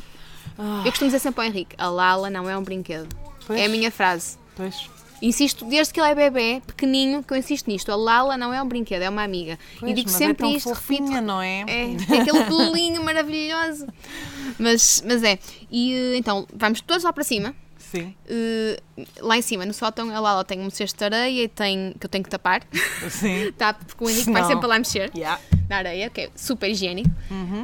Ah, 0.57 0.81
Eu 0.85 0.91
costumo 0.91 1.09
dizer 1.09 1.19
sempre 1.19 1.41
ao 1.41 1.47
Henrique: 1.47 1.75
a 1.77 1.87
Lala 1.89 2.29
não 2.29 2.49
é 2.49 2.57
um 2.57 2.63
brinquedo. 2.63 3.07
Pois. 3.45 3.59
É 3.59 3.65
a 3.65 3.69
minha 3.69 3.91
frase. 3.91 4.37
Pois. 4.55 4.89
Insisto, 5.21 5.65
desde 5.65 5.93
que 5.93 5.99
ele 5.99 6.09
é 6.11 6.15
bebê, 6.15 6.61
pequenino, 6.65 7.21
que 7.21 7.33
eu 7.33 7.37
insisto 7.37 7.67
nisto. 7.67 7.91
A 7.91 7.95
Lala 7.97 8.37
não 8.37 8.53
é 8.53 8.61
um 8.63 8.67
brinquedo, 8.67 9.01
é 9.01 9.09
uma 9.09 9.23
amiga. 9.23 9.59
Pois, 9.77 9.91
e 9.91 9.95
digo 9.95 10.09
mas 10.09 10.17
sempre 10.17 10.47
é 10.47 10.51
isto, 10.51 10.69
repito. 10.69 10.81
fofinha, 10.81 11.19
não 11.21 11.41
é? 11.41 11.61
É, 11.61 11.95
tem 12.07 12.21
aquele 12.21 12.43
pelinho 12.45 13.03
maravilhoso. 13.03 13.85
Mas, 14.57 15.01
mas 15.05 15.23
é. 15.23 15.37
E 15.71 16.15
então, 16.17 16.45
vamos 16.53 16.81
todos 16.81 17.03
lá 17.03 17.13
para 17.13 17.23
cima. 17.23 17.53
Sim. 17.91 18.13
Eh, 18.27 18.79
lá 19.19 19.37
em 19.37 19.41
cima, 19.41 19.65
no 19.65 19.73
sótão, 19.73 20.13
a 20.15 20.19
Lala 20.19 20.43
tem 20.45 20.59
um 20.59 20.69
cesto 20.69 20.97
de 20.97 21.03
areia 21.05 21.43
e 21.43 21.47
tem, 21.47 21.93
que 21.99 22.05
eu 22.05 22.09
tenho 22.09 22.23
que 22.23 22.29
tapar. 22.29 22.61
Sim. 23.09 23.51
Tapo, 23.57 23.83
porque 23.85 24.03
o 24.03 24.09
Henrique 24.09 24.31
vai 24.31 24.43
sempre 24.45 24.67
lá 24.67 24.77
mexer 24.77 25.09
Yeah. 25.15 25.39
na 25.67 25.77
areia, 25.77 26.09
que 26.09 26.21
é 26.21 26.29
super 26.35 26.69
higiênico. 26.69 27.09
Uhum. 27.31 27.63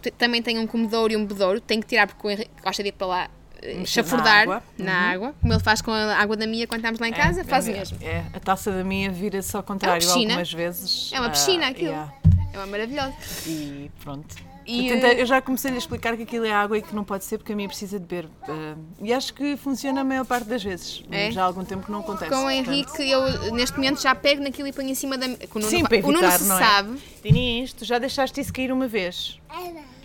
T- 0.00 0.10
também 0.12 0.40
tem 0.42 0.58
um 0.58 0.66
comedouro 0.66 1.12
e 1.12 1.16
um 1.16 1.24
bedouro, 1.26 1.60
tenho 1.60 1.80
que 1.82 1.88
tirar 1.88 2.06
porque 2.06 2.26
o 2.26 2.30
Henrique 2.30 2.50
gosta 2.62 2.82
de 2.82 2.88
ir 2.90 2.92
para 2.92 3.06
lá 3.06 3.30
eh, 3.62 3.74
Mexer 3.74 3.78
na 3.80 3.86
chafurdar 3.86 4.42
água. 4.42 4.62
Uhum. 4.78 4.84
na 4.84 4.94
água, 5.10 5.34
como 5.40 5.52
ele 5.52 5.62
faz 5.62 5.82
com 5.82 5.90
a 5.90 6.14
água 6.16 6.36
da 6.36 6.46
minha 6.46 6.66
quando 6.66 6.80
estamos 6.80 7.00
lá 7.00 7.08
em 7.08 7.12
casa, 7.12 7.42
faz 7.44 7.66
o 7.66 7.70
é, 7.70 7.72
mesmo. 7.72 7.98
É, 8.00 8.24
a 8.32 8.38
taça 8.40 8.70
da 8.70 8.84
minha 8.84 9.10
vira-se 9.10 9.56
ao 9.56 9.62
contrário 9.64 10.00
piscina. 10.00 10.34
algumas 10.34 10.52
vezes. 10.52 11.10
É 11.12 11.18
uma 11.20 11.30
piscina 11.30 11.66
aquilo. 11.66 11.88
yeah. 11.90 12.12
É 12.52 12.56
uma 12.58 12.66
maravilhosa. 12.66 13.12
E 13.46 13.90
pronto. 14.02 14.34
E, 14.70 14.86
eu, 14.88 15.00
tentei- 15.00 15.22
eu 15.22 15.24
já 15.26 15.40
comecei 15.40 15.70
a 15.72 15.76
explicar 15.76 16.14
que 16.16 16.24
aquilo 16.24 16.44
é 16.44 16.52
água 16.52 16.76
e 16.76 16.82
que 16.82 16.94
não 16.94 17.02
pode 17.02 17.24
ser 17.24 17.38
porque 17.38 17.52
a 17.54 17.56
minha 17.56 17.66
precisa 17.68 17.98
de 17.98 18.04
beber. 18.04 18.28
Ah, 18.46 18.74
e 19.00 19.12
acho 19.14 19.32
que 19.32 19.56
funciona 19.56 20.02
a 20.02 20.04
maior 20.04 20.26
parte 20.26 20.46
das 20.46 20.62
vezes. 20.62 21.02
É? 21.10 21.30
Já 21.30 21.42
há 21.42 21.46
algum 21.46 21.64
tempo 21.64 21.86
que 21.86 21.90
não 21.90 22.00
acontece. 22.00 22.30
Com 22.30 22.36
o 22.36 22.42
portanto. 22.42 22.68
Henrique, 22.70 23.10
eu 23.10 23.54
neste 23.54 23.74
momento 23.76 24.02
já 24.02 24.14
pego 24.14 24.42
naquilo 24.42 24.68
e 24.68 24.72
ponho 24.72 24.90
em 24.90 24.94
cima 24.94 25.16
da. 25.16 25.26
O 25.26 25.30
Nuno, 25.58 25.62
Sim, 25.70 25.82
para 25.84 25.96
o 25.96 26.02
Nuno 26.02 26.18
evitar, 26.18 26.38
se 26.38 26.44
não 26.48 26.58
é? 26.58 26.62
sabe. 26.62 26.98
Dinis, 27.22 27.72
tu 27.72 27.84
já 27.86 27.98
deixaste 27.98 28.40
isso 28.40 28.52
cair 28.52 28.70
uma 28.70 28.86
vez. 28.86 29.40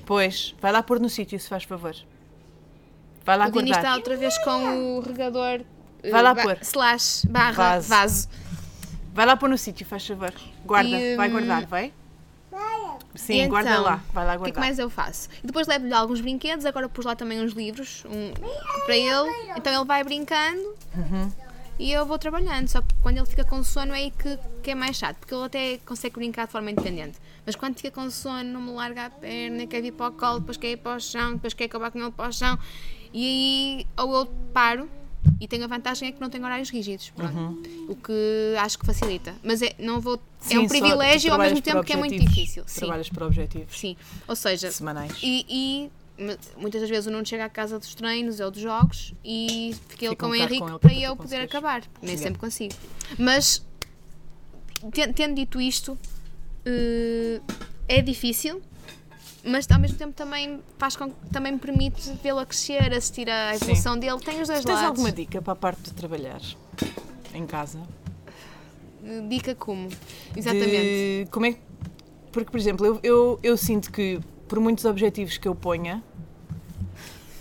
Pois, 0.05 0.55
vai 0.61 0.71
lá 0.71 0.81
pôr 0.81 0.99
no 0.99 1.09
sítio, 1.09 1.37
se 1.39 1.49
faz 1.49 1.63
favor. 1.65 1.95
Vai 3.25 3.37
lá 3.37 3.47
O 3.47 3.51
Dini 3.51 3.65
guardar. 3.71 3.83
está 3.83 3.95
outra 3.95 4.17
vez 4.17 4.37
com 4.39 4.97
o 4.97 4.99
regador. 5.01 5.61
eh, 6.03 6.09
Vai 6.11 6.21
lá 6.21 6.33
ba- 6.33 6.41
pôr. 6.41 6.57
Slash 6.61 7.27
barra 7.27 7.51
Vaso. 7.75 7.87
vaso. 7.89 8.29
Vai 9.13 9.25
lá 9.25 9.37
pôr 9.37 9.47
no 9.49 9.57
sítio, 9.57 9.85
faz 9.85 10.05
favor. 10.07 10.33
Guarda, 10.65 10.89
E, 10.89 11.15
vai 11.15 11.29
hum, 11.29 11.31
guardar, 11.31 11.65
vai? 11.65 11.93
Sim, 13.15 13.43
E 13.43 13.47
guarda 13.47 13.69
então, 13.71 13.83
lá, 13.83 14.01
vai 14.13 14.25
lá 14.25 14.33
O 14.35 14.37
que 14.37 14.43
é 14.43 14.45
que 14.45 14.51
guardar. 14.53 14.61
mais 14.63 14.79
eu 14.79 14.89
faço? 14.89 15.29
E 15.43 15.47
depois 15.47 15.67
levo-lhe 15.67 15.93
alguns 15.93 16.19
brinquedos, 16.21 16.65
agora 16.65 16.89
pus 16.89 17.05
lá 17.05 17.15
também 17.15 17.39
uns 17.41 17.53
livros 17.53 18.03
um, 18.05 18.33
para 18.85 18.97
ele. 18.97 19.29
Então 19.55 19.73
ele 19.73 19.85
vai 19.85 20.03
brincando 20.03 20.75
Uhum. 20.95 21.31
e 21.77 21.91
eu 21.91 22.05
vou 22.05 22.17
trabalhando. 22.17 22.67
Só 22.67 22.81
que 22.81 22.93
quando 23.01 23.17
ele 23.17 23.25
fica 23.27 23.43
com 23.45 23.63
sono 23.63 23.93
é 23.93 23.97
aí 23.97 24.11
que, 24.11 24.39
que 24.63 24.71
é 24.71 24.75
mais 24.75 24.95
chato, 24.95 25.17
porque 25.17 25.33
ele 25.33 25.43
até 25.45 25.77
consegue 25.85 26.15
brincar 26.15 26.45
de 26.47 26.51
forma 26.51 26.71
independente. 26.71 27.17
Mas 27.45 27.55
quando 27.55 27.75
fica 27.75 27.91
com 27.91 28.09
sono, 28.09 28.43
não 28.45 28.61
me 28.61 28.71
larga 28.71 29.05
a 29.05 29.09
perna, 29.09 29.67
quer 29.67 29.81
vir 29.81 29.91
para 29.91 30.07
o 30.07 30.11
colo, 30.13 30.39
depois 30.39 30.57
quer 30.57 30.71
ir 30.71 30.77
para 30.77 30.95
o 30.95 30.99
chão, 30.99 31.33
depois 31.33 31.53
quer 31.53 31.65
acabar 31.65 31.91
com 31.91 31.99
ele 31.99 32.11
para 32.11 32.29
o 32.29 32.31
chão. 32.33 32.57
E 33.13 33.25
aí 33.25 33.87
ou 34.05 34.15
eu 34.21 34.25
paro. 34.53 34.89
E 35.39 35.47
tenho 35.47 35.63
a 35.63 35.67
vantagem 35.67 36.09
é 36.09 36.11
que 36.11 36.21
não 36.21 36.29
tenho 36.29 36.43
horários 36.45 36.69
rígidos, 36.69 37.09
pronto. 37.15 37.61
o 37.89 37.95
que 37.95 38.55
acho 38.59 38.77
que 38.79 38.85
facilita. 38.85 39.33
Mas 39.43 39.61
é, 39.61 39.73
não 39.79 39.99
vou, 39.99 40.15
é 40.15 40.17
Uhum. 40.17 40.21
Sim, 40.39 40.57
um 40.59 40.61
só 40.63 40.67
privilégio 40.69 41.31
ao 41.33 41.39
mesmo 41.39 41.61
tempo 41.61 41.83
que 41.83 41.93
é 41.93 41.95
muito 41.97 42.17
difícil. 42.17 42.63
Sim. 42.67 42.81
Trabalhas 42.81 43.09
por 43.09 43.23
objetivos 43.23 43.77
Sim, 43.79 43.95
ou 44.27 44.35
seja, 44.35 44.71
semanais. 44.71 45.13
e, 45.21 45.45
e 45.49 45.91
muitas 46.57 46.79
das 46.81 46.89
vezes 46.89 47.07
o 47.07 47.11
Nuno 47.11 47.25
chega 47.25 47.45
à 47.45 47.49
casa 47.49 47.79
dos 47.79 47.93
treinos 47.95 48.39
ou 48.39 48.51
dos 48.51 48.61
jogos 48.61 49.13
e 49.25 49.75
fica 49.89 50.05
ele 50.05 50.15
com 50.15 50.27
um 50.27 50.29
o 50.29 50.35
Henrique 50.35 50.59
com 50.59 50.67
ele 50.69 50.79
para 50.79 50.89
para 50.89 50.99
eu 50.99 51.15
poder 51.15 51.37
acabar, 51.41 51.81
nem 52.01 52.11
Yeah. 52.11 52.23
sempre 52.23 52.39
consigo. 52.39 52.73
Mas, 53.17 53.65
ten- 54.93 55.11
tendo 55.13 55.35
dito 55.35 55.59
isto, 55.59 55.97
eh, 56.65 57.41
é 57.87 58.01
difícil, 58.01 58.61
mas 59.43 59.69
ao 59.69 59.79
mesmo 59.79 59.97
tempo 59.97 60.13
também 60.13 60.59
faz 60.77 60.95
com 60.95 61.09
que 61.11 61.29
também 61.31 61.51
me 61.51 61.59
permite 61.59 62.11
vê-lo 62.23 62.39
a 62.39 62.45
crescer, 62.45 62.93
assistir 62.93 63.29
à 63.29 63.55
evolução 63.55 63.97
dele. 63.97 64.19
Tem 64.19 64.41
os 64.41 64.47
dois 64.47 64.63
Tens 64.63 64.73
lados. 64.75 64.89
alguma 64.89 65.11
dica 65.11 65.41
para 65.41 65.53
a 65.53 65.55
parte 65.55 65.81
de 65.83 65.93
trabalhar 65.93 66.41
em 67.33 67.45
casa? 67.45 67.79
Dica 69.27 69.53
como? 69.53 69.89
Exatamente. 70.35 71.25
De 71.25 71.27
como 71.31 71.45
é 71.45 71.53
que- 71.53 71.59
Porque, 72.31 72.49
por 72.49 72.57
exemplo, 72.59 72.85
eu, 72.85 72.99
eu, 73.03 73.39
eu 73.43 73.57
sinto 73.57 73.91
que 73.91 74.19
por 74.47 74.59
muitos 74.59 74.85
objetivos 74.85 75.37
que 75.37 75.47
eu 75.47 75.53
ponha, 75.53 76.01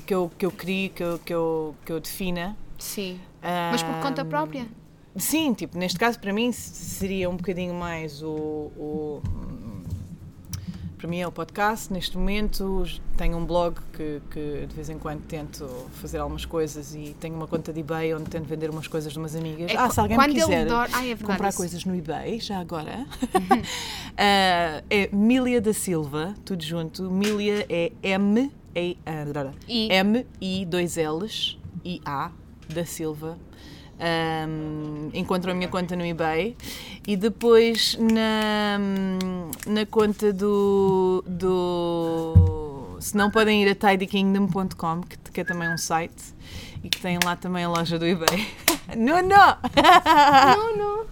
que 0.07 0.13
eu, 0.15 0.31
que 0.37 0.45
eu 0.45 0.51
crie, 0.51 0.89
que 0.89 1.03
eu, 1.03 1.19
que 1.21 1.33
eu, 1.33 1.75
que 1.87 1.93
eu 1.93 2.01
defina. 2.01 2.57
Sim. 2.79 3.21
Mas 3.71 3.83
por 3.83 3.95
conta 4.01 4.25
própria? 4.25 4.67
Sim, 5.17 5.53
tipo, 5.55 5.79
neste 5.79 5.99
caso 5.99 6.19
para 6.19 6.33
mim 6.33 6.51
seria 6.53 7.29
um 7.31 7.37
bocadinho 7.37 7.75
mais 7.75 8.23
o. 8.23 8.29
o- 8.77 9.23
para 11.03 11.11
mim 11.11 11.19
é 11.19 11.27
o 11.27 11.33
podcast, 11.33 11.93
neste 11.93 12.17
momento 12.17 12.85
tenho 13.17 13.37
um 13.37 13.45
blog 13.45 13.77
que, 13.93 14.23
que 14.31 14.67
de 14.69 14.73
vez 14.73 14.89
em 14.89 14.97
quando 15.01 15.21
tento 15.23 15.67
fazer 15.95 16.19
algumas 16.19 16.45
coisas 16.45 16.95
e 16.95 17.13
tenho 17.19 17.35
uma 17.35 17.49
conta 17.49 17.73
de 17.73 17.81
eBay 17.81 18.15
onde 18.15 18.31
tento 18.31 18.45
vender 18.47 18.71
umas 18.71 18.87
coisas 18.87 19.13
de 19.13 19.19
umas 19.19 19.35
amigas. 19.35 19.73
É 19.73 19.77
ah, 19.77 19.91
se 19.91 19.99
alguém 19.99 20.17
quiser 20.33 20.65
dor- 20.65 20.89
Ai, 20.93 21.11
é 21.11 21.17
comprar 21.17 21.49
isso. 21.49 21.59
coisas 21.59 21.85
no 21.85 21.97
eBay, 21.97 22.39
já 22.39 22.61
agora, 22.61 23.05
ah, 24.17 24.81
é 24.89 25.09
Milia 25.13 25.61
da 25.61 25.73
Silva, 25.73 26.37
tudo 26.45 26.63
junto. 26.63 27.11
Milia 27.11 27.67
é 27.69 27.91
M, 28.05 28.53
E, 28.73 28.97
ah, 29.05 29.53
I. 29.69 29.89
M, 29.91 30.25
I, 30.41 30.65
dois 30.65 30.97
L's, 30.97 31.59
I, 31.85 32.01
A, 32.07 32.31
da 32.73 32.85
Silva. 32.87 33.37
Um, 33.99 35.11
encontram 35.15 35.53
a 35.53 35.55
minha 35.55 35.69
conta 35.69 35.95
no 35.95 36.05
eBay 36.05 36.57
e 37.07 37.17
depois 37.17 37.97
na, 38.01 38.79
na 39.65 39.87
conta 39.87 40.33
do, 40.33 41.23
do 41.25 42.97
se 42.99 43.17
não 43.17 43.31
podem 43.31 43.63
ir 43.63 43.69
a 43.71 43.75
tidykingdom.com 43.77 45.03
que, 45.03 45.17
que 45.31 45.41
é 45.43 45.45
também 45.45 45.73
um 45.73 45.79
site 45.79 46.35
e 46.83 46.89
que 46.89 47.01
tem 47.01 47.17
lá 47.25 47.37
também 47.37 47.63
a 47.63 47.69
loja 47.69 47.97
do 47.97 48.05
eBay 48.05 48.49
não, 48.97 49.23
não! 49.23 49.57
Não, 50.57 50.77
não. 50.77 51.07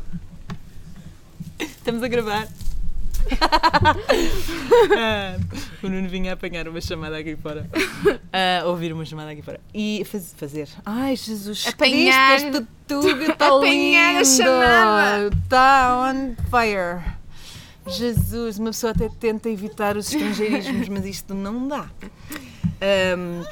estamos 1.61 2.03
a 2.03 2.09
gravar 2.09 2.49
Ah, 4.99 5.37
o 5.83 5.89
Nuno 5.89 6.09
vinha 6.09 6.33
apanhar 6.33 6.69
uma 6.69 6.81
chamada 6.81 7.17
aqui 7.19 7.37
fora 7.37 7.69
Ah, 8.33 8.65
ouvir 8.67 8.93
uma 8.93 9.05
chamada 9.05 9.31
aqui 9.31 9.43
fora 9.43 9.61
e 9.75 10.05
faz- 10.05 10.35
fazer 10.37 10.69
ai 10.85 11.17
Jesus 11.17 11.67
Apanhar. 11.67 12.39
Cristo, 12.39 12.57
este 12.59 12.67
tudo 12.87 13.23
está 13.23 13.47
Apanhar 13.57 14.17
a 14.17 14.23
lindo 14.23 14.37
chamada. 14.37 15.31
está 15.43 16.11
on 16.13 16.35
fire 16.51 17.19
Jesus, 17.89 18.59
uma 18.59 18.71
pessoa 18.71 18.93
até 18.93 19.09
tenta 19.09 19.49
evitar 19.49 19.97
os 19.97 20.13
estrangeirismos 20.13 20.89
mas 20.89 21.05
isto 21.07 21.35
não 21.35 21.67
dá 21.67 21.87
Ahm, 22.83 23.43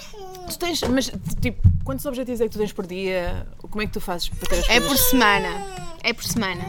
tu 0.49 0.59
tens, 0.59 0.81
mas 0.85 1.11
tipo, 1.43 1.61
quantos 1.85 2.07
objetivos 2.07 2.41
é 2.41 2.45
que 2.45 2.51
tu 2.51 2.59
tens 2.59 2.73
por 2.73 2.87
dia? 2.87 3.47
Como 3.59 3.83
é 3.83 3.87
que 3.87 3.93
tu 3.93 4.01
fazes 4.01 4.31
para 4.31 4.49
ter 4.49 4.61
as 4.61 4.69
É 4.71 4.81
por 4.81 4.97
semana. 4.97 5.67
É 6.03 6.13
por 6.15 6.25
semana. 6.25 6.65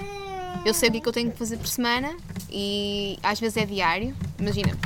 Eu 0.65 0.73
sei 0.73 0.89
o 0.89 0.91
que 0.91 0.97
é 0.97 1.01
que 1.01 1.07
eu 1.07 1.13
tenho 1.13 1.31
que 1.31 1.37
fazer 1.37 1.57
por 1.57 1.67
semana 1.67 2.15
e 2.49 3.17
às 3.23 3.39
vezes 3.39 3.57
é 3.57 3.65
diário. 3.65 4.15
Imagina, 4.37 4.77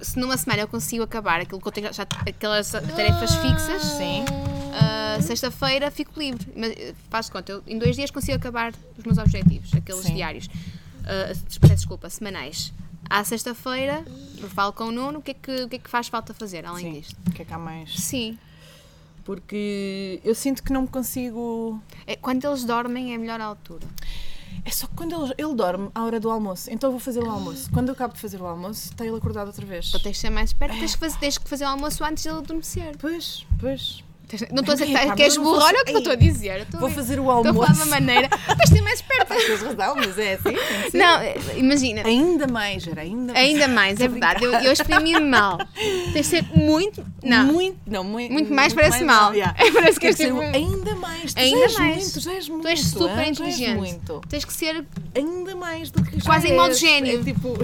se 0.00 0.18
numa 0.18 0.36
semana 0.36 0.62
eu 0.62 0.68
consigo 0.68 1.02
acabar 1.02 1.40
aquilo 1.40 1.60
que 1.60 1.66
eu 1.68 1.72
tenho 1.72 1.92
já 1.92 2.02
aquelas 2.02 2.70
tarefas 2.70 3.34
fixas, 3.36 3.82
Sim. 3.82 4.24
ah, 4.72 5.18
sexta-feira 5.20 5.90
fico 5.90 6.18
livre. 6.18 6.46
Mas 6.54 6.72
eh, 6.72 6.94
faz 7.08 7.30
conta, 7.30 7.52
eu 7.52 7.62
em 7.66 7.78
dois 7.78 7.96
dias 7.96 8.10
consigo 8.10 8.36
acabar 8.36 8.72
os 8.98 9.04
meus 9.04 9.18
objetivos, 9.18 9.72
aqueles 9.74 10.02
Sim. 10.02 10.14
diários. 10.14 10.48
peço 11.60 11.74
desculpa, 11.74 12.10
semanais. 12.10 12.72
À 13.08 13.24
sexta-feira 13.24 14.04
eu 14.38 14.48
falo 14.48 14.72
com 14.72 14.84
o 14.84 14.92
Nuno 14.92 15.18
o 15.18 15.22
que, 15.22 15.32
é 15.32 15.34
que, 15.34 15.62
o 15.64 15.68
que 15.68 15.76
é 15.76 15.78
que 15.78 15.90
faz 15.90 16.08
falta 16.08 16.32
fazer 16.34 16.64
além 16.64 16.92
Sim. 16.92 17.00
disto. 17.00 17.16
O 17.26 17.30
que 17.32 17.42
é 17.42 17.44
que 17.44 17.52
há 17.52 17.58
mais? 17.58 17.94
Sim. 17.98 18.38
Porque 19.24 20.20
eu 20.24 20.34
sinto 20.34 20.62
que 20.62 20.72
não 20.72 20.82
me 20.82 20.88
consigo. 20.88 21.80
É, 22.06 22.16
quando 22.16 22.44
eles 22.44 22.64
dormem 22.64 23.12
é 23.12 23.16
a 23.16 23.18
melhor 23.18 23.40
altura. 23.40 23.86
É 24.64 24.70
só 24.70 24.86
que 24.86 24.94
quando 24.94 25.14
ele, 25.14 25.34
ele 25.38 25.54
dorme 25.54 25.90
à 25.94 26.04
hora 26.04 26.20
do 26.20 26.30
almoço. 26.30 26.70
Então 26.70 26.88
eu 26.88 26.92
vou 26.92 27.00
fazer 27.00 27.22
o 27.22 27.30
almoço. 27.30 27.70
Quando 27.72 27.88
eu 27.88 27.94
acabo 27.94 28.14
de 28.14 28.20
fazer 28.20 28.40
o 28.40 28.46
almoço, 28.46 28.90
está 28.90 29.04
ele 29.04 29.16
acordado 29.16 29.48
outra 29.48 29.66
vez. 29.66 29.88
Então 29.88 30.00
tens 30.00 30.16
de 30.16 30.18
ser 30.18 30.30
mais 30.30 30.50
esperto, 30.50 30.78
tens 30.78 30.94
que 30.94 31.00
fazer, 31.00 31.18
tens 31.18 31.38
que 31.38 31.48
fazer 31.48 31.64
o 31.64 31.68
almoço 31.68 32.04
antes 32.04 32.22
de 32.22 32.28
ele 32.28 32.38
adormecer. 32.38 32.96
Pois, 32.98 33.46
pois. 33.58 34.04
Não 34.50 34.60
estou 34.60 34.72
a 34.72 34.76
dizer 34.76 34.86
que, 34.86 35.06
mas 35.06 35.20
és 35.20 35.36
burro, 35.36 35.60
olha 35.62 35.82
o 35.82 35.84
que 35.84 35.92
eu 35.92 35.98
estou 35.98 36.12
a 36.12 36.16
dizer. 36.16 36.66
Vou 36.72 36.90
fazer 36.90 37.18
o 37.20 37.22
Estou 37.22 37.40
a 37.40 37.42
falar 37.42 37.42
de 37.42 37.48
almoço. 37.48 37.72
uma 37.74 37.86
maneira. 37.86 38.28
Tens 38.28 38.70
de 38.70 38.76
ser 38.76 38.80
mais 38.82 38.94
esperto. 39.00 39.28
Tens 39.28 39.62
razão, 39.62 39.94
mas 39.96 40.18
é 40.18 40.32
assim. 40.34 40.90
tem. 40.90 41.00
Não, 41.00 41.20
eh, 41.20 41.36
imagina. 41.56 42.02
Ainda 42.06 42.46
mais, 42.46 42.86
era 42.86 43.02
ainda 43.02 43.32
mais. 43.32 43.38
Ainda 43.46 43.68
mais, 43.68 44.00
é 44.00 44.08
verdade. 44.08 44.44
Eu, 44.44 44.52
eu 44.52 44.72
exprimi 44.72 45.18
mal. 45.20 45.58
Tens 46.12 46.12
de 46.12 46.24
ser 46.24 46.44
muito. 46.54 47.04
Não. 47.22 47.44
Muito, 47.46 47.78
não, 47.86 48.04
muito, 48.04 48.32
Muito 48.32 48.52
mais 48.52 48.72
parece 48.72 49.04
mal. 49.04 49.32
É, 49.34 49.52
parece 49.72 49.98
que 50.00 50.06
és 50.06 50.16
tipo- 50.16 50.40
ainda 50.40 50.94
mais. 50.96 51.34
Tu 51.34 51.40
Ainda 51.40 51.68
mais. 51.78 51.96
muito, 52.04 52.20
já 52.20 52.32
és 52.32 52.48
muito. 52.48 52.62
Tu 52.62 52.68
és 52.68 52.80
super 52.80 53.28
inteligente. 53.28 54.00
Tens 54.28 54.44
que 54.44 54.52
ser. 54.52 54.84
Ainda 55.14 55.54
mais 55.56 55.90
do 55.90 56.02
que 56.02 56.22
Quase 56.24 56.48
em 56.48 56.56
modo 56.56 56.70
és. 56.70 56.78
gênio. 56.78 57.20
É 57.20 57.22
tipo, 57.24 57.56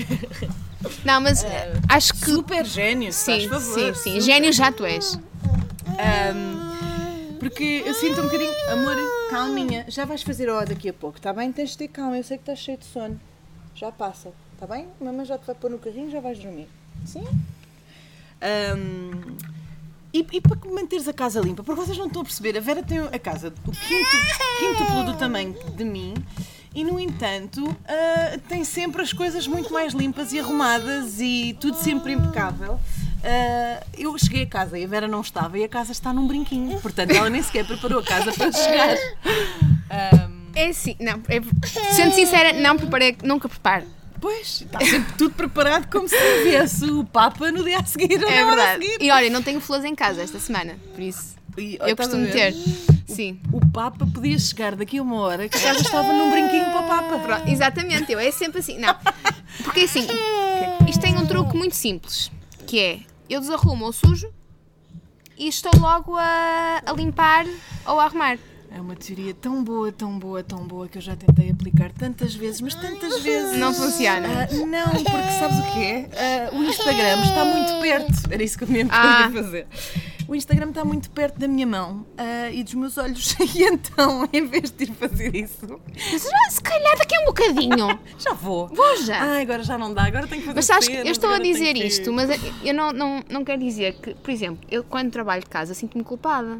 Não, 1.05 1.21
mas 1.21 1.43
eh, 1.43 1.73
acho 1.89 2.13
que. 2.15 2.25
super 2.31 2.65
gênio, 2.65 3.13
Sim, 3.13 3.49
sim, 3.61 3.95
sim. 3.95 4.21
Gênio 4.21 4.53
já 4.53 4.71
tu 4.71 4.85
és. 4.85 5.19
Ahm, 5.99 6.58
porque 7.49 7.83
eu 7.87 7.95
sinto 7.95 8.21
um 8.21 8.25
bocadinho, 8.25 8.53
amor, 8.71 8.95
calminha, 9.31 9.87
já 9.89 10.05
vais 10.05 10.23
fazer 10.23 10.51
ó 10.51 10.67
daqui 10.67 10.91
a 10.91 10.93
pouco, 10.93 11.17
está 11.17 11.33
bem? 11.33 11.51
Tens 11.51 11.71
de 11.71 11.79
ter 11.79 11.89
calma, 11.89 12.19
eu 12.19 12.23
sei 12.23 12.37
que 12.37 12.43
estás 12.43 12.59
cheio 12.59 12.77
de 12.77 12.85
sono. 12.85 13.19
Já 13.75 13.91
passa, 13.91 14.33
está 14.53 14.67
bem? 14.67 14.87
Mamãe 15.01 15.25
já 15.25 15.39
te 15.39 15.47
vai 15.47 15.55
pôr 15.55 15.71
no 15.71 15.79
carrinho, 15.79 16.11
já 16.11 16.21
vais 16.21 16.39
dormir. 16.39 16.69
Sim? 17.07 17.25
Ahm, 18.43 19.37
e, 20.13 20.27
e 20.31 20.41
para 20.43 20.59
manteres 20.71 21.09
a 21.09 21.13
casa 21.15 21.41
limpa, 21.41 21.65
porque 21.65 21.81
vocês 21.81 21.97
não 21.97 22.07
estão 22.07 22.21
a 22.21 22.25
perceber, 22.25 22.55
a 22.59 22.61
Vera 22.61 22.83
tem 22.83 22.99
a 22.99 23.19
casa 23.19 23.49
o 23.67 23.71
quinto, 23.71 24.11
quíntuplo 24.59 25.05
do 25.05 25.17
tamanho 25.17 25.57
de 25.75 25.85
mim 25.85 26.13
e, 26.75 26.85
no 26.85 26.99
entanto, 27.01 27.77
ah, 27.87 28.39
tem 28.49 28.65
sempre 28.65 29.03
as 29.03 29.13
coisas 29.13 29.47
muito 29.47 29.73
mais 29.73 29.93
limpas 29.95 30.33
e 30.33 30.39
arrumadas 30.41 31.21
e 31.21 31.57
tudo 31.61 31.77
sempre 31.77 32.13
impecável. 32.13 32.79
Ah, 33.25 33.83
eu 33.97 34.17
cheguei 34.19 34.43
a 34.45 34.47
casa 34.47 34.79
e 34.79 34.85
a 34.85 34.87
Vera 34.89 35.09
não 35.09 35.21
estava 35.21 35.59
e 35.59 35.65
a 35.65 35.69
casa 35.69 35.93
está 35.93 36.13
num 36.13 36.27
brinquinho, 36.27 36.81
portanto 36.81 37.11
ela 37.13 37.29
nem 37.29 37.43
sequer 37.43 37.67
preparou 37.67 37.99
a 38.01 38.05
casa 38.05 38.33
para 38.33 38.53
chegar. 38.53 38.97
Ahm, 39.91 40.51
É 40.55 40.69
assim, 40.69 40.97
não. 41.01 41.21
É, 41.29 41.41
sendo 41.95 42.15
sincera, 42.15 42.53
não 42.53 42.77
preparei, 42.77 43.17
nunca 43.23 43.49
preparo. 43.49 43.85
pois, 44.21 44.63
está 44.63 44.81
sempre 44.81 45.13
tudo 45.17 45.35
preparado 45.35 45.89
como 45.91 46.09
se 46.09 46.17
viesse 46.45 46.85
o 46.87 47.05
Papa 47.05 47.51
no 47.53 47.63
dia 47.65 47.79
a 47.79 47.85
seguir 47.85 48.23
ou 48.23 48.29
É 48.31 48.45
verdade. 48.45 48.85
seguir. 48.85 48.99
E 49.05 49.11
olha, 49.11 49.31
não 49.31 49.43
tenho 49.43 49.61
flores 49.61 49.85
em 49.85 49.95
casa 49.95 50.23
esta 50.23 50.39
semana, 50.41 50.77
por 50.95 51.01
isso. 51.03 51.37
E, 51.57 51.77
Eu 51.81 51.89
estás 51.89 52.09
a 52.09 52.13
costumo 52.13 52.25
ver? 52.27 52.33
ter. 52.33 52.98
Sim. 53.09 53.41
O 53.53 53.61
Papa 53.71 54.07
podia 54.07 54.39
chegar 54.39 54.77
daqui 54.77 54.99
a 54.99 55.03
uma 55.03 55.17
hora 55.17 55.49
que 55.49 55.57
a 55.57 55.61
casa 55.61 55.81
estava 55.81 56.13
num 56.13 56.31
brinquinho 56.31 56.67
para 56.67 56.81
o 56.81 56.87
Papa. 56.87 57.19
Pronto, 57.19 57.49
exatamente, 57.51 58.13
eu 58.13 58.19
é 58.19 58.31
sempre 58.31 58.61
assim. 58.61 58.79
Não. 58.79 58.95
Porque 59.65 59.81
assim, 59.81 60.07
isto 60.87 61.01
tem 61.01 61.17
um 61.17 61.27
truque 61.27 61.57
muito 61.57 61.75
simples, 61.75 62.31
que 62.67 62.79
é 62.79 63.01
eu 63.29 63.41
desarrumo 63.41 63.87
ou 63.87 63.93
sujo 63.93 64.31
e 65.37 65.49
estou 65.49 65.73
logo 65.81 66.17
a, 66.17 66.83
a 66.85 66.93
limpar 66.93 67.47
ou 67.87 67.99
a 67.99 68.05
arrumar. 68.05 68.39
É 68.71 68.81
uma 68.81 68.95
teoria 68.95 69.33
tão 69.33 69.65
boa, 69.65 69.91
tão 69.91 70.19
boa, 70.19 70.43
tão 70.43 70.59
boa 70.67 70.87
que 70.89 70.99
eu 70.99 71.03
já 71.03 71.17
tentei 71.17 71.51
aplicar 71.51 71.91
tantas 71.91 72.35
vezes, 72.35 72.61
mas 72.61 72.75
tantas 72.75 73.23
vezes. 73.23 73.57
Não 73.59 73.73
funciona. 73.73 74.29
Ah, 74.51 74.55
não, 74.55 74.91
porque 74.91 75.31
sabes 75.39 75.59
o 75.59 75.73
quê? 75.73 76.07
Ah, 76.15 76.55
o 76.55 76.63
Instagram 76.65 77.23
está 77.23 77.45
muito 77.47 77.81
perto. 77.81 78.13
Era 78.31 78.43
isso 78.43 78.59
que 78.59 78.65
eu 78.65 78.69
mesmo 78.69 78.91
Ah. 78.93 79.23
queria 79.29 79.43
fazer. 79.43 79.67
O 80.29 80.35
Instagram 80.35 80.69
está 80.69 80.85
muito 80.85 81.11
perto 81.11 81.39
da 81.39 81.49
minha 81.49 81.67
mão 81.67 82.05
ah, 82.19 82.51
e 82.51 82.63
dos 82.63 82.75
meus 82.75 82.99
olhos. 82.99 83.35
E 83.57 83.63
então, 83.65 84.29
em 84.31 84.47
vez 84.47 84.71
de 84.71 84.85
ir 84.85 84.93
fazer 84.93 85.35
isso, 85.35 85.81
Mas 86.13 86.27
ah, 86.27 86.51
se 86.51 86.61
calhar 86.61 86.99
daqui 86.99 87.17
a 87.17 87.21
um 87.23 87.25
bocadinho. 87.25 87.99
já 88.19 88.35
vou. 88.35 88.69
Vou 88.69 88.97
já. 89.03 89.23
Ai, 89.23 89.43
agora 89.43 89.63
já 89.63 89.79
não 89.79 89.93
dá, 89.95 90.05
agora 90.05 90.27
tenho 90.27 90.43
que 90.43 90.47
fazer 90.49 90.57
Mas 90.59 90.67
sabes 90.67 90.87
que 90.87 90.93
cenas, 90.93 91.07
eu 91.07 91.13
estou 91.13 91.31
a 91.31 91.39
dizer 91.39 91.73
que- 91.75 91.85
isto, 91.87 92.13
mas 92.13 92.29
eu 92.63 92.75
não, 92.75 92.93
não, 92.93 93.25
não 93.31 93.43
quero 93.45 93.61
dizer 93.63 93.95
que, 94.01 94.15
por 94.17 94.31
exemplo, 94.31 94.61
eu 94.71 94.85
quando 94.85 95.11
trabalho 95.11 95.43
de 95.43 95.49
casa 95.49 95.73
sinto-me 95.73 96.05
culpada. 96.05 96.59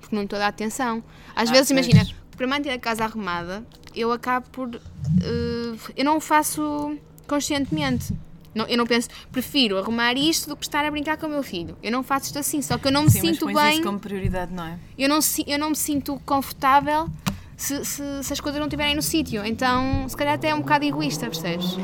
Porque 0.00 0.14
não 0.14 0.22
estou 0.22 0.36
a 0.36 0.40
dar 0.40 0.48
atenção. 0.48 1.02
Às 1.34 1.50
Ah, 1.50 1.52
vezes, 1.52 1.72
pois. 1.72 1.86
imagina, 1.86 2.08
para 2.36 2.46
manter 2.46 2.70
a 2.70 2.78
casa 2.78 3.04
arrumada, 3.04 3.66
eu 3.94 4.12
acabo 4.12 4.48
por. 4.50 4.74
eh, 4.76 5.76
eu 5.96 6.04
não 6.04 6.16
o 6.16 6.20
faço 6.20 6.96
conscientemente. 7.26 8.14
Não, 8.54 8.66
eu 8.66 8.76
não 8.76 8.86
penso, 8.86 9.08
prefiro 9.30 9.78
arrumar 9.78 10.14
isto 10.14 10.48
do 10.48 10.56
que 10.56 10.64
estar 10.64 10.84
a 10.84 10.90
brincar 10.90 11.16
com 11.16 11.26
o 11.26 11.30
meu 11.30 11.42
filho. 11.42 11.76
Eu 11.82 11.92
não 11.92 12.02
faço 12.02 12.26
isto 12.26 12.38
assim, 12.38 12.60
só 12.62 12.76
que 12.78 12.88
eu 12.88 12.92
não 12.92 13.04
me 13.04 13.10
Sim, 13.10 13.18
mas 13.22 13.30
sinto 13.30 13.44
pões 13.46 13.56
bem, 13.56 13.74
isso 13.74 13.82
como 13.82 13.98
prioridade, 13.98 14.52
não 14.52 14.64
é? 14.64 14.78
eu, 14.98 15.08
não, 15.08 15.18
eu 15.46 15.58
não 15.58 15.70
me 15.70 15.76
sinto 15.76 16.20
confortável 16.26 17.08
se, 17.56 17.84
se, 17.84 18.02
se 18.24 18.32
as 18.32 18.40
coisas 18.40 18.58
não 18.58 18.66
estiverem 18.66 18.96
no 18.96 19.02
sítio. 19.02 19.44
Então, 19.44 20.08
se 20.08 20.16
calhar 20.16 20.34
até 20.34 20.48
é 20.48 20.54
um 20.54 20.60
bocado 20.60 20.84
egoísta, 20.84 21.26
percebes? 21.26 21.76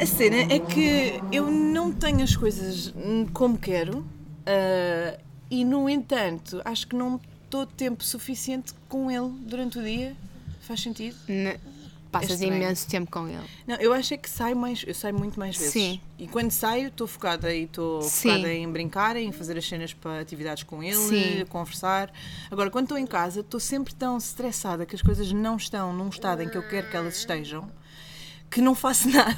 A 0.00 0.06
cena 0.06 0.36
é 0.48 0.58
que 0.60 1.22
eu 1.32 1.50
não 1.50 1.90
tenho 1.92 2.22
as 2.22 2.36
coisas 2.36 2.92
como 3.32 3.58
quero 3.58 4.06
ah, 4.46 5.18
e, 5.50 5.64
no 5.64 5.88
entanto, 5.88 6.60
acho 6.64 6.86
que 6.86 6.94
não 6.96 7.20
estou 7.44 7.66
tempo 7.66 8.04
suficiente 8.04 8.72
com 8.88 9.10
ele 9.10 9.28
durante 9.40 9.78
o 9.78 9.82
dia. 9.82 10.14
Faz 10.60 10.80
sentido? 10.82 11.16
Ne- 11.28 11.58
Passas 12.10 12.40
imenso 12.40 12.88
tempo 12.88 13.10
com 13.10 13.28
ele. 13.28 13.44
Não, 13.66 13.76
eu 13.76 13.92
acho 13.92 14.14
é 14.14 14.16
que 14.16 14.28
saio 14.28 14.56
mais, 14.56 14.84
eu 14.86 14.94
saio 14.94 15.14
muito 15.14 15.38
mais 15.38 15.56
vezes. 15.56 15.72
Sim. 15.72 16.00
E 16.18 16.26
quando 16.26 16.50
saio, 16.50 16.88
estou 16.88 17.06
focada 17.06 17.52
e 17.54 17.64
estou 17.64 18.02
focada 18.02 18.52
em 18.52 18.70
brincar, 18.70 19.16
em 19.16 19.30
fazer 19.32 19.58
as 19.58 19.68
cenas 19.68 19.92
para 19.92 20.20
atividades 20.20 20.62
com 20.62 20.82
ele, 20.82 20.96
Sim. 20.96 21.44
conversar. 21.48 22.10
Agora, 22.50 22.70
quando 22.70 22.84
estou 22.84 22.98
em 22.98 23.06
casa, 23.06 23.40
estou 23.40 23.60
sempre 23.60 23.94
tão 23.94 24.16
estressada 24.16 24.86
que 24.86 24.94
as 24.94 25.02
coisas 25.02 25.30
não 25.32 25.56
estão 25.56 25.92
num 25.92 26.08
estado 26.08 26.42
em 26.42 26.48
que 26.48 26.56
eu 26.56 26.66
quero 26.66 26.88
que 26.88 26.96
elas 26.96 27.18
estejam, 27.18 27.70
que 28.50 28.60
não 28.60 28.74
faço 28.74 29.08
nada. 29.12 29.36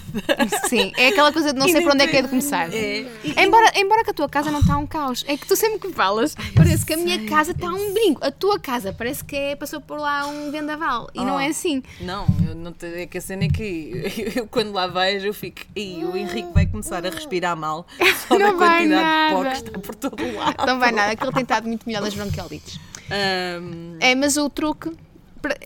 Sim, 0.68 0.92
é 0.96 1.08
aquela 1.08 1.32
coisa 1.32 1.52
de 1.52 1.58
não 1.58 1.68
sei 1.68 1.80
para 1.82 1.94
onde 1.94 2.04
é 2.04 2.06
que 2.06 2.16
é 2.16 2.22
de 2.22 2.28
começar. 2.28 2.72
É. 2.72 3.06
Embora, 3.42 3.72
embora 3.74 4.04
que 4.04 4.10
a 4.10 4.14
tua 4.14 4.28
casa 4.28 4.50
não 4.50 4.60
está 4.60 4.76
um 4.76 4.86
caos, 4.86 5.24
é 5.26 5.36
que 5.36 5.46
tu 5.46 5.56
sempre 5.56 5.78
que 5.78 5.92
falas, 5.92 6.34
parece 6.54 6.84
que 6.86 6.92
a 6.92 6.96
minha 6.96 7.24
casa 7.26 7.50
está 7.52 7.66
um 7.68 7.92
brinco. 7.92 8.24
A 8.24 8.30
tua 8.30 8.58
casa 8.60 8.92
parece 8.92 9.24
que 9.24 9.34
é, 9.34 9.56
passou 9.56 9.80
por 9.80 9.98
lá 9.98 10.26
um 10.26 10.50
vendaval. 10.50 11.08
E 11.14 11.24
não 11.24 11.36
Oh. 11.36 11.40
é 11.40 11.46
assim. 11.48 11.82
Não, 12.00 12.26
eu 12.48 12.54
não 12.54 12.72
te, 12.72 12.86
é 12.86 13.06
que 13.06 13.18
a 13.18 13.20
cena 13.20 13.44
é 13.44 13.48
que 13.48 14.32
eu, 14.36 14.46
quando 14.46 14.72
lá 14.72 14.86
vejo 14.86 15.26
eu 15.26 15.34
fico, 15.34 15.62
e 15.74 16.04
o 16.04 16.16
Henrique 16.16 16.52
vai 16.52 16.66
começar 16.66 17.04
a 17.04 17.10
respirar 17.10 17.56
mal 17.56 17.86
só 18.28 18.36
da 18.38 18.50
Não 18.52 18.58
vai 18.58 18.78
quantidade 18.80 19.28
de 19.28 19.34
pó 19.34 19.42
nada. 19.42 19.50
que 19.50 19.66
está 19.68 19.78
por 19.78 19.94
todo 19.94 20.22
o 20.22 20.34
lado. 20.36 20.66
Não 20.66 20.78
vai 20.78 20.92
nada, 20.92 21.16
que 21.16 21.24
ele 21.24 21.32
tem 21.32 21.42
estado 21.42 21.66
muito 21.66 21.86
melhor 21.86 22.02
nas 22.02 22.14
bronquiolites. 22.14 22.78
Ahm, 23.10 23.96
É, 24.00 24.14
mas 24.14 24.36
o 24.36 24.48
truque. 24.50 24.90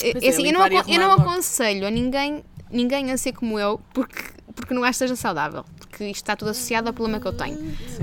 é 0.01 0.27
é, 0.27 0.29
assim, 0.29 0.47
eu, 0.47 0.53
não, 0.53 0.67
eu 0.67 1.01
não 1.01 1.13
aconselho 1.13 1.87
a 1.87 1.91
ninguém, 1.91 2.45
ninguém 2.73 3.11
a 3.13 3.17
ser 3.17 3.33
como 3.33 3.59
eu 3.59 3.79
porque, 3.93 4.23
porque 4.55 4.73
não 4.75 4.83
acho 4.83 4.93
que 4.95 4.99
seja 5.05 5.17
saudável. 5.17 5.65
Porque 5.79 6.05
isto 6.07 6.17
está 6.23 6.35
tudo 6.35 6.51
associado 6.51 6.89
ao 6.89 6.95
problema 6.95 7.21
que 7.21 7.27
eu 7.27 7.33
tenho. 7.33 7.59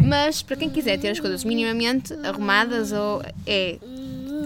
Mas 0.06 0.42
para 0.42 0.56
quem 0.56 0.70
quiser 0.70 0.98
ter 1.00 1.10
as 1.10 1.20
coisas 1.20 1.44
minimamente 1.44 2.14
arrumadas, 2.26 2.92
ou 2.92 3.22
é, 3.48 3.80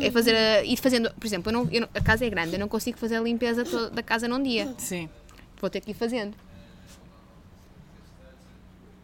é 0.01 0.09
fazer 0.11 0.33
a, 0.35 0.63
ir 0.63 0.77
fazendo. 0.77 1.11
Por 1.13 1.25
exemplo, 1.27 1.51
eu 1.51 1.53
não, 1.53 1.69
eu 1.71 1.81
não- 1.81 1.89
a 1.93 2.01
casa 2.01 2.25
é 2.25 2.29
grande, 2.29 2.53
eu 2.53 2.59
não 2.59 2.67
consigo 2.69 2.97
fazer 2.97 3.17
a 3.17 3.21
limpeza 3.21 3.63
to- 3.65 3.89
da 3.89 4.01
casa 4.01 4.27
num 4.27 4.41
dia. 4.41 4.73
sim. 4.77 5.09
Vou 5.59 5.69
ter 5.69 5.79
que 5.79 5.91
ir 5.91 5.93
fazendo. 5.93 6.33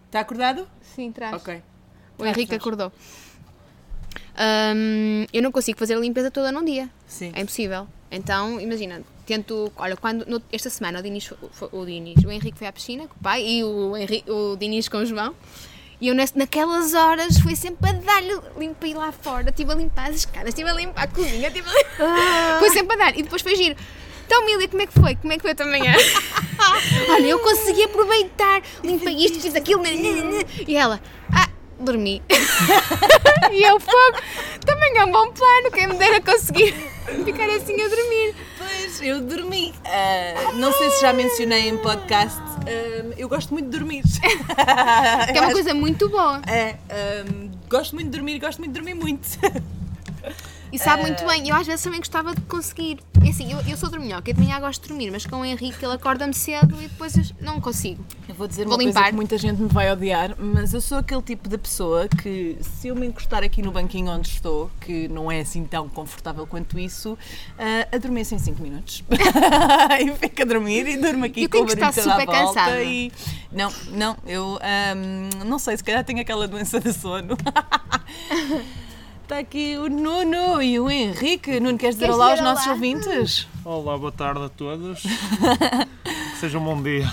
Está 0.07 0.19
acordado? 0.21 0.67
Sim, 0.81 1.11
traz. 1.11 1.33
Ok. 1.35 1.55
O 1.55 2.17
Traz, 2.17 2.31
Henrique 2.35 2.47
traz. 2.49 2.61
acordou. 2.61 2.91
Hum, 4.75 5.25
eu 5.31 5.41
não 5.41 5.51
consigo 5.51 5.77
fazer 5.77 5.95
a 5.95 5.99
limpeza 5.99 6.31
toda 6.31 6.51
num 6.51 6.63
dia. 6.65 6.89
Sim. 7.07 7.31
É 7.35 7.41
impossível. 7.41 7.87
Então, 8.11 8.59
imagina, 8.59 9.01
tento. 9.29 9.71
Olha, 9.77 9.95
quando, 9.95 10.25
no- 10.25 10.41
esta 10.51 10.69
semana 10.69 10.99
o 10.99 11.03
Dinis, 11.03 11.31
o 11.71 11.85
Dinis, 11.85 12.23
o 12.23 12.31
Henrique 12.31 12.57
foi 12.57 12.67
à 12.67 12.73
piscina 12.73 13.07
com 13.07 13.15
o 13.15 13.19
pai 13.21 13.45
e 13.45 13.63
o, 13.63 13.95
Henrique, 13.95 14.29
o 14.29 14.57
Dinis 14.57 14.89
com 14.89 14.97
o 14.97 15.05
João. 15.05 15.35
E 16.01 16.07
eu, 16.07 16.15
naquelas 16.15 16.93
horas, 16.93 17.39
fui 17.39 17.55
sempre 17.55 17.89
a 17.89 17.93
dar-lhe. 17.93 18.39
Limpei 18.57 18.93
lá 18.93 19.11
fora, 19.11 19.49
estive 19.49 19.71
a 19.71 19.75
limpar 19.75 20.09
as 20.09 20.15
escadas, 20.15 20.49
estive 20.49 20.69
a 20.69 20.73
limpar 20.73 21.03
a 21.03 21.07
cozinha, 21.07 21.47
estive 21.47 21.67
a 21.69 21.73
limpar. 21.73 22.59
Foi 22.59 22.69
sempre 22.71 22.95
a 22.95 22.97
dar. 22.97 23.17
E 23.19 23.23
depois 23.23 23.41
foi 23.41 23.55
giro. 23.55 23.75
Então, 24.25 24.45
Mília, 24.45 24.67
como 24.67 24.81
é 24.81 24.85
que 24.87 24.93
foi? 24.93 25.15
Como 25.15 25.33
é 25.33 25.37
que 25.37 25.41
foi 25.41 25.51
a 25.51 25.55
tua 25.55 25.65
manhã? 25.65 25.91
Olha, 27.09 27.25
eu 27.25 27.39
consegui 27.39 27.83
aproveitar, 27.83 28.61
limpei 28.83 29.15
isto, 29.25 29.39
fiz 29.39 29.55
aquilo. 29.55 29.81
né, 29.81 29.91
né, 29.91 30.21
né. 30.21 30.45
E 30.67 30.75
ela, 30.75 31.01
ah, 31.33 31.48
dormi. 31.79 32.21
e 33.51 33.63
eu, 33.63 33.79
fogo, 33.79 34.17
também 34.65 34.97
é 34.97 35.05
um 35.05 35.11
bom 35.11 35.31
plano, 35.31 35.71
quem 35.71 35.87
me 35.87 35.95
dera 35.95 36.21
conseguir 36.21 36.73
ficar 37.25 37.49
assim 37.49 37.81
a 37.81 37.87
dormir. 37.87 38.35
Pois, 38.57 39.01
eu 39.01 39.21
dormi. 39.21 39.73
Ah, 39.85 40.53
não 40.53 40.71
sei 40.73 40.89
se 40.91 41.01
já 41.01 41.13
mencionei 41.13 41.69
em 41.69 41.77
podcast, 41.77 42.39
ah, 42.39 43.13
eu 43.17 43.27
gosto 43.29 43.53
muito 43.53 43.69
de 43.69 43.77
dormir. 43.77 44.03
Que 45.31 45.37
é 45.37 45.41
uma 45.41 45.51
coisa 45.51 45.73
muito 45.73 46.09
boa. 46.09 46.41
É, 46.47 46.75
ahm, 46.89 47.49
gosto 47.69 47.95
muito 47.95 48.09
de 48.09 48.17
dormir 48.17 48.39
gosto 48.39 48.59
muito 48.59 48.73
de 48.73 48.79
dormir 48.79 48.93
muito. 48.93 49.27
E 50.71 50.77
sabe 50.77 51.01
muito 51.01 51.25
bem. 51.25 51.47
Eu 51.47 51.55
às 51.55 51.65
vezes 51.65 51.83
também 51.83 51.99
gostava 51.99 52.33
de 52.33 52.41
conseguir. 52.41 52.99
É 53.25 53.29
assim, 53.29 53.51
eu, 53.51 53.59
eu 53.67 53.75
sou 53.75 53.89
dorminhoca, 53.89 54.29
eu 54.29 54.33
de 54.33 54.41
manhã 54.41 54.59
gosto 54.59 54.81
de 54.81 54.87
dormir, 54.89 55.11
mas 55.11 55.25
com 55.25 55.37
o 55.37 55.45
Henrique 55.45 55.83
ele 55.83 55.93
acorda-me 55.93 56.33
cedo 56.33 56.75
e 56.81 56.87
depois 56.87 57.15
eu 57.17 57.23
não 57.41 57.59
consigo. 57.59 58.03
Eu 58.27 58.35
vou 58.35 58.47
dizer 58.47 58.63
Vou 58.63 58.73
uma 58.73 58.77
coisa 58.77 58.89
limpar. 58.89 59.09
que 59.09 59.15
muita 59.15 59.37
gente 59.37 59.61
me 59.61 59.67
vai 59.67 59.91
odiar, 59.91 60.35
mas 60.37 60.73
eu 60.73 60.79
sou 60.79 60.99
aquele 60.99 61.21
tipo 61.21 61.49
de 61.49 61.57
pessoa 61.57 62.07
que, 62.07 62.57
se 62.61 62.87
eu 62.87 62.95
me 62.95 63.07
encostar 63.07 63.43
aqui 63.43 63.61
no 63.61 63.71
banquinho 63.71 64.11
onde 64.11 64.29
estou, 64.29 64.71
que 64.79 65.07
não 65.09 65.31
é 65.31 65.41
assim 65.41 65.65
tão 65.65 65.89
confortável 65.89 66.47
quanto 66.47 66.79
isso, 66.79 67.13
uh, 67.13 67.95
adormeço 67.95 68.35
em 68.35 68.39
5 68.39 68.61
minutos. 68.61 69.03
e 69.99 70.13
fico 70.15 70.41
a 70.41 70.45
dormir 70.45 70.87
e 70.87 70.97
durmo 70.97 71.25
aqui 71.25 71.43
Eu 71.43 71.49
com 71.49 71.57
o 71.57 71.65
barulho 71.65 71.93
toda 71.93 72.01
super 72.01 72.25
cansada. 72.25 72.83
E... 72.83 73.11
Não, 73.51 73.71
não, 73.91 74.17
eu 74.25 74.59
ahm, 74.61 75.45
não 75.45 75.59
sei, 75.59 75.75
se 75.75 75.83
calhar 75.83 76.03
tenho 76.05 76.21
aquela 76.21 76.47
doença 76.47 76.79
de 76.79 76.93
sono. 76.93 77.35
Está 79.29 79.37
aqui 79.37 79.77
o 79.77 79.87
Nuno 79.87 80.59
e 80.59 80.79
o 80.79 80.89
Henrique. 80.89 81.59
Nuno, 81.59 81.77
queres 81.77 81.97
dizer 81.97 82.07
Queres 82.07 82.15
olá 82.15 82.31
aos 82.31 82.41
nossos 82.41 82.65
olá? 82.65 82.73
ouvintes? 82.73 83.47
Olá, 83.63 83.95
boa 83.95 84.11
tarde 84.11 84.43
a 84.43 84.49
todos. 84.49 85.03
que 86.33 86.37
seja 86.39 86.57
um 86.57 86.63
bom 86.63 86.81
dia. 86.81 87.05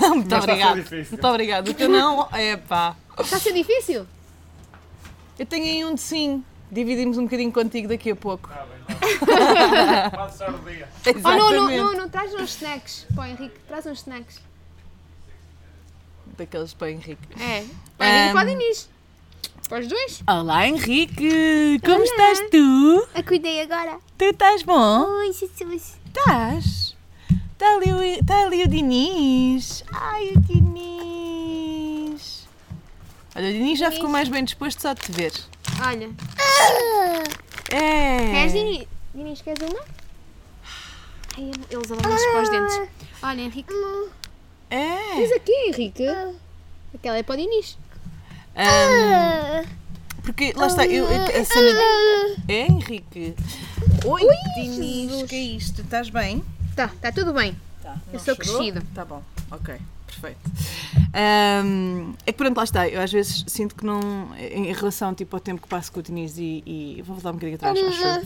Muito 0.00 0.10
Mas 0.10 0.24
está 0.24 0.40
ser 0.40 0.50
obrigado. 0.50 0.74
difícil. 0.74 1.12
Muito 1.12 1.28
obrigado. 1.28 1.68
O 1.68 1.74
teu 1.74 1.88
não, 1.88 2.28
é 2.32 2.56
pá. 2.56 2.96
Está 3.16 3.36
a 3.36 3.38
ser 3.38 3.52
difícil? 3.52 4.04
Eu 5.38 5.46
tenho 5.46 5.64
aí 5.64 5.84
um 5.84 5.94
de 5.94 6.00
sim. 6.00 6.42
Dividimos 6.68 7.16
um 7.16 7.26
bocadinho 7.26 7.52
contigo 7.52 7.86
daqui 7.86 8.10
a 8.10 8.16
pouco. 8.16 8.50
Pode 10.10 10.34
ser 10.34 10.50
o 10.50 10.58
dia. 10.68 10.88
Oh, 11.24 11.50
não, 11.70 11.92
não, 11.92 12.08
traz 12.08 12.34
uns 12.34 12.56
snacks. 12.56 13.06
Pô, 13.14 13.22
Henrique, 13.22 13.60
traz 13.68 13.86
uns 13.86 13.98
snacks. 13.98 14.40
Daqueles 16.36 16.74
para 16.74 16.88
o 16.88 16.90
Henrique. 16.90 17.40
É. 17.40 17.64
Para 17.96 18.08
Henrique 18.08 18.30
Ahm. 18.30 18.32
podem 18.32 18.58
ir. 18.68 18.91
Para 19.68 19.80
os 19.80 19.88
dois? 19.88 20.22
Olá, 20.28 20.66
Henrique. 20.66 21.80
Como 21.84 22.04
estás 22.04 22.40
tu? 22.50 23.08
A 23.14 23.22
cuidei 23.22 23.60
agora. 23.62 23.98
Tu 24.18 24.24
estás 24.26 24.62
bom? 24.62 25.04
Oi, 25.18 25.32
Jesus. 25.32 25.96
Estás? 26.06 26.96
Está 27.52 27.76
ali, 27.76 27.92
o- 27.92 28.02
está 28.02 28.44
ali 28.44 28.62
o 28.64 28.68
Diniz. 28.68 29.82
Ai, 29.92 30.32
o 30.36 30.40
Diniz. 30.40 32.46
Olha, 33.34 33.48
o 33.48 33.52
Diniz 33.52 33.78
já 33.78 33.90
ficou 33.90 34.10
mais 34.10 34.28
bem 34.28 34.44
disposto 34.44 34.82
só 34.82 34.92
de 34.92 35.00
te 35.00 35.12
ver. 35.12 35.32
Olha, 35.86 36.10
É. 37.70 38.30
queres 38.30 38.52
Diniz? 38.52 38.86
Diniz, 39.14 39.40
queres 39.40 39.62
uma? 39.70 39.80
Ai, 41.38 41.50
eles 41.70 41.90
adoram-se 41.90 42.32
para 42.32 42.42
os 42.42 42.48
dentes. 42.50 42.80
Olha, 43.22 43.40
Henrique. 43.40 43.72
É. 44.68 45.14
Diz 45.16 45.32
aqui, 45.32 45.52
Henrique. 45.68 46.04
Aquela 46.94 47.16
é 47.16 47.22
para 47.22 47.36
o 47.36 47.38
Diniz. 47.38 47.78
Ahm, 48.54 49.64
porque 50.22 50.52
lá 50.56 50.66
está, 50.66 50.86
eu, 50.86 51.06
a 51.06 51.44
cena. 51.44 51.80
É, 52.48 52.66
Henrique? 52.66 53.34
Oi, 54.04 54.22
Diniz, 54.54 55.10
Jesus. 55.10 55.28
que 55.30 55.34
é 55.36 55.38
isto? 55.40 55.80
Estás 55.82 56.10
bem? 56.10 56.44
Tá, 56.76 56.90
tá 57.00 57.10
tudo 57.10 57.32
bem. 57.32 57.56
Tá, 57.82 57.96
Eu 58.12 58.18
sou 58.20 58.36
crescido. 58.36 58.82
Tá 58.94 59.04
bom, 59.04 59.22
ok, 59.50 59.74
perfeito. 60.20 60.38
Ahm, 61.14 62.12
é 62.26 62.32
que 62.32 62.38
pronto, 62.38 62.56
lá 62.56 62.64
está, 62.64 62.88
eu 62.88 63.00
às 63.00 63.12
vezes 63.12 63.44
sinto 63.46 63.74
que 63.74 63.84
não, 63.84 64.00
em 64.38 64.72
relação 64.72 65.14
tipo, 65.14 65.36
ao 65.36 65.40
tempo 65.40 65.60
que 65.62 65.68
passo 65.68 65.92
com 65.92 66.00
o 66.00 66.02
Diniz 66.02 66.36
e, 66.38 66.62
e 66.66 67.02
vou 67.04 67.16
voltar 67.16 67.30
um 67.30 67.34
bocadinho 67.34 67.56
atrás, 67.56 67.78
acho 67.78 68.02
eu. 68.04 68.22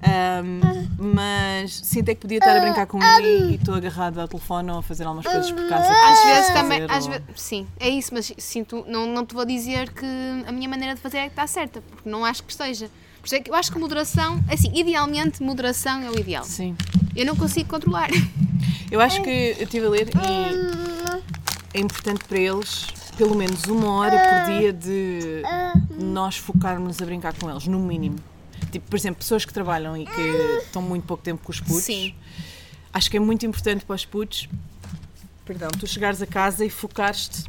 Ahm, 0.00 0.60
mas 0.98 1.74
sinto 1.74 2.08
é 2.10 2.14
que 2.14 2.20
podia 2.20 2.38
estar 2.38 2.56
a 2.56 2.60
brincar 2.60 2.86
com 2.86 3.02
ele 3.02 3.52
e 3.52 3.54
estou 3.56 3.74
agarrada 3.74 4.22
ao 4.22 4.28
telefone 4.28 4.70
ou 4.70 4.78
a 4.78 4.82
fazer 4.82 5.04
algumas 5.04 5.26
coisas 5.26 5.50
por 5.50 5.68
casa. 5.68 5.88
que 5.88 5.92
Às 5.94 6.18
preciso 6.20 6.26
vezes 6.34 6.52
também, 6.52 6.80
fazer, 6.82 6.92
às 6.92 7.04
ou- 7.04 7.10
vezes, 7.10 7.26
sim, 7.36 7.66
é 7.80 7.88
isso, 7.88 8.14
mas 8.14 8.32
sinto, 8.38 8.84
não, 8.86 9.06
não 9.06 9.26
te 9.26 9.34
vou 9.34 9.44
dizer 9.44 9.90
que 9.92 10.06
a 10.46 10.52
minha 10.52 10.68
maneira 10.68 10.94
de 10.94 11.00
fazer 11.00 11.18
é 11.18 11.22
que 11.24 11.28
está 11.30 11.46
certa, 11.46 11.80
porque 11.90 12.08
não 12.08 12.24
acho 12.24 12.42
que 12.44 12.50
esteja. 12.52 12.88
Por 13.20 13.26
isso 13.26 13.34
é 13.34 13.40
que 13.40 13.50
eu 13.50 13.54
acho 13.54 13.72
que 13.72 13.78
moderação, 13.78 14.40
assim, 14.48 14.70
idealmente, 14.78 15.42
moderação 15.42 16.00
é 16.02 16.08
o 16.10 16.18
ideal. 16.18 16.44
Sim. 16.44 16.76
Eu 17.16 17.26
não 17.26 17.34
consigo 17.34 17.68
controlar. 17.68 18.08
Eu 18.90 19.00
acho 19.00 19.22
que 19.22 19.30
eu 19.58 19.64
estive 19.64 19.86
a 19.86 19.90
ler 19.90 20.08
e 20.08 21.78
é 21.78 21.80
importante 21.80 22.24
para 22.24 22.38
eles 22.38 22.86
pelo 23.18 23.34
menos 23.34 23.64
uma 23.64 23.90
hora 23.90 24.16
por 24.16 24.58
dia 24.58 24.72
de 24.72 25.42
nós 25.98 26.36
focarmos 26.36 27.02
a 27.02 27.04
brincar 27.04 27.34
com 27.36 27.50
eles, 27.50 27.66
no 27.66 27.80
mínimo. 27.80 28.16
Tipo, 28.70 28.88
por 28.88 28.96
exemplo, 28.96 29.18
pessoas 29.18 29.44
que 29.44 29.52
trabalham 29.52 29.96
e 29.96 30.06
que 30.06 30.20
estão 30.62 30.80
muito 30.80 31.04
pouco 31.04 31.22
tempo 31.22 31.42
com 31.44 31.50
os 31.50 31.60
putos. 31.60 31.82
Sim. 31.84 32.14
Acho 32.92 33.10
que 33.10 33.16
é 33.16 33.20
muito 33.20 33.44
importante 33.44 33.84
para 33.84 33.96
os 33.96 34.04
putos, 34.04 34.48
perdão, 35.44 35.68
tu 35.68 35.86
chegares 35.86 36.22
a 36.22 36.26
casa 36.26 36.64
e 36.64 36.70
focares-te 36.70 37.44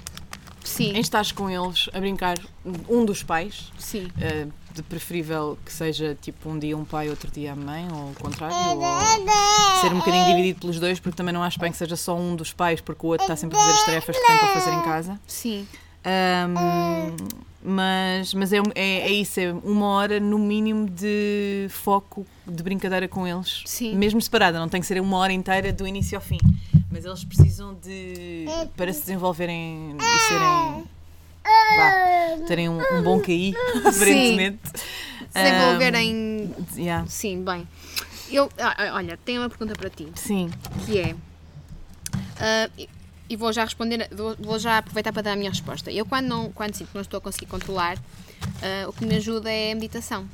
Sim, 0.64 0.92
em 0.96 1.00
estares 1.00 1.32
com 1.32 1.50
eles 1.50 1.90
a 1.94 2.00
brincar, 2.00 2.38
um 2.90 3.06
dos 3.06 3.24
pais, 3.24 3.72
sim. 3.78 4.08
eh, 4.20 4.48
de 4.74 4.84
preferível 4.84 5.58
que 5.66 5.72
seja 5.74 6.18
tipo 6.22 6.50
um 6.50 6.58
dia 6.60 6.78
um 6.78 6.86
pai, 6.86 7.10
outro 7.10 7.30
dia 7.32 7.54
a 7.54 7.56
mãe, 7.56 7.88
ou 7.92 8.12
o 8.12 8.14
contrário, 8.16 8.56
ou 8.56 9.82
ser 9.82 9.92
um 9.94 10.00
bocadinho 10.00 10.26
dividido 10.28 10.60
pelos 10.62 10.80
dois, 10.80 11.00
porque 11.00 11.16
também 11.18 11.34
não 11.34 11.44
acho 11.44 11.60
bem 11.60 11.72
que 11.72 11.78
seja 11.78 11.96
só 11.96 12.16
um 12.16 12.36
dos 12.36 12.54
pais, 12.54 12.80
porque 12.82 13.06
o 13.06 13.10
outro 13.10 13.24
está 13.26 13.36
sempre 13.36 13.58
a 13.58 13.60
fazer 13.62 13.74
as 13.74 13.86
tarefas 13.86 14.16
que 14.18 14.26
tem 14.28 14.38
para 14.38 14.54
fazer 14.54 14.72
em 14.72 14.82
casa. 14.82 15.20
Sim, 15.28 15.68
Ahm, 16.06 17.18
mas 17.62 18.34
mas 18.34 18.54
é, 18.54 18.62
um- 18.62 18.72
é, 18.74 19.02
é 19.02 19.12
isso, 19.12 19.38
é 19.40 19.52
uma 19.52 19.88
hora 19.88 20.18
no 20.20 20.40
mínimo 20.40 20.90
de 20.90 21.68
foco, 21.70 22.26
de 22.48 22.64
brincadeira 22.64 23.08
com 23.08 23.28
eles. 23.28 23.64
Sim. 23.66 23.96
Mesmo 23.96 24.22
separada, 24.22 24.58
não 24.60 24.70
tem 24.70 24.80
que 24.80 24.88
ser 24.88 25.02
uma 25.02 25.18
hora 25.18 25.34
inteira 25.34 25.74
do 25.74 25.86
início 25.86 26.18
ao 26.18 26.22
fim. 26.24 26.38
Mas 26.92 27.04
eles 27.06 27.24
precisam 27.26 27.74
de. 27.76 28.46
para 28.78 28.92
se 28.94 29.02
desenvolverem 29.02 29.96
e 30.00 30.20
serem. 30.30 30.84
Vá, 31.76 32.46
terem 32.48 32.70
um, 32.70 32.80
um 32.94 33.02
bom 33.04 33.20
QI, 33.20 33.54
aparentemente. 33.86 34.60
se 34.70 35.34
desenvolverem. 35.34 36.16
Um, 36.16 36.54
yeah, 36.78 37.06
Sim, 37.08 37.44
bem. 37.44 37.68
Eu, 38.32 38.50
ah, 38.60 38.76
ah, 38.78 38.96
olha, 38.96 39.18
tenho 39.18 39.42
uma 39.42 39.50
pergunta 39.50 39.74
para 39.76 39.90
ti, 39.90 40.08
sim. 40.16 40.50
que 40.86 41.00
é. 41.00 41.16
ah, 42.40 42.70
e- 42.78 43.36
vou 43.36 43.54
já 43.54 43.64
responder, 43.64 44.10
vou, 44.40 44.58
já 44.58 44.80
aproveitar 44.80 45.14
para 45.14 45.22
dar 45.22 45.34
a 45.34 45.36
minha 45.36 45.50
resposta. 45.52 45.92
Eu, 45.92 46.06
quando, 46.06 46.28
não, 46.28 46.52
quando 46.52 46.76
sinto 46.76 46.90
que 46.90 46.96
não 46.96 47.02
estou 47.02 47.20
a 47.20 47.22
conseguir 47.22 47.46
controlar, 47.46 47.98
ah, 48.62 48.88
o 48.88 48.94
que 48.94 49.06
me 49.06 49.16
ajuda 49.16 49.52
é 49.52 49.72
a 49.72 49.76
meditação. 49.76 50.28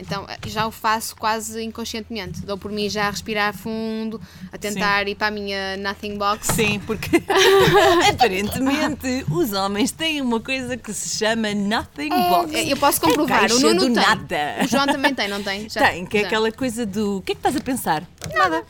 Então, 0.00 0.24
ah, 0.28 0.36
já 0.46 0.66
o 0.66 0.70
faço 0.70 1.14
quase 1.16 1.62
inconscientemente. 1.62 2.40
Dou 2.42 2.56
por 2.58 2.72
mim 2.72 2.88
já 2.88 3.06
a 3.06 3.10
respirar 3.10 3.54
fundo, 3.56 4.20
a 4.52 4.56
tentar 4.58 5.06
ir 5.06 5.14
para 5.14 5.28
a 5.28 5.30
minha 5.30 5.76
nothing 5.76 6.16
box. 6.16 6.48
Sim, 6.54 6.80
porque 6.86 7.22
aparentemente 8.10 9.24
os 9.30 9.52
homens 9.52 9.90
têm 9.92 10.20
uma 10.20 10.40
coisa 10.40 10.76
que 10.76 10.92
se 10.92 11.16
chama 11.18 11.54
nothing 11.54 12.08
box. 12.08 12.54
É, 12.54 12.72
Eu 12.72 12.76
posso 12.76 13.00
comprovar, 13.00 13.40
caixa 13.40 13.54
o 13.56 13.60
Nuno 13.60 13.80
do 13.80 13.84
tem. 13.86 13.94
nada. 13.94 14.56
O 14.64 14.68
João 14.68 14.86
também 14.86 15.14
tem, 15.14 15.28
não 15.28 15.42
tem? 15.42 15.68
Já- 15.70 15.88
Tem, 15.90 16.04
que 16.06 16.18
é 16.18 16.20
já. 16.22 16.26
aquela 16.26 16.50
coisa 16.52 16.84
do 16.86 17.18
o 17.18 17.22
que 17.22 17.32
é 17.32 17.34
que 17.34 17.38
estás 17.38 17.56
a 17.56 17.60
pensar? 17.60 18.02
Nada. 18.34 18.64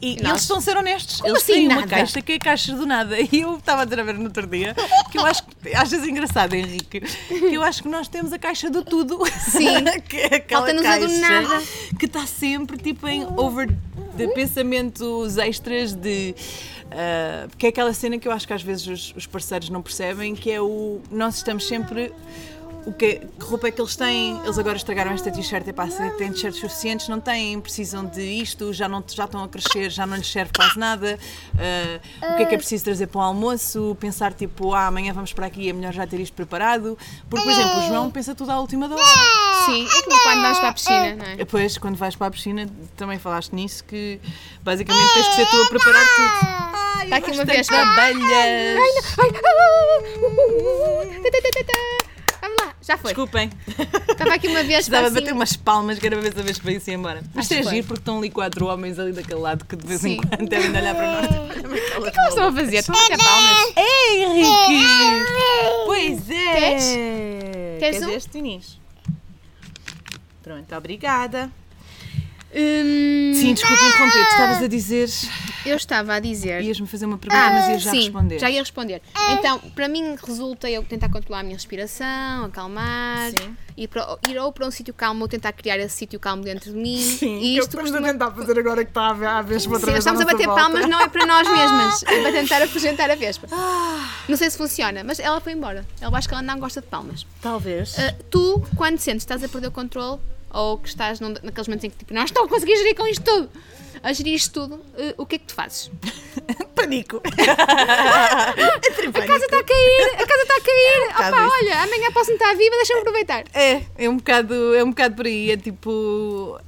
E, 0.00 0.16
eles 0.20 0.42
estão 0.42 0.58
a 0.58 0.60
ser 0.60 0.76
honestos. 0.76 1.20
Como 1.20 1.32
eles 1.32 1.42
assim 1.42 1.52
têm 1.52 1.66
uma 1.66 1.76
nada? 1.76 1.88
caixa 1.88 2.22
que 2.22 2.32
é 2.32 2.36
a 2.36 2.38
caixa 2.38 2.74
do 2.74 2.86
nada. 2.86 3.16
E 3.32 3.40
eu 3.40 3.56
estava 3.56 3.82
a 3.82 3.84
dizer 3.84 4.00
a 4.00 4.04
ver 4.04 4.14
no 4.14 4.24
outro 4.24 4.46
dia 4.46 4.74
que 5.10 5.18
eu 5.18 5.26
acho 5.26 5.42
que 5.42 5.74
achas 5.74 6.06
engraçado, 6.06 6.54
Henrique, 6.54 7.00
que 7.00 7.54
eu 7.54 7.62
acho 7.62 7.82
que 7.82 7.88
nós 7.88 8.06
temos 8.06 8.32
a 8.32 8.38
caixa 8.38 8.70
do 8.70 8.84
tudo. 8.84 9.18
Sim. 9.50 9.82
que 10.08 10.16
é 10.16 10.36
aquela 10.36 10.66
Falta-nos 10.66 10.86
a 10.86 10.98
do 10.98 11.08
nada. 11.08 11.62
que 11.98 12.06
está 12.06 12.26
sempre 12.26 12.76
tipo 12.78 13.08
em 13.08 13.26
over 13.36 13.68
de 14.16 14.28
pensamentos 14.28 15.36
extras 15.38 15.92
de 15.92 16.34
ah, 16.94 17.48
que 17.58 17.66
é 17.66 17.68
aquela 17.70 17.92
cena 17.92 18.18
que 18.18 18.28
eu 18.28 18.32
acho 18.32 18.46
que 18.46 18.52
às 18.52 18.62
vezes 18.62 18.86
os, 18.86 19.14
os 19.16 19.26
parceiros 19.26 19.68
não 19.68 19.82
percebem 19.82 20.34
que 20.34 20.50
é 20.50 20.60
o 20.60 21.00
nós 21.10 21.36
estamos 21.36 21.66
sempre 21.66 22.12
o 22.86 22.92
que, 22.92 23.16
que 23.16 23.44
roupa 23.44 23.68
é 23.68 23.70
que 23.70 23.80
eles 23.80 23.96
têm? 23.96 24.38
Eles 24.44 24.58
agora 24.58 24.76
estragaram 24.76 25.12
esta 25.12 25.30
t-shirt, 25.30 25.66
epá, 25.66 25.88
se 25.88 26.10
têm 26.12 26.32
t-shirts 26.32 26.60
suficientes, 26.60 27.08
não 27.08 27.18
têm, 27.20 27.60
precisam 27.60 28.04
de 28.04 28.22
isto, 28.22 28.72
já, 28.72 28.88
não, 28.88 29.02
já 29.06 29.24
estão 29.24 29.42
a 29.42 29.48
crescer, 29.48 29.90
já 29.90 30.06
não 30.06 30.16
lhes 30.16 30.30
serve 30.30 30.50
quase 30.54 30.78
nada. 30.78 31.18
Ah, 31.58 32.32
o 32.32 32.36
que 32.36 32.42
é 32.42 32.46
que 32.46 32.54
é 32.54 32.58
preciso 32.58 32.84
trazer 32.84 33.06
para 33.06 33.20
o 33.20 33.22
almoço? 33.22 33.96
Pensar 33.98 34.32
tipo, 34.34 34.74
ah, 34.74 34.86
amanhã 34.86 35.12
vamos 35.12 35.32
para 35.32 35.46
aqui, 35.46 35.68
é 35.68 35.72
melhor 35.72 35.92
já 35.92 36.06
ter 36.06 36.20
isto 36.20 36.34
preparado. 36.34 36.98
Porque, 37.28 37.44
por 37.44 37.52
exemplo, 37.52 37.78
o 37.78 37.88
João 37.88 38.10
pensa 38.10 38.34
tudo 38.34 38.50
à 38.50 38.60
última 38.60 38.88
da 38.88 38.96
hora. 38.96 39.04
Sim, 39.66 39.86
é 39.86 40.02
como 40.02 40.22
quando 40.22 40.42
vais 40.42 40.58
para 40.58 40.68
a 40.68 40.72
piscina, 40.74 41.16
não 41.16 41.24
é? 41.24 41.36
Depois, 41.36 41.78
quando 41.78 41.96
vais 41.96 42.16
para 42.16 42.26
a 42.26 42.30
piscina, 42.30 42.68
também 42.96 43.18
falaste 43.18 43.52
nisso, 43.52 43.82
que 43.84 44.20
basicamente 44.62 45.14
tens 45.14 45.28
que 45.28 45.34
ser 45.36 45.46
tu 45.46 45.62
a 45.62 45.68
preparar 45.68 46.04
tudo. 46.04 46.74
Ai, 46.96 47.04
Está 47.04 47.16
aqui 47.16 47.30
uma 47.32 47.44
vez. 47.44 47.68
abelhas. 47.70 48.78
Vamos 52.54 52.66
lá, 52.66 52.74
já 52.82 52.96
foi. 52.96 53.10
Desculpem, 53.10 53.50
Estava 54.10 54.34
aqui 54.34 54.46
uma 54.48 54.62
vez 54.62 54.76
precisava 54.76 55.06
assim, 55.06 55.14
bater 55.16 55.32
umas 55.32 55.56
palmas 55.56 55.98
que 55.98 56.06
era 56.06 56.16
para 56.16 56.22
ver 56.24 56.34
se 56.34 56.40
a 56.40 56.42
vez 56.42 56.58
para 56.58 56.72
isso 56.72 56.90
ir 56.90 56.94
embora. 56.94 57.22
Mas 57.34 57.50
é 57.50 57.62
giro 57.62 57.86
porque 57.86 58.00
estão 58.00 58.18
ali 58.18 58.30
quatro 58.30 58.66
homens 58.66 58.98
ali 58.98 59.12
daquele 59.12 59.40
lado 59.40 59.64
que 59.64 59.74
de 59.76 59.86
vez 59.86 60.04
em 60.04 60.14
Sim. 60.14 60.20
quando 60.28 60.48
devem 60.48 60.70
olhar 60.70 60.94
para 60.94 61.12
nós. 61.12 61.54
O 61.94 62.02
que 62.02 62.08
é 62.08 62.10
que 62.10 62.18
eles 62.20 62.28
estão 62.28 62.46
a 62.48 62.52
fazer? 62.52 62.76
Estão 62.76 62.94
a 62.94 62.98
bater 62.98 63.18
palmas? 63.18 63.72
Ei, 63.76 64.22
Henrique! 64.24 64.84
Pois 65.86 66.30
é! 66.30 66.54
Queres? 66.58 66.84
Queres 67.78 68.02
um? 68.02 68.10
este, 68.10 68.38
Inês? 68.38 68.78
Pronto, 70.42 70.74
obrigada. 70.76 71.50
Hum, 72.54 73.32
Sim, 73.34 73.54
desculpa 73.54 73.82
interromper, 73.82 74.24
tu 74.24 74.30
estavas 74.30 74.62
a 74.62 74.66
dizer. 74.68 75.08
Eu 75.64 75.76
estava 75.76 76.14
a 76.14 76.20
dizer. 76.20 76.62
Ias-me 76.62 76.86
fazer 76.86 77.06
uma 77.06 77.16
pergunta, 77.18 77.50
mas 77.50 77.68
ias 77.68 77.82
já 77.82 77.90
sim, 77.90 78.00
responder. 78.02 78.38
já 78.38 78.50
ia 78.50 78.60
responder. 78.60 79.02
Então, 79.30 79.58
para 79.74 79.88
mim 79.88 80.14
resulta 80.22 80.68
eu 80.70 80.82
tentar 80.84 81.08
controlar 81.08 81.40
a 81.40 81.42
minha 81.42 81.54
respiração, 81.56 82.44
acalmar, 82.44 83.30
Sim. 83.30 83.56
ir, 83.76 83.88
para, 83.88 84.18
ir 84.28 84.38
ou 84.38 84.52
para 84.52 84.66
um 84.66 84.70
sítio 84.70 84.92
calmo 84.92 85.22
ou 85.22 85.28
tentar 85.28 85.52
criar 85.52 85.78
esse 85.78 85.96
sítio 85.96 86.20
calmo 86.20 86.42
dentro 86.42 86.70
de 86.70 86.76
mim. 86.76 86.98
Sim, 87.00 87.38
e 87.40 87.56
eu 87.56 87.62
isto 87.62 87.70
de 87.70 87.76
costuma- 87.82 88.06
tentar 88.06 88.30
fazer 88.32 88.58
agora 88.58 88.84
que 88.84 88.90
está 88.90 89.08
a 89.08 89.12
ver, 89.14 89.26
a 89.26 89.42
ver 89.42 89.60
Sim, 89.60 89.68
nós 89.70 89.82
estamos 89.98 90.20
a 90.20 90.24
bater 90.24 90.46
palmas, 90.46 90.86
não 90.86 91.00
é 91.00 91.08
para 91.08 91.24
nós 91.26 91.48
mesmas, 91.50 92.02
é 92.08 92.22
para 92.22 92.32
tentar 92.32 92.62
apresentar 92.62 93.10
a 93.10 93.14
Vespa. 93.14 93.46
Ah. 93.50 94.10
Não 94.28 94.36
sei 94.36 94.50
se 94.50 94.58
funciona, 94.58 95.02
mas 95.02 95.18
ela 95.18 95.40
foi 95.40 95.52
embora. 95.52 95.84
Ela 96.00 96.18
acho 96.18 96.28
que 96.28 96.34
ela 96.34 96.42
não 96.42 96.58
gosta 96.58 96.80
de 96.80 96.86
palmas. 96.88 97.26
Talvez. 97.40 97.98
Ah, 97.98 98.14
tu, 98.30 98.62
quando 98.76 98.98
sentes 98.98 99.24
que 99.24 99.32
estás 99.32 99.42
a 99.42 99.48
perder 99.48 99.68
o 99.68 99.70
controle, 99.70 100.20
ou 100.54 100.78
que 100.78 100.88
estás 100.88 101.20
num- 101.20 101.34
naqueles 101.42 101.68
momentos 101.68 101.84
em 101.84 101.90
que 101.90 101.96
tipo, 101.98 102.14
não 102.14 102.24
estou 102.24 102.44
a 102.44 102.48
conseguir 102.48 102.76
gerir 102.76 102.94
com 102.94 103.06
isto 103.06 103.22
tudo, 103.24 103.50
a 104.02 104.12
gerir 104.12 104.34
isto 104.34 104.52
tudo, 104.60 104.80
ah, 104.98 105.14
o 105.18 105.26
que 105.26 105.34
é 105.36 105.38
que 105.38 105.44
tu 105.46 105.54
fazes? 105.54 105.90
Pânico. 106.74 107.20
A 109.14 109.26
casa 109.26 109.44
está 109.44 109.58
a 109.58 109.64
cair, 109.64 110.10
a 110.14 110.26
casa 110.26 110.42
está 110.42 110.56
a 110.56 110.60
cair. 110.60 111.08
bocado 111.08 111.36
Opa, 111.36 111.46
isso. 111.46 111.54
olha, 111.64 111.82
amanhã 111.82 112.12
posso 112.12 112.30
não 112.30 112.36
estar 112.36 112.54
viva, 112.54 112.76
deixa-me 112.76 113.00
aproveitar. 113.00 113.44
É, 113.54 113.82
é 113.96 114.08
um 114.08 114.16
bocado, 114.16 114.74
é 114.74 114.82
um 114.84 114.90
bocado 114.90 115.14
por 115.16 115.26
aí. 115.26 115.50
É 115.52 115.56
tipo. 115.56 116.58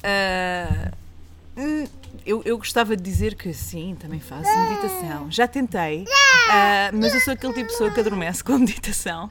hum, 1.56 1.86
eu, 2.26 2.42
eu 2.44 2.58
gostava 2.58 2.96
de 2.96 3.02
dizer 3.02 3.34
que 3.36 3.54
sim, 3.54 3.96
também 3.98 4.18
faço 4.20 4.50
meditação. 4.68 5.30
Já 5.30 5.46
tentei, 5.46 6.04
ah, 6.50 6.90
mas 6.92 7.14
eu 7.14 7.20
sou 7.20 7.32
aquele 7.34 7.52
tipo 7.52 7.66
de 7.66 7.72
pessoa 7.72 7.90
que 7.90 8.00
adormece 8.00 8.42
com 8.42 8.54
a 8.54 8.58
meditação. 8.58 9.30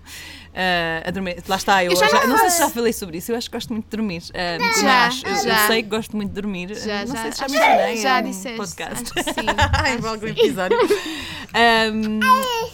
Adorme- 1.05 1.35
Lá 1.47 1.57
está, 1.57 1.83
eu, 1.83 1.91
Eu 1.91 1.97
já 1.97 2.07
já- 2.07 2.25
não 2.27 2.37
sei 2.37 2.49
se 2.49 2.59
já 2.59 2.69
falei 2.69 2.93
sobre 2.93 3.17
isso. 3.17 3.31
Eu 3.31 3.37
acho 3.37 3.49
que 3.49 3.55
gosto 3.57 3.73
muito 3.73 3.85
de 3.85 3.97
dormir. 3.97 4.23
Não 4.59 4.81
Já, 4.81 5.07
acho. 5.07 5.25
Eu, 5.25 5.35
eu 5.35 5.43
já. 5.43 5.67
sei 5.67 5.83
que 5.83 5.89
gosto 5.89 6.15
muito 6.15 6.29
de 6.29 6.41
dormir. 6.41 6.73
Já, 6.75 7.05
não 7.05 7.13
já, 7.15 7.21
sei 7.23 7.31
se 7.33 7.37
já 7.39 7.47
mencionei 7.49 7.97
já 7.97 8.19
um 8.19 8.23
disseste, 8.23 8.57
podcast. 8.57 9.11
acho 9.19 9.33
sim, 9.33 9.45
em 10.01 10.07
algum 10.07 10.27
episódio. 10.27 10.77
Ahm, 11.53 12.19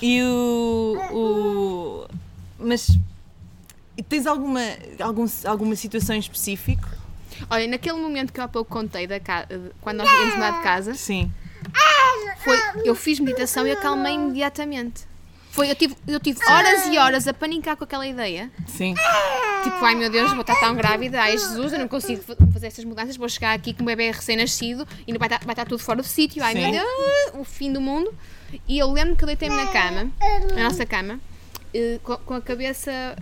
e 0.02 0.22
o, 0.24 0.98
o- 1.12 2.08
Mas 2.60 2.88
tens 4.08 4.28
alguma, 4.28 4.62
algum, 5.00 5.26
alguma 5.46 5.76
situação 5.76 6.16
em 6.16 6.20
específico? 6.20 6.88
Olha, 7.50 7.68
naquele 7.68 7.98
momento 7.98 8.32
que 8.34 8.40
eu 8.40 8.44
há 8.44 8.48
pouco 8.48 8.72
contei, 8.72 9.08
da 9.08 9.20
ca... 9.20 9.48
quando 9.82 9.98
nós 9.98 10.10
íamos 10.12 10.34
mudar 10.36 10.52
de 10.58 10.64
casa, 10.64 10.94
Sim. 10.94 11.32
foi, 12.44 12.58
eu 12.86 12.96
fiz 12.96 13.20
meditação 13.20 13.66
e 13.68 13.72
acalmei 13.72 14.14
imediatamente. 14.16 15.10
Foi, 15.52 15.70
eu, 15.70 15.76
tive, 15.76 15.96
eu 16.08 16.18
tive 16.20 16.40
horas 16.50 16.86
e 16.88 16.98
horas 16.98 17.28
a 17.28 17.34
panicar 17.34 17.76
com 17.76 17.84
aquela 17.84 18.08
ideia. 18.08 18.50
Sim. 18.66 18.96
Tipo, 19.64 19.84
ai 19.84 19.96
meu 19.96 20.10
Deus, 20.10 20.32
vou 20.32 20.42
estar 20.42 20.56
tão 20.60 20.74
grávida, 20.76 21.22
ai 21.22 21.34
Jesus, 21.34 21.74
eu 21.74 21.80
não 21.80 21.90
consigo 21.90 22.24
fa- 22.24 22.38
fazer 22.54 22.68
estas 22.68 22.86
mudanças, 22.86 23.18
vou 23.18 23.28
chegar 23.28 23.54
aqui 23.54 23.74
com 23.74 23.84
um 23.84 23.86
bebê 23.86 24.10
recém-nascido 24.12 24.88
e 25.06 25.12
não 25.12 25.20
vai 25.20 25.28
estar, 25.28 25.40
vai 25.46 25.52
estar 25.52 25.66
tudo 25.66 25.80
fora 25.84 26.02
do 26.02 26.08
sítio, 26.08 26.42
ai 26.42 26.54
Sim. 26.54 26.62
meu 26.62 26.72
Deus, 26.72 26.88
o 27.34 27.44
fim 27.44 27.72
do 27.72 27.82
mundo. 27.82 28.14
E 28.68 28.80
eu 28.80 28.90
lembro 28.92 29.16
que 29.18 29.24
eu 29.24 29.28
deitei-me 29.28 29.56
na 29.56 29.68
cama, 29.68 30.10
na 30.56 30.64
nossa 30.64 30.86
cama, 30.86 31.20
eh, 31.74 32.00
com, 32.04 32.16
com 32.18 32.34
a 32.36 32.42
cabeça 32.42 33.16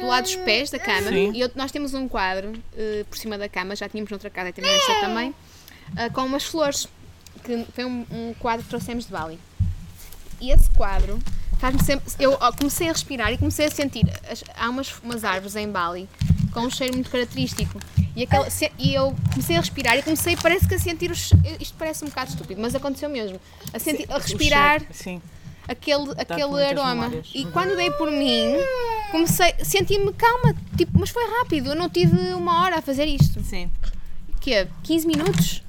do 0.00 0.06
lado 0.06 0.24
dos 0.24 0.36
pés 0.36 0.70
da 0.70 0.78
cama, 0.78 1.10
Sim. 1.10 1.32
e 1.34 1.40
eu- 1.40 1.50
nós 1.54 1.70
temos 1.72 1.94
um 1.94 2.06
quadro 2.08 2.52
eh, 2.76 3.04
por 3.08 3.16
cima 3.18 3.36
da 3.38 3.48
cama, 3.48 3.74
já 3.76 3.88
tínhamos 3.88 4.10
noutra 4.10 4.30
casa 4.30 4.50
e 4.50 4.52
temos 4.52 4.70
esta 4.70 5.00
também, 5.00 5.34
eh, 5.96 6.08
com 6.10 6.22
umas 6.24 6.44
flores, 6.44 6.88
que 7.42 7.64
foi 7.74 7.84
um, 7.84 8.06
um 8.10 8.34
quadro 8.38 8.62
que 8.62 8.68
trouxemos 8.70 9.06
de 9.06 9.12
Bali. 9.12 9.38
E 10.40 10.50
esse 10.50 10.68
quadro 10.70 11.18
faz-me 11.58 11.82
sempre. 11.82 12.12
Eu 12.18 12.36
comecei 12.58 12.88
a 12.88 12.92
respirar 12.92 13.32
e 13.32 13.38
comecei 13.38 13.66
a 13.66 13.70
sentir. 13.70 14.04
as- 14.30 14.44
há 14.56 14.68
umas, 14.68 14.92
umas 15.02 15.24
árvores 15.24 15.56
em 15.56 15.68
Bali 15.70 16.08
com 16.52 16.60
um 16.60 16.70
cheiro 16.70 16.94
muito 16.94 17.10
característico. 17.10 17.78
E, 18.16 18.22
aquela, 18.22 18.48
se- 18.50 18.70
e 18.78 18.94
eu 18.94 19.14
comecei 19.32 19.56
a 19.56 19.60
respirar 19.60 19.96
e 19.98 20.02
comecei, 20.02 20.36
parece 20.36 20.68
que 20.68 20.74
a 20.74 20.78
sentir. 20.78 21.10
Os, 21.10 21.30
isto 21.60 21.74
parece 21.78 22.04
um 22.04 22.08
bocado 22.08 22.30
estúpido, 22.30 22.60
mas 22.60 22.74
aconteceu 22.74 23.08
mesmo. 23.08 23.40
A, 23.72 23.78
sentir, 23.78 24.06
a 24.10 24.18
respirar 24.18 24.82
Sim. 24.92 25.20
Aquele, 25.66 26.10
aquele 26.16 26.64
aroma. 26.64 26.94
memórias. 26.94 27.30
E 27.34 27.44
quando 27.46 27.76
dei 27.76 27.90
por 27.92 28.10
mim, 28.10 28.54
comecei. 29.10 29.54
Senti-me 29.62 30.12
calma, 30.12 30.54
tipo, 30.76 30.98
mas 30.98 31.10
foi 31.10 31.24
rápido. 31.38 31.70
Eu 31.70 31.74
não 31.74 31.88
tive 31.88 32.16
uma 32.34 32.62
hora 32.62 32.78
a 32.78 32.82
fazer 32.82 33.06
isto. 33.06 33.42
Sim. 33.42 33.70
Que 34.40 34.52
é 34.54 34.68
15 34.82 35.06
minutos? 35.06 35.63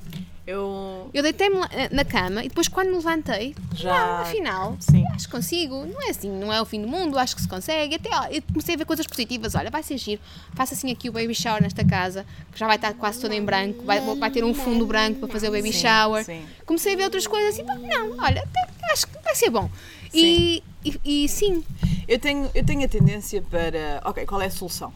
Eu 0.47 1.09
Eu 1.13 1.23
deitei-me 1.23 1.57
eh, 1.71 1.89
na 1.91 2.05
cama 2.05 2.43
e 2.43 2.49
depois, 2.49 2.67
quando 2.67 2.89
me 2.89 2.95
levantei, 2.95 3.55
Já- 3.73 4.21
afinal, 4.21 4.75
Sim. 4.79 5.03
acho 5.13 5.25
que 5.25 5.31
consigo. 5.31 5.85
Não 5.85 6.01
é 6.03 6.09
assim, 6.11 6.29
não 6.29 6.53
é 6.53 6.61
o 6.61 6.65
fim 6.65 6.81
do 6.81 6.87
mundo, 6.87 7.17
acho 7.17 7.35
que 7.35 7.41
se 7.41 7.47
consegue. 7.47 7.95
Até 7.95 8.09
ó, 8.15 8.25
eu 8.29 8.41
comecei 8.43 8.75
a 8.75 8.77
ver 8.77 8.85
coisas 8.85 9.07
positivas. 9.07 9.55
Olha, 9.55 9.71
vai 9.71 9.81
ser 9.81 9.97
giro. 9.97 10.21
Faça 10.53 10.75
assim 10.75 10.91
aqui 10.91 11.09
o 11.09 11.11
baby 11.11 11.33
shower 11.33 11.61
nesta 11.63 11.83
casa, 11.83 12.25
que 12.51 12.59
já 12.59 12.67
vai 12.67 12.75
estar 12.75 12.93
quase 12.93 13.19
toda 13.19 13.33
em 13.35 13.43
branco, 13.43 13.83
vai, 13.85 13.99
vai 14.01 14.29
ter 14.29 14.43
um 14.43 14.53
fundo 14.53 14.85
branco 14.85 15.19
para 15.21 15.29
fazer 15.29 15.49
o 15.49 15.51
baby 15.51 15.73
Sim, 15.73 15.79
shower. 15.79 16.23
sim. 16.23 16.45
Comecei 16.65 16.93
a 16.93 16.97
ver 16.97 17.03
outras 17.05 17.25
coisas 17.25 17.57
e 17.57 17.63
pá, 17.63 17.73
não, 17.75 18.11
olha, 18.23 18.43
até 18.43 18.93
acho 18.93 19.07
que 19.07 19.17
vai 19.23 19.33
ser 19.35 19.49
bom. 19.49 19.69
E, 20.13 20.61
e, 20.85 21.23
e 21.23 21.27
sim, 21.27 21.63
Eu 22.07 22.19
tenho, 22.19 22.49
eu 22.53 22.63
tenho 22.63 22.85
a 22.85 22.87
tendência 22.87 23.41
para. 23.41 23.99
Ok, 24.05 24.25
qual 24.27 24.39
é 24.41 24.45
a 24.45 24.51
solução? 24.51 24.93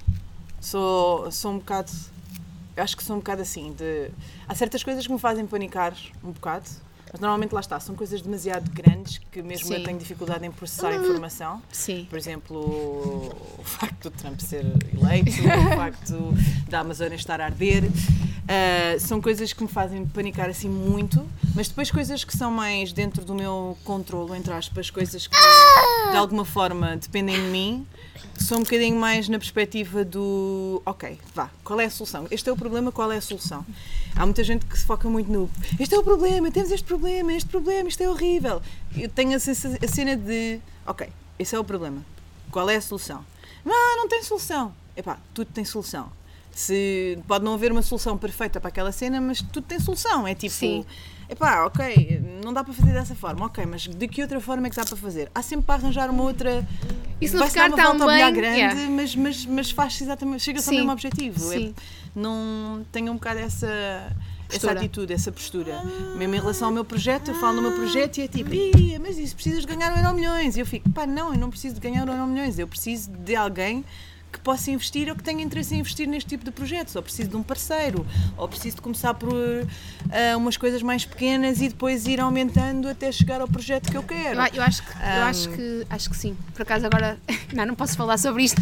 Sou, 0.62 1.32
sou 1.32 1.52
um 1.54 1.58
bocado. 1.58 1.92
Eu 2.80 2.84
Acho 2.84 2.96
que 2.98 3.04
sou 3.04 3.16
um 3.16 3.20
bocado 3.20 3.42
assim. 3.42 3.74
De, 3.74 4.10
há 4.48 4.56
certas 4.56 4.84
coisas 4.84 5.06
que 5.06 5.12
me 5.14 5.20
fazem 5.20 5.46
panicar 5.46 5.94
um 6.24 6.32
bocado, 6.32 6.66
mas 7.12 7.20
normalmente 7.20 7.52
lá 7.54 7.60
está. 7.60 7.80
São 7.80 7.94
coisas 7.96 8.22
demasiado 8.22 8.70
grandes 8.72 9.18
que 9.32 9.42
mesmo 9.42 9.74
eu 9.74 9.80
Sim. 9.80 9.84
tenho 9.84 9.98
dificuldade 10.00 10.46
em 10.46 10.52
processar 10.52 10.90
a 10.90 10.96
informação. 10.96 11.62
sim. 11.72 12.08
Por 12.10 12.18
exemplo, 12.18 12.58
o 13.58 13.64
facto 13.64 14.10
de 14.10 14.18
Trump 14.18 14.40
ser 14.40 14.66
eleito, 14.94 15.32
o 15.32 15.76
facto 15.76 16.34
da 16.70 16.80
Amazônia 16.80 17.16
estar 17.16 17.42
a 17.42 17.46
arder. 17.46 17.84
ah, 18.48 18.98
são 19.00 19.22
coisas 19.22 19.52
que 19.54 19.62
me 19.62 19.70
fazem 19.70 20.06
panicar 20.06 20.50
assim 20.50 20.70
muito, 20.70 21.26
mas 21.56 21.68
depois 21.68 21.92
coisas 21.92 22.24
que 22.24 22.36
são 22.38 22.50
mais 22.52 22.94
dentro 22.94 23.26
do 23.26 23.36
meu 23.36 23.78
controlo, 23.84 24.34
entre 24.36 24.54
aspas, 24.54 24.90
coisas 24.90 25.28
que 25.28 25.36
de 26.12 26.18
alguma 26.18 26.46
forma 26.46 26.96
dependem 26.96 27.36
de 27.36 27.50
mim, 27.52 27.88
são 28.44 28.60
um 28.60 28.64
bocadinho 28.64 28.96
mais 28.98 29.28
na 29.30 29.38
perspectiva 29.38 30.04
do 30.04 30.82
ok, 30.86 31.20
vá, 31.34 31.50
qual 31.64 31.80
é 31.80 31.86
a 31.86 31.90
solução? 31.90 32.28
Este 32.32 32.50
é 32.50 32.52
o 32.52 32.56
problema, 32.56 32.92
qual 32.92 33.12
é 33.12 33.18
a 33.18 33.22
solução? 33.22 33.66
Há 34.16 34.26
muita 34.26 34.44
gente 34.44 34.66
que 34.66 34.78
se 34.78 34.86
foca 34.86 35.10
muito 35.10 35.32
no 35.32 35.50
este 35.80 35.96
é 35.96 36.00
o 36.00 36.04
problema, 36.04 36.52
temos 36.52 36.72
este 36.72 36.86
problema, 36.86 37.34
este 37.34 37.50
problema, 37.50 37.90
isto 37.90 38.02
é 38.02 38.10
horrível. 38.10 38.62
Eu 38.98 39.10
tenho 39.10 39.34
a, 39.34 39.36
a 39.36 39.88
cena 39.88 40.16
de 40.16 40.60
ok, 40.86 41.08
esse 41.38 41.56
é 41.56 41.60
o 41.60 41.64
problema. 41.64 42.04
Qual 42.52 42.70
é 42.70 42.76
a 42.76 42.82
solução? 42.82 43.24
Não, 43.64 43.98
não 43.98 44.08
tem 44.08 44.24
solução. 44.24 44.74
Epá, 44.96 45.18
tudo 45.34 45.52
tem 45.54 45.64
solução. 45.64 46.12
Se, 46.52 47.18
pode 47.28 47.46
não 47.46 47.54
haver 47.54 47.72
uma 47.72 47.82
solução 47.82 48.18
perfeita 48.18 48.60
para 48.60 48.70
aquela 48.70 48.92
cena, 48.92 49.22
mas 49.22 49.42
tudo 49.42 49.62
tem 49.66 49.80
solução. 49.80 50.28
É 50.28 50.36
tipo, 50.36 50.54
Sim. 50.54 50.84
epá, 51.30 51.66
ok, 51.66 52.22
não 52.44 52.52
dá 52.52 52.64
para 52.64 52.74
fazer 52.74 52.92
dessa 52.92 53.16
forma, 53.16 53.46
ok, 53.46 53.66
mas 53.66 53.84
de 53.88 54.08
que 54.08 54.22
outra 54.22 54.42
forma 54.42 54.68
é 54.68 54.70
que 54.70 54.76
dá 54.76 54.84
para 54.84 54.98
fazer? 54.98 55.32
Há 55.34 55.42
sempre 55.42 55.66
para 55.66 55.76
arranjar 55.76 56.10
uma 56.10 56.24
outra. 56.24 56.68
Se 57.22 57.36
não 57.36 57.48
ficar 57.48 57.70
uma 57.70 57.78
tão 57.78 58.08
bem, 58.08 58.34
grande, 58.34 58.58
yeah. 58.58 58.90
mas, 58.90 59.16
mas, 59.16 59.46
mas 59.46 59.72
faz 59.72 60.02
exatamente, 60.02 60.44
chega-se 60.44 60.70
ao 60.70 60.76
mesmo 60.76 60.92
objetivo. 60.92 61.54
É- 61.54 61.58
sim. 61.58 61.76
não 62.16 62.86
tenho 62.92 63.12
um 63.12 63.16
bocado 63.16 63.40
essa. 63.40 63.68
Essa 64.52 64.62
Postura. 64.62 64.80
atitude, 64.80 65.14
essa 65.14 65.32
postura. 65.32 65.84
Mesmo 66.18 66.34
em 66.34 66.40
relação 66.40 66.70
ao 66.70 66.74
meu 66.74 66.84
projeto, 66.84 67.28
eu 67.28 67.36
falo 67.36 67.58
no 67.58 67.62
meu 67.62 67.72
projeto 67.74 68.18
e 68.18 68.22
é 68.24 68.28
tipo, 68.28 68.52
"Ih, 68.52 68.98
mas 68.98 69.16
isso 69.20 69.36
precisas 69.36 69.62
de 69.62 69.68
ganhar 69.68 69.94
um 69.94 69.98
euro 69.98 70.16
milhões. 70.16 70.58
E 70.58 70.60
eu 70.60 70.66
fico, 70.66 70.90
pá, 70.90 71.06
não, 71.06 71.32
eu 71.32 71.40
não 71.40 71.52
preciso 71.52 71.76
de 71.76 71.82
ganhar 71.82 72.04
um 72.10 72.12
euro 72.12 72.26
milhões, 72.26 72.58
eu 72.58 72.68
preciso 72.68 73.12
de 73.12 73.36
alguém 73.36 73.86
que 74.32 74.40
possa 74.40 74.70
investir 74.72 75.10
ou 75.10 75.16
que 75.16 75.24
tenha 75.24 75.42
interesse 75.44 75.74
em 75.76 75.80
investir 75.80 76.08
neste 76.08 76.30
tipo 76.30 76.46
de 76.46 76.52
projetos. 76.52 76.96
Ou 76.96 77.02
preciso 77.04 77.30
de 77.30 77.36
um 77.36 77.44
parceiro, 77.44 78.06
ou 78.38 78.48
preciso 78.48 78.76
de 78.78 78.82
começar 78.82 79.14
por 79.14 79.34
ah, 80.12 80.38
umas 80.38 80.58
coisas 80.58 80.82
mais 80.82 81.06
pequenas 81.06 81.62
e 81.62 81.70
depois 81.70 82.06
ir 82.08 82.20
aumentando 82.20 82.88
até 82.88 83.12
chegar 83.12 83.42
ao 83.42 83.48
projeto 83.48 83.90
que 83.92 83.98
eu 83.98 84.04
quero. 84.04 84.40
Eu, 84.42 84.48
eu 84.56 84.64
acho 84.64 84.84
que, 84.84 84.92
eu 84.92 85.22
Um, 85.22 85.24
acho 85.26 85.50
que 85.50 85.86
acho 85.90 86.10
que 86.10 86.18
sim. 86.18 86.38
Por 86.54 86.62
acaso 86.62 86.86
agora 86.86 87.18
não, 87.54 87.66
não 87.66 87.76
posso 87.76 87.96
falar 87.98 88.18
sobre 88.18 88.44
isto. 88.44 88.62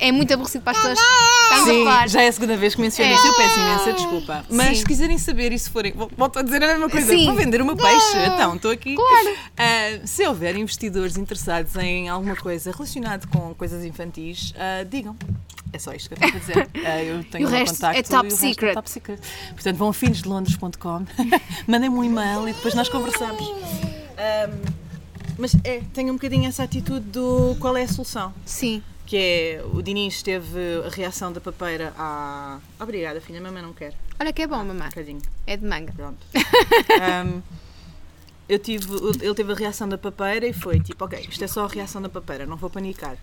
É 0.00 0.12
muito 0.12 0.32
aborrecido 0.34 0.62
para 0.64 0.72
as 0.72 0.78
pessoas. 0.78 0.98
Estamos 0.98 1.86
a 1.88 2.02
Sim, 2.02 2.08
já 2.08 2.22
é 2.22 2.28
a 2.28 2.32
segunda 2.32 2.56
vez 2.56 2.74
que 2.74 2.80
menciono 2.80 3.10
É. 3.10 3.14
isso, 3.14 3.26
eu 3.26 3.34
peço 3.36 3.58
imensa 3.60 3.92
desculpa. 3.94 4.44
Mas 4.50 4.68
Sim. 4.68 4.74
se 4.76 4.84
quiserem 4.84 5.18
saber 5.18 5.52
e 5.52 5.58
se 5.58 5.70
forem, 5.70 5.92
vol- 5.92 6.10
volto 6.16 6.38
a 6.38 6.42
dizer 6.42 6.62
a 6.62 6.66
mesma 6.68 6.88
coisa, 6.90 7.12
Sim. 7.12 7.26
vou 7.26 7.34
vender 7.34 7.60
o 7.60 7.64
meu 7.64 7.76
peixe, 7.76 8.16
então 8.34 8.54
estou 8.56 8.70
aqui. 8.70 8.94
Claro. 8.94 9.36
Ah, 9.56 10.00
se 10.04 10.26
houver 10.26 10.56
investidores 10.56 11.16
interessados 11.16 11.74
em 11.76 12.08
alguma 12.08 12.36
coisa 12.36 12.70
relacionada 12.70 13.26
com 13.28 13.54
coisas 13.54 13.84
infantis, 13.84 14.52
ah, 14.56 14.84
digam. 14.98 15.16
É 15.72 15.78
só 15.78 15.92
isto 15.92 16.08
que 16.08 16.14
eu 16.14 16.18
tenho 16.18 16.30
para 16.32 16.40
dizer. 16.40 16.70
Ah, 16.84 17.02
eu 17.04 17.24
tenho 17.24 17.42
E 17.42 17.46
o 17.46 17.48
resto 17.48 17.74
contacto 17.74 17.98
é 17.98 18.02
top 18.02 18.24
resto 18.24 18.38
secret. 18.40 18.74
top 18.74 18.90
secret. 18.90 19.20
Portanto, 19.50 19.76
vão 19.76 19.88
a 19.88 19.92
finesdelondres.com, 19.94 21.06
mandem-me 21.68 21.96
um 21.96 22.04
e-mail 22.04 22.48
e 22.48 22.52
depois 22.52 22.74
nós 22.74 22.88
conversamos. 22.88 23.42
Ahm, 24.16 24.72
mas 25.38 25.54
é, 25.64 25.80
tenho 25.92 26.10
um 26.12 26.16
bocadinho 26.16 26.48
essa 26.48 26.62
atitude 26.64 27.06
do 27.10 27.56
qual 27.60 27.76
é 27.76 27.82
a 27.82 27.88
solução 27.88 28.34
Sim. 28.44 28.82
que 29.06 29.16
é 29.16 29.64
o 29.72 29.80
Diniz 29.82 30.20
teve 30.22 30.58
a 30.84 30.88
reação 30.90 31.32
da 31.32 31.40
papeira 31.40 31.92
à. 31.96 32.58
Obrigada, 32.80 33.20
filha, 33.20 33.40
mamãe 33.40 33.62
não 33.62 33.72
quer. 33.72 33.94
Olha 34.18 34.32
que 34.32 34.42
é 34.42 34.46
bom, 34.48 34.56
mamãe. 34.56 34.86
Um 34.86 34.88
bocadinho, 34.88 35.22
É 35.46 35.56
de 35.56 35.64
manga. 35.64 35.92
pronto. 35.92 36.18
Ahm, 37.00 37.40
eu 38.48 38.58
tive, 38.58 38.88
ele 39.22 39.34
teve 39.34 39.52
a 39.52 39.54
reação 39.54 39.88
da 39.88 39.98
papeira 39.98 40.46
e 40.46 40.52
foi 40.52 40.80
tipo, 40.80 41.04
ok, 41.04 41.26
isto 41.30 41.44
é 41.44 41.46
só 41.46 41.66
a 41.66 41.68
reação 41.68 42.00
da 42.02 42.08
papeira, 42.08 42.46
não 42.46 42.56
vou 42.56 42.70
panicar. 42.70 43.16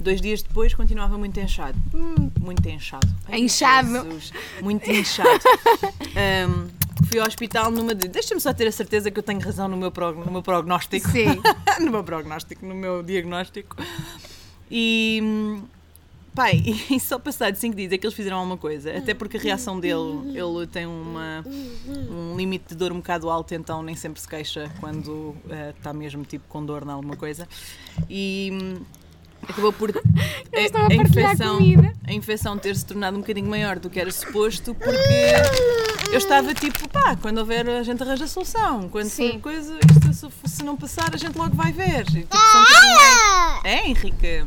Dois 0.00 0.20
dias 0.20 0.40
depois 0.42 0.72
continuava 0.74 1.18
muito 1.18 1.38
inchado. 1.38 1.78
Hum, 1.94 2.30
muito 2.40 2.66
inchado. 2.68 3.06
Ai, 3.28 3.40
Inchado. 3.40 3.92
Jesus, 3.92 4.32
Muito 4.62 4.90
inchado. 4.90 5.28
Ahm, 6.16 6.68
fui 7.06 7.20
ao 7.20 7.26
hospital 7.26 7.70
numa 7.70 7.94
de. 7.94 8.08
Deixa-me 8.08 8.40
só 8.40 8.52
ter 8.54 8.66
a 8.66 8.72
certeza 8.72 9.10
que 9.10 9.18
eu 9.18 9.22
tenho 9.22 9.40
razão 9.40 9.68
no 9.68 9.76
meu, 9.76 9.90
prog- 9.90 10.24
no 10.24 10.32
meu 10.32 10.42
prognóstico. 10.42 11.06
Sim. 11.10 11.26
no 11.84 11.90
meu 11.90 12.02
prognóstico, 12.02 12.64
no 12.64 12.74
meu 12.74 13.02
diagnóstico. 13.02 13.76
E. 14.70 15.60
Pai, 16.34 16.62
e 16.88 16.98
só 17.00 17.18
passado 17.18 17.56
5 17.56 17.74
dias 17.76 17.92
é 17.92 17.98
que 17.98 18.06
eles 18.06 18.14
fizeram 18.16 18.36
alguma 18.38 18.56
coisa. 18.56 18.96
Até 18.96 19.12
porque 19.12 19.36
a 19.36 19.40
reação 19.40 19.78
dele, 19.80 20.30
ele 20.38 20.66
tem 20.66 20.86
uma, 20.86 21.44
um 22.08 22.36
limite 22.36 22.66
de 22.68 22.74
dor 22.76 22.92
um 22.92 22.96
bocado 22.98 23.28
alto, 23.28 23.52
então 23.52 23.82
nem 23.82 23.96
sempre 23.96 24.20
se 24.20 24.28
queixa 24.28 24.70
quando 24.78 25.34
está 25.76 25.92
mesmo 25.92 26.24
tipo 26.24 26.44
com 26.48 26.64
dor 26.64 26.84
em 26.84 26.90
alguma 26.90 27.16
coisa. 27.16 27.48
E 28.08 28.78
acabou 29.48 29.72
por 29.72 29.90
a, 29.96 29.96
a 29.96 31.36
comida. 31.56 31.92
a 32.06 32.12
infecção 32.12 32.58
ter 32.58 32.76
se 32.76 32.84
tornado 32.86 33.16
um 33.16 33.20
bocadinho 33.20 33.48
maior 33.48 33.78
do 33.78 33.88
que 33.90 33.98
era 34.00 34.10
suposto, 34.10 34.74
porque 34.74 36.10
eu 36.12 36.18
estava 36.18 36.52
tipo, 36.54 36.88
pá, 36.88 37.16
quando 37.20 37.38
houver 37.38 37.68
a 37.68 37.82
gente 37.82 38.02
arranja 38.02 38.24
a 38.24 38.28
solução. 38.28 38.88
Quando 38.88 39.08
Sim. 39.08 39.32
for 39.32 39.40
coisa, 39.40 39.78
isto, 40.10 40.30
se, 40.44 40.48
se 40.56 40.62
não 40.64 40.76
passar, 40.76 41.14
a 41.14 41.16
gente 41.16 41.36
logo 41.36 41.54
vai 41.54 41.72
ver. 41.72 42.02
E, 42.10 42.20
tipo, 42.22 42.36
são 42.36 42.64
tipo, 42.64 42.80
meio- 42.80 43.60
é, 43.64 43.88
Henrique? 43.88 44.44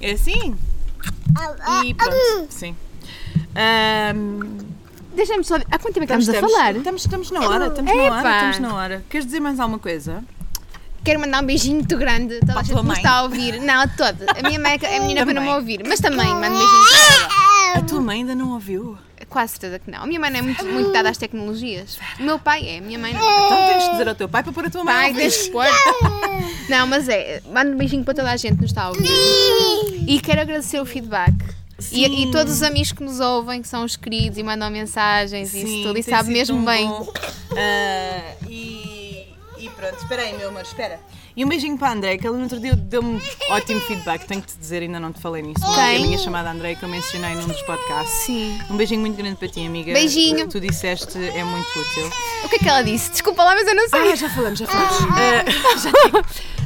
É 0.00 0.10
assim? 0.12 0.56
E 1.84 1.94
pronto, 1.94 2.46
sim. 2.50 2.76
Ahm, 3.54 4.58
Deixa-me 5.14 5.44
só. 5.44 5.54
Há 5.56 5.78
quanto 5.78 5.94
tempo 5.94 6.04
é 6.04 6.06
que 6.08 6.12
estamos, 6.14 6.28
a 6.28 6.40
falar? 6.40 6.74
Estamos, 6.76 7.02
estamos 7.04 7.30
na 7.30 7.48
hora, 7.48 7.66
estamos 7.68 7.94
na 7.94 8.02
hora, 8.02 8.36
estamos 8.36 8.58
na 8.58 8.74
hora. 8.74 9.04
Queres 9.08 9.24
dizer 9.26 9.38
mais 9.40 9.60
alguma 9.60 9.78
coisa? 9.78 10.24
Quero 11.04 11.20
mandar 11.20 11.42
um 11.42 11.46
beijinho 11.46 11.76
muito 11.76 11.96
grande 11.98 12.40
toda 12.40 12.60
a 12.60 12.62
gente 12.62 12.82
me 12.82 12.92
está 12.94 13.10
a 13.16 13.22
ouvir. 13.24 13.60
Não, 13.60 13.82
a 13.82 13.86
toda. 13.86 14.26
A 14.38 14.42
minha 14.42 14.58
mãe, 14.58 14.78
a 14.82 15.00
menina 15.00 15.24
para 15.24 15.34
não 15.34 15.42
me 15.42 15.50
ouvir. 15.50 15.82
Mas 15.86 16.00
também, 16.00 16.26
mando 16.26 16.56
um 16.56 16.58
beijinho 16.58 16.84
para 16.88 17.14
ela. 17.14 17.78
A 17.78 17.82
tua 17.82 18.00
mãe 18.00 18.20
ainda 18.20 18.34
não 18.34 18.52
ouviu? 18.52 18.96
Quase 19.28 19.52
certeza 19.52 19.78
que 19.80 19.90
não. 19.90 20.02
A 20.02 20.06
minha 20.06 20.20
mãe 20.20 20.30
não 20.30 20.38
é 20.38 20.42
muito, 20.42 20.64
muito 20.64 20.92
dada 20.92 21.10
às 21.10 21.18
tecnologias. 21.18 21.98
O 22.18 22.22
meu 22.22 22.38
pai 22.38 22.68
é, 22.68 22.78
a 22.78 22.80
minha 22.80 22.98
mãe 22.98 23.12
não. 23.12 23.20
Então 23.20 23.66
tens 23.66 23.84
de 23.84 23.90
dizer 23.90 24.08
ao 24.08 24.14
teu 24.14 24.28
pai 24.28 24.42
para 24.42 24.52
pôr 24.52 24.66
a 24.66 24.70
tua 24.70 24.84
mãe. 24.84 24.94
Pai, 24.94 25.08
ouvir. 25.08 25.20
deixa 25.20 25.50
pôr. 25.50 25.66
Não, 26.70 26.86
mas 26.86 27.08
é. 27.08 27.42
Mando 27.52 27.72
um 27.72 27.76
beijinho 27.76 28.04
para 28.04 28.14
toda 28.14 28.30
a 28.30 28.36
gente 28.36 28.54
que 28.54 28.62
nos 28.62 28.70
está 28.70 28.84
a 28.84 28.88
ouvir. 28.88 29.08
E 30.06 30.20
quero 30.20 30.40
agradecer 30.40 30.80
o 30.80 30.86
feedback. 30.86 31.34
E, 31.92 32.04
e 32.04 32.30
todos 32.30 32.54
os 32.54 32.62
amigos 32.62 32.92
que 32.92 33.02
nos 33.02 33.20
ouvem, 33.20 33.60
que 33.60 33.68
são 33.68 33.84
os 33.84 33.96
queridos 33.96 34.38
e 34.38 34.42
mandam 34.42 34.70
mensagens 34.70 35.52
e 35.52 35.64
isso 35.64 35.82
tudo, 35.88 35.98
e 35.98 36.02
sabe 36.02 36.32
mesmo 36.32 36.64
bem. 36.64 36.88
e, 38.48 38.48
e 38.48 38.93
pronto, 39.84 39.98
espera 40.00 40.22
aí, 40.22 40.36
meu 40.36 40.48
amor, 40.48 40.62
espera. 40.62 40.98
E 41.36 41.44
um 41.44 41.48
beijinho 41.48 41.76
para 41.76 41.88
a 41.88 41.92
André, 41.92 42.16
que 42.16 42.26
ela 42.26 42.36
no 42.36 42.44
outro 42.44 42.60
dia 42.60 42.74
deu-me 42.74 43.20
ótimo 43.50 43.80
feedback. 43.80 44.24
Tenho 44.24 44.40
que 44.40 44.48
te 44.48 44.58
dizer, 44.58 44.82
ainda 44.82 45.00
não 45.00 45.12
te 45.12 45.20
falei 45.20 45.42
nisso. 45.42 45.60
mas 45.60 45.74
Quem? 45.74 45.96
A 45.96 46.00
minha 46.00 46.18
chamada 46.18 46.50
André, 46.50 46.74
que 46.74 46.84
eu 46.84 46.88
mencionei 46.88 47.34
num 47.34 47.46
dos 47.46 47.60
podcasts. 47.62 48.24
Sim. 48.24 48.58
Um 48.70 48.76
beijinho 48.76 49.00
muito 49.00 49.16
grande 49.16 49.36
para 49.36 49.48
ti, 49.48 49.66
amiga. 49.66 49.92
Beijinho. 49.92 50.44
O 50.44 50.48
que 50.48 50.52
tu 50.52 50.60
disseste 50.60 51.18
é 51.18 51.44
muito 51.44 51.68
útil. 51.68 52.10
O 52.44 52.48
que 52.48 52.56
é 52.56 52.58
que 52.58 52.68
ela 52.68 52.82
disse? 52.82 53.10
Desculpa 53.10 53.42
lá, 53.42 53.54
mas 53.54 53.66
eu 53.66 53.74
não 53.74 53.88
sei. 53.88 54.12
Ah, 54.12 54.16
já 54.16 54.30
falamos, 54.30 54.58
já 54.58 54.66
falamos. 54.66 54.96
Ah, 55.10 55.44
já 55.78 56.24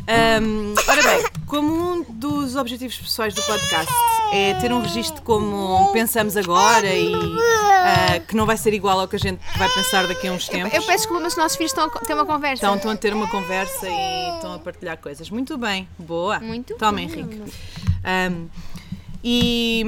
Ahm, 0.09 0.74
ora 0.88 1.02
bem, 1.02 1.26
como 1.44 1.70
um 1.70 2.02
dos 2.02 2.56
objetivos 2.56 2.96
pessoais 2.96 3.34
do 3.34 3.42
podcast 3.42 3.92
é 4.32 4.54
ter 4.54 4.72
um 4.72 4.80
registro 4.80 5.20
como 5.20 5.92
pensamos 5.92 6.34
agora 6.34 6.86
e 6.94 7.12
ah, 7.14 8.18
que 8.26 8.34
não 8.34 8.46
vai 8.46 8.56
ser 8.56 8.72
igual 8.72 8.98
ao 9.00 9.06
que 9.06 9.16
a 9.16 9.18
gente 9.18 9.38
vai 9.59 9.68
pensar 9.68 10.06
daqui 10.06 10.26
a 10.28 10.32
uns 10.32 10.48
tempos. 10.48 10.72
Eu 10.72 10.82
peço 10.82 10.98
desculpa, 10.98 11.22
mas 11.22 11.34
os 11.34 11.38
nossos 11.38 11.56
filhos 11.59 11.72
estão 11.72 11.84
a 11.84 11.90
ter 11.90 12.14
uma 12.14 12.24
conversa. 12.24 12.64
Então 12.64 12.76
estão 12.76 12.90
a 12.90 12.96
ter 12.96 13.12
uma 13.12 13.28
conversa 13.28 13.86
e 13.86 14.34
estão 14.34 14.54
a 14.54 14.59
partilhar 14.59 14.96
coisas. 14.96 15.28
Muito 15.28 15.59
bem, 15.59 15.86
boa. 15.98 16.40
Muito 16.40 16.74
Toma, 16.76 16.92
bem. 16.92 17.04
Henrique. 17.04 17.42
Ahm, 18.02 18.46
e, 19.22 19.84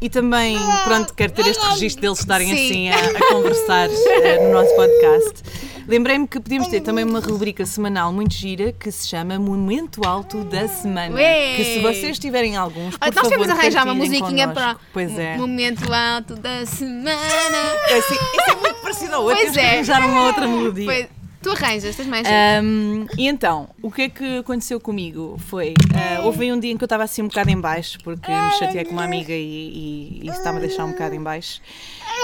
e 0.00 0.08
também, 0.08 0.56
pronto, 0.84 1.14
quero 1.14 1.32
ter 1.32 1.46
este 1.46 1.64
registro 1.66 2.02
deles 2.02 2.20
estarem 2.20 2.48
Sim. 2.48 2.54
assim 2.54 2.88
a, 2.90 3.18
a 3.18 3.28
conversar 3.32 3.88
eh, 3.90 4.46
no 4.46 4.52
nosso 4.52 4.74
podcast. 4.76 5.42
Lembrei-me 5.88 6.28
que 6.28 6.38
podíamos 6.38 6.68
ter 6.68 6.80
também 6.82 7.02
uma 7.02 7.18
rubrica 7.18 7.64
semanal 7.64 8.12
muito 8.12 8.34
gira 8.34 8.72
que 8.72 8.90
se 8.92 9.08
chama 9.08 9.38
Momento 9.38 10.06
Alto 10.06 10.44
da 10.44 10.68
Semana. 10.68 11.14
Ué! 11.14 11.56
Que 11.56 11.64
se 11.64 11.80
vocês 11.80 12.18
tiverem 12.18 12.56
alguns, 12.56 12.96
por 12.96 13.06
Olha, 13.06 13.14
nós 13.16 13.28
favor, 13.28 13.50
arranjar 13.50 13.84
uma 13.84 13.94
musiquinha 13.94 14.48
para 14.48 14.74
connosco. 14.74 14.86
Pois 14.92 15.18
é. 15.18 15.36
momento 15.38 15.90
alto 15.92 16.36
da 16.36 16.66
semana. 16.66 17.56
É 17.88 17.98
assim, 17.98 18.14
isso 18.14 18.50
é 18.50 18.56
muito 18.56 18.80
parecido 18.82 19.14
ao 19.14 19.22
outro. 19.22 19.38
Pois 19.38 19.52
temos 19.52 19.56
que 19.56 19.60
é. 19.60 19.70
arranjar 19.76 20.06
uma 20.06 20.26
outra 20.26 20.46
melodia. 20.46 20.84
Foi- 20.84 21.17
Tu 21.40 21.50
arranjas, 21.50 21.94
tens 21.94 22.06
mais 22.08 22.26
Um, 22.62 23.06
e 23.16 23.28
então, 23.28 23.68
o 23.80 23.92
que 23.92 24.02
é 24.02 24.08
que 24.08 24.38
aconteceu 24.38 24.80
comigo 24.80 25.36
foi, 25.46 25.70
uh, 25.70 26.26
houve 26.26 26.52
um 26.52 26.58
dia 26.58 26.72
em 26.72 26.76
que 26.76 26.82
eu 26.82 26.86
estava 26.86 27.04
assim 27.04 27.22
um 27.22 27.28
bocado 27.28 27.48
em 27.50 27.60
baixo, 27.60 27.98
porque 28.02 28.30
me 28.30 28.50
chateei 28.58 28.84
com 28.84 28.92
uma 28.92 29.04
amiga 29.04 29.32
e, 29.32 30.20
e, 30.24 30.28
estava 30.28 30.58
a 30.58 30.60
deixar 30.60 30.84
um 30.84 30.90
bocado 30.90 31.14
em 31.14 31.22
baixo. 31.22 31.60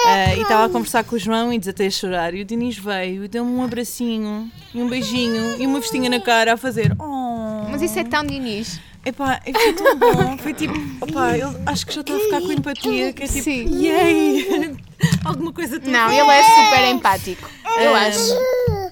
Uh, 0.07 0.39
e 0.39 0.43
estava 0.43 0.65
a 0.65 0.69
conversar 0.69 1.05
com 1.05 1.15
o 1.15 1.19
João 1.19 1.53
e 1.53 1.59
desatei 1.59 1.87
a 1.87 1.91
chorar. 1.91 2.35
E 2.35 2.43
o 2.43 2.45
Dinis 2.45 2.77
veio 2.77 3.25
e 3.25 3.29
deu-me 3.29 3.53
um 3.53 3.63
abracinho, 3.63 4.51
e 4.75 4.83
um 4.83 4.89
beijinho, 4.89 5.61
e 5.61 5.67
uma 5.67 5.79
vestinha 5.79 6.11
na 6.11 6.21
cara 6.21 6.55
a 6.55 6.57
fazer. 6.57 6.93
Oh. 6.99 7.69
Mas 7.71 7.83
isso 7.83 7.99
é 7.99 8.05
tão 8.05 8.25
Diniz. 8.25 8.81
Epá, 9.05 9.41
foi 9.45 9.73
tão 9.75 9.97
bom. 9.99 10.39
Foi 10.39 10.55
tipo, 10.55 10.75
opá, 11.01 11.37
eu 11.37 11.55
acho 11.67 11.87
que 11.87 11.95
já 11.95 12.01
estou 12.01 12.17
a 12.17 12.21
ficar 12.21 12.41
com 12.41 12.53
empatia, 12.53 13.13
que 13.13 13.23
é 13.23 13.27
tipo, 13.27 13.43
Sim. 13.43 13.85
yay! 13.85 14.77
Alguma 15.25 15.53
coisa 15.53 15.79
Não, 15.79 16.11
ele 16.11 16.31
é 16.31 16.43
super 16.43 16.91
empático. 16.91 17.49
Eu 17.79 17.95
acho. 17.95 18.84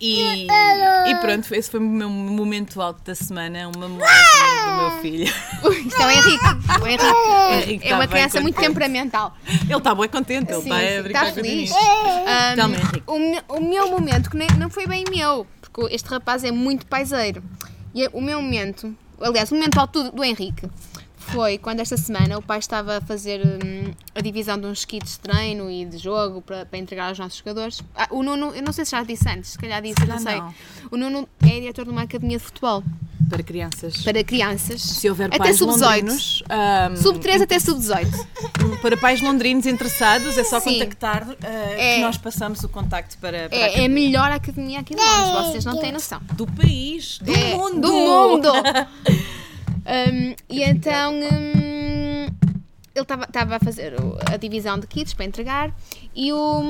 E, 0.00 0.46
e 0.46 1.14
pronto, 1.20 1.54
esse 1.54 1.70
foi 1.70 1.78
o 1.78 1.82
meu 1.82 2.08
momento 2.08 2.80
alto 2.80 3.02
da 3.04 3.14
semana, 3.14 3.68
uma 3.68 3.86
memória 3.86 4.14
do 4.66 4.76
meu 4.76 5.02
filho. 5.02 5.26
Isto 5.86 6.00
é 6.02 6.06
o 6.06 6.10
Henrique. 6.10 6.44
O 6.80 6.86
Henrique, 6.86 7.68
Henrique 7.68 7.88
é 7.88 7.94
uma 7.94 7.98
tá 8.04 8.06
bem 8.06 8.08
criança 8.08 8.40
muito 8.40 8.54
contente. 8.54 8.68
temperamental. 8.72 9.36
Ele 9.46 9.76
está 9.76 9.94
bem 9.94 10.08
contente, 10.08 10.52
ele 10.52 10.62
Sim, 10.62 10.70
está 10.70 10.80
sim, 10.80 10.98
a 10.98 11.02
brincar 11.02 11.26
está 11.28 11.32
o 11.32 11.34
feliz. 11.34 11.70
Henrique. 11.70 13.02
o, 13.06 13.56
o 13.56 13.60
meu 13.60 13.90
momento, 13.90 14.30
que 14.30 14.36
nem, 14.38 14.48
não 14.56 14.70
foi 14.70 14.86
bem 14.86 15.04
meu, 15.10 15.46
porque 15.60 15.94
este 15.94 16.08
rapaz 16.08 16.44
é 16.44 16.50
muito 16.50 16.86
paiseiro. 16.86 17.42
E 17.94 18.08
o 18.12 18.22
meu 18.22 18.40
momento, 18.40 18.96
aliás, 19.20 19.50
o 19.52 19.54
momento 19.54 19.78
alto 19.78 20.04
do, 20.04 20.12
do 20.12 20.24
Henrique, 20.24 20.66
foi 21.20 21.58
quando 21.58 21.80
esta 21.80 21.96
semana 21.96 22.38
o 22.38 22.42
pai 22.42 22.58
estava 22.58 22.96
a 22.96 23.00
fazer 23.00 23.40
hum, 23.46 23.92
a 24.14 24.20
divisão 24.20 24.58
de 24.58 24.66
uns 24.66 24.84
kits 24.84 25.12
de 25.12 25.20
treino 25.20 25.70
e 25.70 25.84
de 25.84 25.98
jogo 25.98 26.40
para, 26.42 26.66
para 26.66 26.78
entregar 26.78 27.08
aos 27.08 27.18
nossos 27.18 27.38
jogadores. 27.38 27.80
Ah, 27.94 28.08
o 28.10 28.22
Nuno, 28.22 28.52
eu 28.54 28.62
não 28.62 28.72
sei 28.72 28.84
se 28.84 28.90
já 28.92 29.02
disse 29.04 29.28
antes, 29.28 29.50
se 29.50 29.58
calhar 29.58 29.80
disse, 29.82 30.00
não 30.00 30.06
calhar 30.16 30.20
sei. 30.20 30.36
não. 30.40 30.54
O 30.90 30.96
Nuno 30.96 31.28
é 31.42 31.60
diretor 31.60 31.84
de 31.84 31.90
uma 31.90 32.02
academia 32.02 32.38
de 32.38 32.42
futebol 32.44 32.82
Para 33.28 33.42
crianças. 33.42 33.98
para 34.02 34.24
crianças. 34.24 34.80
Se 34.82 35.08
houver 35.08 35.26
até 35.28 35.38
pais 35.38 35.56
sub-18. 35.58 35.80
londrinos, 35.82 36.42
ahm, 36.48 36.96
Sub 36.96 37.18
3 37.20 37.42
até 37.42 37.58
sub 37.60 37.78
18. 37.78 38.10
para 38.82 38.96
pais 38.96 39.20
londrinos 39.20 39.66
interessados, 39.66 40.36
é 40.38 40.42
só 40.42 40.58
Sim. 40.58 40.72
contactar 40.78 41.26
ah, 41.42 41.46
É. 41.46 41.96
que 41.96 42.00
nós 42.00 42.16
passamos 42.16 42.64
o 42.64 42.68
contacto 42.68 43.16
para, 43.18 43.48
para 43.48 43.56
a 43.58 43.60
É, 43.60 43.82
é 43.82 43.84
a 43.86 43.88
melhor 43.88 44.32
academia 44.32 44.80
aqui 44.80 44.94
de 44.94 45.00
Londres, 45.00 45.46
vocês 45.50 45.64
não 45.64 45.78
têm 45.78 45.92
noção. 45.92 46.20
do 46.32 46.46
país, 46.46 47.18
do 47.18 47.32
É, 47.32 47.54
mundo. 47.56 47.80
Do 47.82 47.92
mundo! 47.92 48.48
Um, 49.90 50.36
e 50.48 50.62
então 50.62 51.14
um, 51.14 52.26
ele 52.94 53.06
estava 53.26 53.56
a 53.56 53.58
fazer 53.58 53.94
a 54.32 54.36
divisão 54.36 54.78
de 54.78 54.86
kits 54.86 55.14
para 55.14 55.24
entregar 55.24 55.74
e 56.14 56.32
o, 56.32 56.62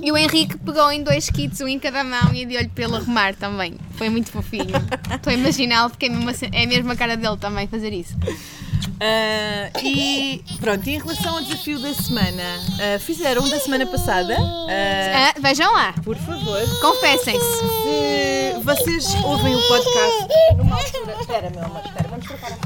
e 0.00 0.12
o 0.12 0.16
Henrique 0.16 0.56
pegou 0.58 0.92
em 0.92 1.02
dois 1.02 1.28
kits, 1.28 1.60
um 1.60 1.66
em 1.66 1.80
cada 1.80 2.04
mão 2.04 2.32
e 2.32 2.46
deu-lhe 2.46 2.68
para 2.68 2.84
ele 2.84 2.96
arrumar 2.96 3.34
também. 3.34 3.74
Foi 3.92 4.08
muito 4.08 4.30
fofinho. 4.30 4.66
Estou 5.12 5.32
a 5.32 5.34
imaginá-lo 5.34 5.90
porque 5.90 6.06
é 6.06 6.08
mesmo, 6.08 6.30
a 6.30 6.34
é 6.52 6.66
mesmo 6.66 6.92
a 6.92 6.96
cara 6.96 7.16
dele 7.16 7.36
também 7.38 7.66
fazer 7.66 7.92
isso. 7.92 8.16
Ah, 9.00 9.70
e 9.82 10.42
pronto, 10.60 10.88
em 10.88 10.98
relação 10.98 11.36
ao 11.36 11.42
desafio 11.42 11.78
da 11.78 11.92
semana, 11.92 12.42
ah, 12.80 12.98
fizeram 12.98 13.42
um 13.42 13.48
da 13.48 13.58
semana 13.58 13.86
passada. 13.86 14.36
Ah, 14.38 15.34
vejam 15.40 15.72
lá, 15.72 15.92
por 16.04 16.16
favor, 16.16 16.60
confessem-se. 16.80 17.56
se 17.56 18.60
vocês 18.62 19.14
ouvem 19.24 19.54
o 19.54 19.62
podcast 19.68 20.28
numa 20.56 20.76
altura. 20.76 21.16
Espera, 21.20 21.50
meu 21.50 21.64
amor, 21.64 21.82
espera, 21.84 22.08
vamos 22.08 22.26
trocar 22.26 22.52
a 22.52 22.56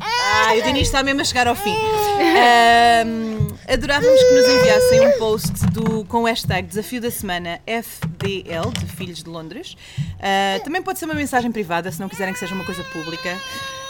Ah, 0.00 0.54
o 0.58 0.62
Dinis 0.62 0.82
está 0.88 1.02
mesmo 1.02 1.20
a 1.20 1.24
chegar 1.24 1.46
ao 1.46 1.54
fim. 1.54 1.74
Ahm, 1.74 3.48
adorávamos 3.68 4.22
que 4.22 4.34
nos 4.34 4.48
enviassem 4.48 5.06
um 5.06 5.18
post 5.18 5.66
do, 5.72 6.04
com 6.04 6.22
o 6.22 6.24
hashtag 6.26 6.66
Desafio 6.68 7.00
da 7.00 7.10
Semana 7.10 7.60
FDL, 7.66 8.70
de 8.78 8.86
Filhos 8.86 9.22
de 9.22 9.28
Londres. 9.28 9.76
Ah, 10.20 10.60
também 10.64 10.82
pode 10.82 10.98
ser 10.98 11.04
uma 11.04 11.14
mensagem 11.14 11.50
privada, 11.50 11.90
se 11.90 12.00
não 12.00 12.08
quiserem 12.08 12.32
que 12.32 12.40
seja 12.40 12.54
uma 12.54 12.64
coisa 12.64 12.82
pública. 12.84 13.36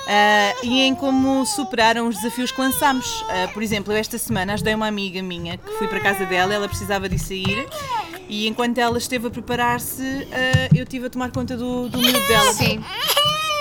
Ah, 0.08 0.54
e 0.62 0.80
em 0.80 0.94
como 0.94 1.44
superaram 1.46 2.08
os 2.08 2.16
desafios 2.16 2.50
que 2.50 2.60
lançámos. 2.60 3.24
Ah, 3.28 3.48
por 3.52 3.62
exemplo, 3.62 3.92
eu 3.92 3.96
esta 3.96 4.18
semana 4.18 4.54
ajudei 4.54 4.74
uma 4.74 4.86
amiga 4.86 5.22
minha 5.22 5.56
que 5.56 5.70
fui 5.72 5.88
para 5.88 6.00
casa 6.00 6.24
dela, 6.26 6.52
ela 6.54 6.68
precisava 6.68 7.08
de 7.08 7.18
sair 7.18 7.66
e 8.28 8.46
enquanto 8.46 8.78
ela 8.78 8.96
esteve 8.96 9.26
a 9.26 9.30
preparar-se, 9.30 10.02
ah, 10.32 10.68
eu 10.74 10.84
estive 10.84 11.06
a 11.06 11.10
tomar 11.10 11.30
conta 11.32 11.56
do, 11.56 11.88
do 11.88 11.98
miúdo 11.98 12.26
dela. 12.28 12.52
Sim. 12.52 12.82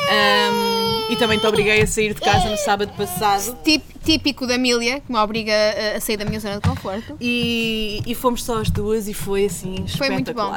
Um, 0.09 1.13
e 1.13 1.15
também 1.17 1.37
te 1.37 1.45
obriguei 1.45 1.81
a 1.81 1.87
sair 1.87 2.15
de 2.15 2.21
casa 2.21 2.49
no 2.49 2.57
sábado 2.57 2.91
passado. 2.97 3.57
Típico 4.03 4.47
da 4.47 4.55
Emília, 4.55 5.01
que 5.01 5.11
me 5.11 5.19
obriga 5.19 5.53
a, 5.95 5.99
sair 5.99 6.17
da 6.17 6.25
minha 6.25 6.39
zona 6.39 6.55
de 6.55 6.61
conforto. 6.61 7.15
E, 7.21 8.01
e 8.07 8.15
fomos 8.15 8.43
só 8.43 8.59
as 8.59 8.71
duas 8.71 9.07
e 9.07 9.13
foi 9.13 9.45
assim 9.45 9.85
Foi 9.87 10.09
muito 10.09 10.33
bom. 10.33 10.51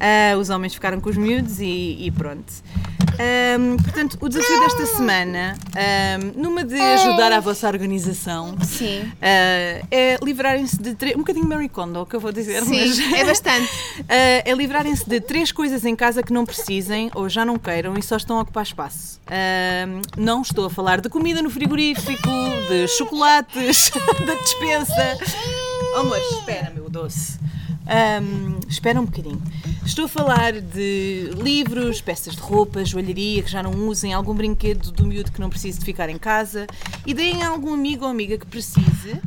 Ah, 0.00 0.36
os 0.36 0.50
homens 0.50 0.74
ficaram 0.74 1.00
com 1.00 1.08
os 1.08 1.16
miúdos 1.16 1.60
e, 1.60 1.96
e 2.00 2.10
pronto. 2.10 2.52
Ahm, 3.18 3.76
portanto, 3.82 4.18
o 4.20 4.28
desafio 4.28 4.60
desta 4.60 4.86
semana, 4.86 5.56
ahm, 5.74 6.32
numa 6.36 6.62
de 6.62 6.78
ajudar 6.78 7.32
à 7.32 7.40
vossa 7.40 7.66
organização, 7.66 8.54
Sim. 8.62 9.10
ah, 9.22 9.86
é 9.90 10.18
livrarem-se 10.22 10.80
de 10.80 10.94
três. 10.94 11.14
Um 11.14 11.20
bocadinho 11.20 11.48
Mary 11.48 11.68
Kondo, 11.68 12.00
o 12.00 12.06
que 12.06 12.14
eu 12.14 12.20
vou 12.20 12.30
dizer, 12.30 12.62
mas. 12.64 12.96
Sim, 12.96 13.14
é 13.14 13.24
bastante. 13.24 13.66
Ah, 14.08 14.42
é 14.44 14.52
livrarem-se 14.52 15.08
de 15.08 15.20
três 15.20 15.50
coisas 15.50 15.84
em 15.84 15.96
casa 15.96 16.22
que 16.22 16.32
não 16.32 16.44
precisem 16.44 17.10
ou 17.14 17.28
já 17.28 17.44
não 17.44 17.58
queiram 17.58 17.94
e 17.98 18.02
só 18.02 18.16
estão 18.16 18.38
a 18.38 18.42
ocupar 18.42 18.62
espaço. 18.62 19.20
Ahm, 19.26 20.02
não 20.16 20.42
estou 20.42 20.66
a 20.66 20.70
falar 20.70 21.00
de 21.00 21.08
comida 21.08 21.40
no 21.42 21.50
frigorífico, 21.50 22.28
de 22.68 22.86
chocolates, 22.88 23.90
da 24.26 24.34
despensa. 24.34 25.18
Oh, 25.94 26.00
amor, 26.00 26.18
espera, 26.18 26.70
meu 26.74 26.88
doce. 26.90 27.38
Ahm, 27.88 28.58
espera 28.68 29.00
um 29.00 29.04
bocadinho. 29.04 29.40
Estou 29.84 30.06
a 30.06 30.08
falar 30.08 30.52
de 30.60 31.30
livros, 31.36 32.00
peças 32.00 32.34
de 32.34 32.40
roupa, 32.40 32.84
joalharia 32.84 33.42
que 33.42 33.50
já 33.50 33.62
não 33.62 33.70
usem, 33.88 34.12
algum 34.12 34.34
brinquedo 34.34 34.90
do 34.90 35.06
miúdo 35.06 35.30
que 35.30 35.40
não 35.40 35.48
precise 35.48 35.78
de 35.78 35.84
ficar 35.84 36.08
em 36.08 36.18
casa 36.18 36.66
e 37.06 37.14
deem 37.14 37.42
a 37.44 37.48
algum 37.48 37.72
amigo 37.72 38.04
ou 38.04 38.10
amiga 38.10 38.36
que 38.36 38.46
precise. 38.46 39.20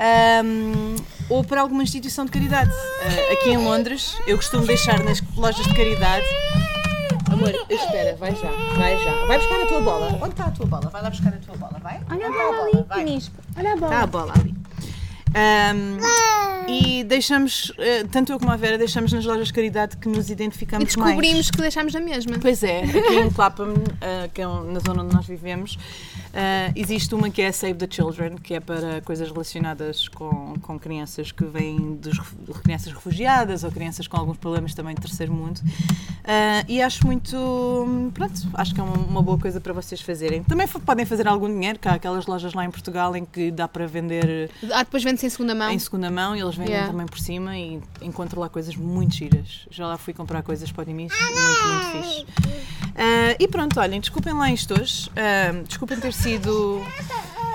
ahm, 0.00 0.96
ou 1.28 1.44
para 1.44 1.60
alguma 1.60 1.82
instituição 1.82 2.24
de 2.24 2.32
caridade. 2.32 2.72
Ah, 3.04 3.32
aqui 3.34 3.50
em 3.50 3.58
Londres, 3.58 4.16
eu 4.26 4.36
costumo 4.36 4.66
deixar 4.66 4.98
nas 5.04 5.22
lojas 5.36 5.64
de 5.66 5.74
caridade. 5.74 6.26
Amor, 7.30 7.52
espera, 7.68 8.16
vai 8.16 8.34
já, 8.34 8.50
vai 8.76 8.98
já. 9.04 9.26
Vai 9.26 9.38
buscar 9.38 9.60
a 9.62 9.66
tua 9.66 9.80
bola. 9.82 10.18
Onde 10.20 10.30
está 10.30 10.44
a 10.46 10.50
tua 10.50 10.66
bola? 10.66 10.90
Vai 10.90 11.02
lá 11.02 11.10
buscar 11.10 11.32
a 11.32 11.36
tua 11.36 11.56
bola, 11.56 11.78
vai? 11.80 12.00
Olha 12.10 12.26
a 12.26 12.30
bola 12.30 12.84
ali. 12.90 13.22
Olha 13.56 13.72
a 13.72 13.76
bola. 13.76 13.92
Está 13.92 14.02
a 14.02 14.06
bola 14.06 14.32
ali. 14.36 14.59
Ahm, 15.34 15.98
e 16.68 17.02
deixamos, 17.04 17.72
eh, 17.78 18.04
tanto 18.04 18.30
eu 18.32 18.38
como 18.38 18.52
a 18.52 18.56
Vera, 18.56 18.78
deixamos 18.78 19.12
nas 19.12 19.24
lojas 19.24 19.48
de 19.48 19.52
caridade 19.52 19.96
que 19.96 20.08
nos 20.08 20.28
E 20.28 20.32
identificamos 20.32 20.86
descobrimos 20.86 21.22
mais. 21.34 21.50
que 21.50 21.60
deixámos 21.60 21.92
na 21.94 22.00
mesma. 22.00 22.38
Pois 22.40 22.62
é, 22.62 22.82
aqui 22.84 23.14
em 23.18 23.30
Clapham, 23.30 23.74
ah, 24.00 24.28
que 24.32 24.40
é 24.40 24.46
um- 24.46 24.70
na 24.72 24.78
zona 24.80 25.02
onde 25.02 25.14
nós 25.14 25.26
vivemos, 25.26 25.76
ah, 26.32 26.70
existe 26.76 27.12
uma 27.14 27.28
que 27.28 27.42
é 27.42 27.50
Save 27.50 27.74
the 27.74 27.88
Children, 27.90 28.36
que 28.36 28.54
é 28.54 28.60
para 28.60 29.00
coisas 29.00 29.28
relacionadas 29.30 30.06
com, 30.08 30.54
com 30.62 30.78
crianças 30.78 31.32
que 31.32 31.44
vêm 31.44 31.98
de 32.00 32.10
crianças 32.62 32.92
refugiadas 32.92 33.64
ou 33.64 33.70
crianças 33.72 34.06
com 34.06 34.16
alguns 34.16 34.36
problemas 34.36 34.72
também 34.74 34.94
de 34.94 35.00
terceiro 35.00 35.32
mundo. 35.32 35.60
E 36.68 36.80
acho 36.80 37.04
muito, 37.04 38.10
pronto, 38.14 38.42
acho 38.54 38.72
que 38.74 38.80
é 38.80 38.84
uma, 38.84 39.22
boa 39.22 39.38
coisa 39.38 39.60
para 39.60 39.72
vocês 39.72 40.00
fazerem. 40.00 40.44
Também 40.44 40.68
podem 40.68 41.04
fazer 41.04 41.26
algum 41.26 41.48
dinheiro, 41.48 41.78
que 41.80 41.88
há 41.88 41.94
aquelas 41.94 42.26
lojas 42.26 42.52
lá 42.54 42.64
em 42.64 42.70
Portugal 42.70 43.16
em 43.16 43.24
que 43.24 43.50
dá 43.50 43.66
para 43.66 43.86
vender 43.88 44.50
Ah, 44.72 44.84
depois 44.84 45.02
em 45.26 45.30
segunda 45.30 45.54
mão. 45.54 45.70
em 45.70 45.78
segunda 45.78 46.10
mão 46.10 46.36
e 46.36 46.40
eles 46.40 46.54
vendem 46.54 46.70
Yeah. 46.74 46.90
também 46.90 47.06
por 47.06 47.18
cima 47.18 47.56
e 47.58 47.80
encontro 48.02 48.38
lá 48.40 48.48
coisas 48.48 48.76
muito 48.76 49.14
giras. 49.14 49.66
Já 49.70 49.86
lá 49.86 49.96
fui 49.98 50.12
comprar 50.14 50.42
coisas 50.42 50.70
para 50.70 50.82
o 50.82 50.84
Dimis, 50.84 51.12
muito, 51.12 51.68
muito 51.68 52.06
fixe. 52.08 52.26
Ah, 52.96 53.36
e 53.38 53.48
pronto, 53.48 53.78
olhem, 53.80 54.00
desculpem 54.00 54.32
lá 54.34 54.50
isto 54.50 54.78
hoje. 54.80 55.10
Ah, 55.16 55.62
desculpem 55.66 55.98
ter 55.98 56.12
sido 56.12 56.82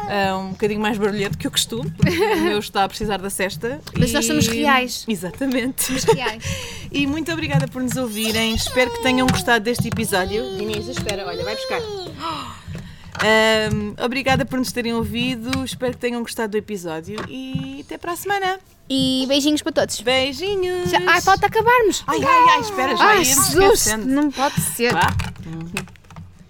ah, 0.09 0.37
um 0.37 0.49
bocadinho 0.51 0.79
mais 0.81 0.97
barulhento 0.97 1.37
que 1.37 1.47
o 1.47 1.51
costume, 1.51 1.91
porque 1.91 2.17
o 2.19 2.41
meu 2.41 2.59
está 2.59 2.83
a 2.83 2.87
precisar 2.87 3.17
da 3.17 3.29
cesta. 3.29 3.79
Mas 3.97 4.09
e- 4.09 4.13
nós 4.13 4.25
somos 4.25 4.47
reais. 4.47 5.05
Exatamente. 5.07 5.91
Reais. 6.13 6.43
E 6.95 7.05
muito 7.05 7.29
obrigada 7.29 7.67
por 7.67 7.81
nos 7.81 7.97
ouvirem. 7.97 8.55
Espero 8.55 8.89
que 8.89 9.03
tenham 9.03 9.27
gostado 9.27 9.65
deste 9.65 9.89
episódio. 9.89 10.55
Dinis, 10.57 10.87
espera, 10.87 11.25
olha, 11.27 11.43
vai 11.43 11.53
buscar. 11.55 11.81
Ahm, 13.25 13.95
obrigada 13.99 14.45
por 14.45 14.59
nos 14.59 14.71
terem 14.71 14.93
ouvido. 14.93 15.63
Espero 15.63 15.93
que 15.93 15.97
tenham 15.97 16.21
gostado 16.21 16.51
do 16.51 16.57
episódio 16.57 17.19
e 17.27 17.83
até 17.83 17.97
para 17.97 18.11
a 18.11 18.15
semana. 18.15 18.59
E 18.87 19.25
beijinhos 19.27 19.63
para 19.63 19.71
todos. 19.71 19.99
Beijinhos! 20.01 20.91
Já, 20.91 20.99
ai, 21.07 21.21
falta 21.21 21.47
acabarmos. 21.47 22.03
Ai, 22.05 22.23
ai, 22.23 22.49
ai, 22.51 22.59
espera, 22.59 22.95
já 22.95 23.03
Ai, 23.03 23.23
Jesus, 23.23 23.87
não 24.05 24.29
pode 24.29 24.61
ser. 24.61 24.93
Vá. 24.93 25.11
Um, 25.47 25.71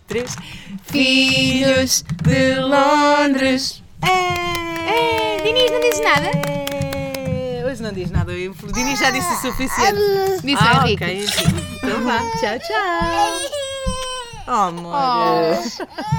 três. 0.05 0.35
Filhos 0.83 2.03
de 2.23 2.55
Londres. 2.55 3.81
É. 4.01 5.41
Dinis, 5.43 5.71
não 5.71 5.79
dizes 5.79 6.01
nada? 6.01 6.31
Hoje 7.69 7.81
não 7.81 7.93
diz 7.93 8.11
nada. 8.11 8.33
O 8.33 8.71
Dinis 8.73 8.99
já 8.99 9.11
disse 9.11 9.31
o 9.33 9.37
suficiente. 9.37 9.99
Disse 10.43 10.61
o 10.61 10.67
ah, 10.67 10.83
Henrique. 10.83 11.03
ok. 11.05 11.25
Então 11.77 12.03
vá. 12.03 12.19
Tchau, 12.19 12.59
tchau. 12.59 13.65
Oh, 14.47 14.51
amor. 14.51 14.93
Oh. 14.93 16.13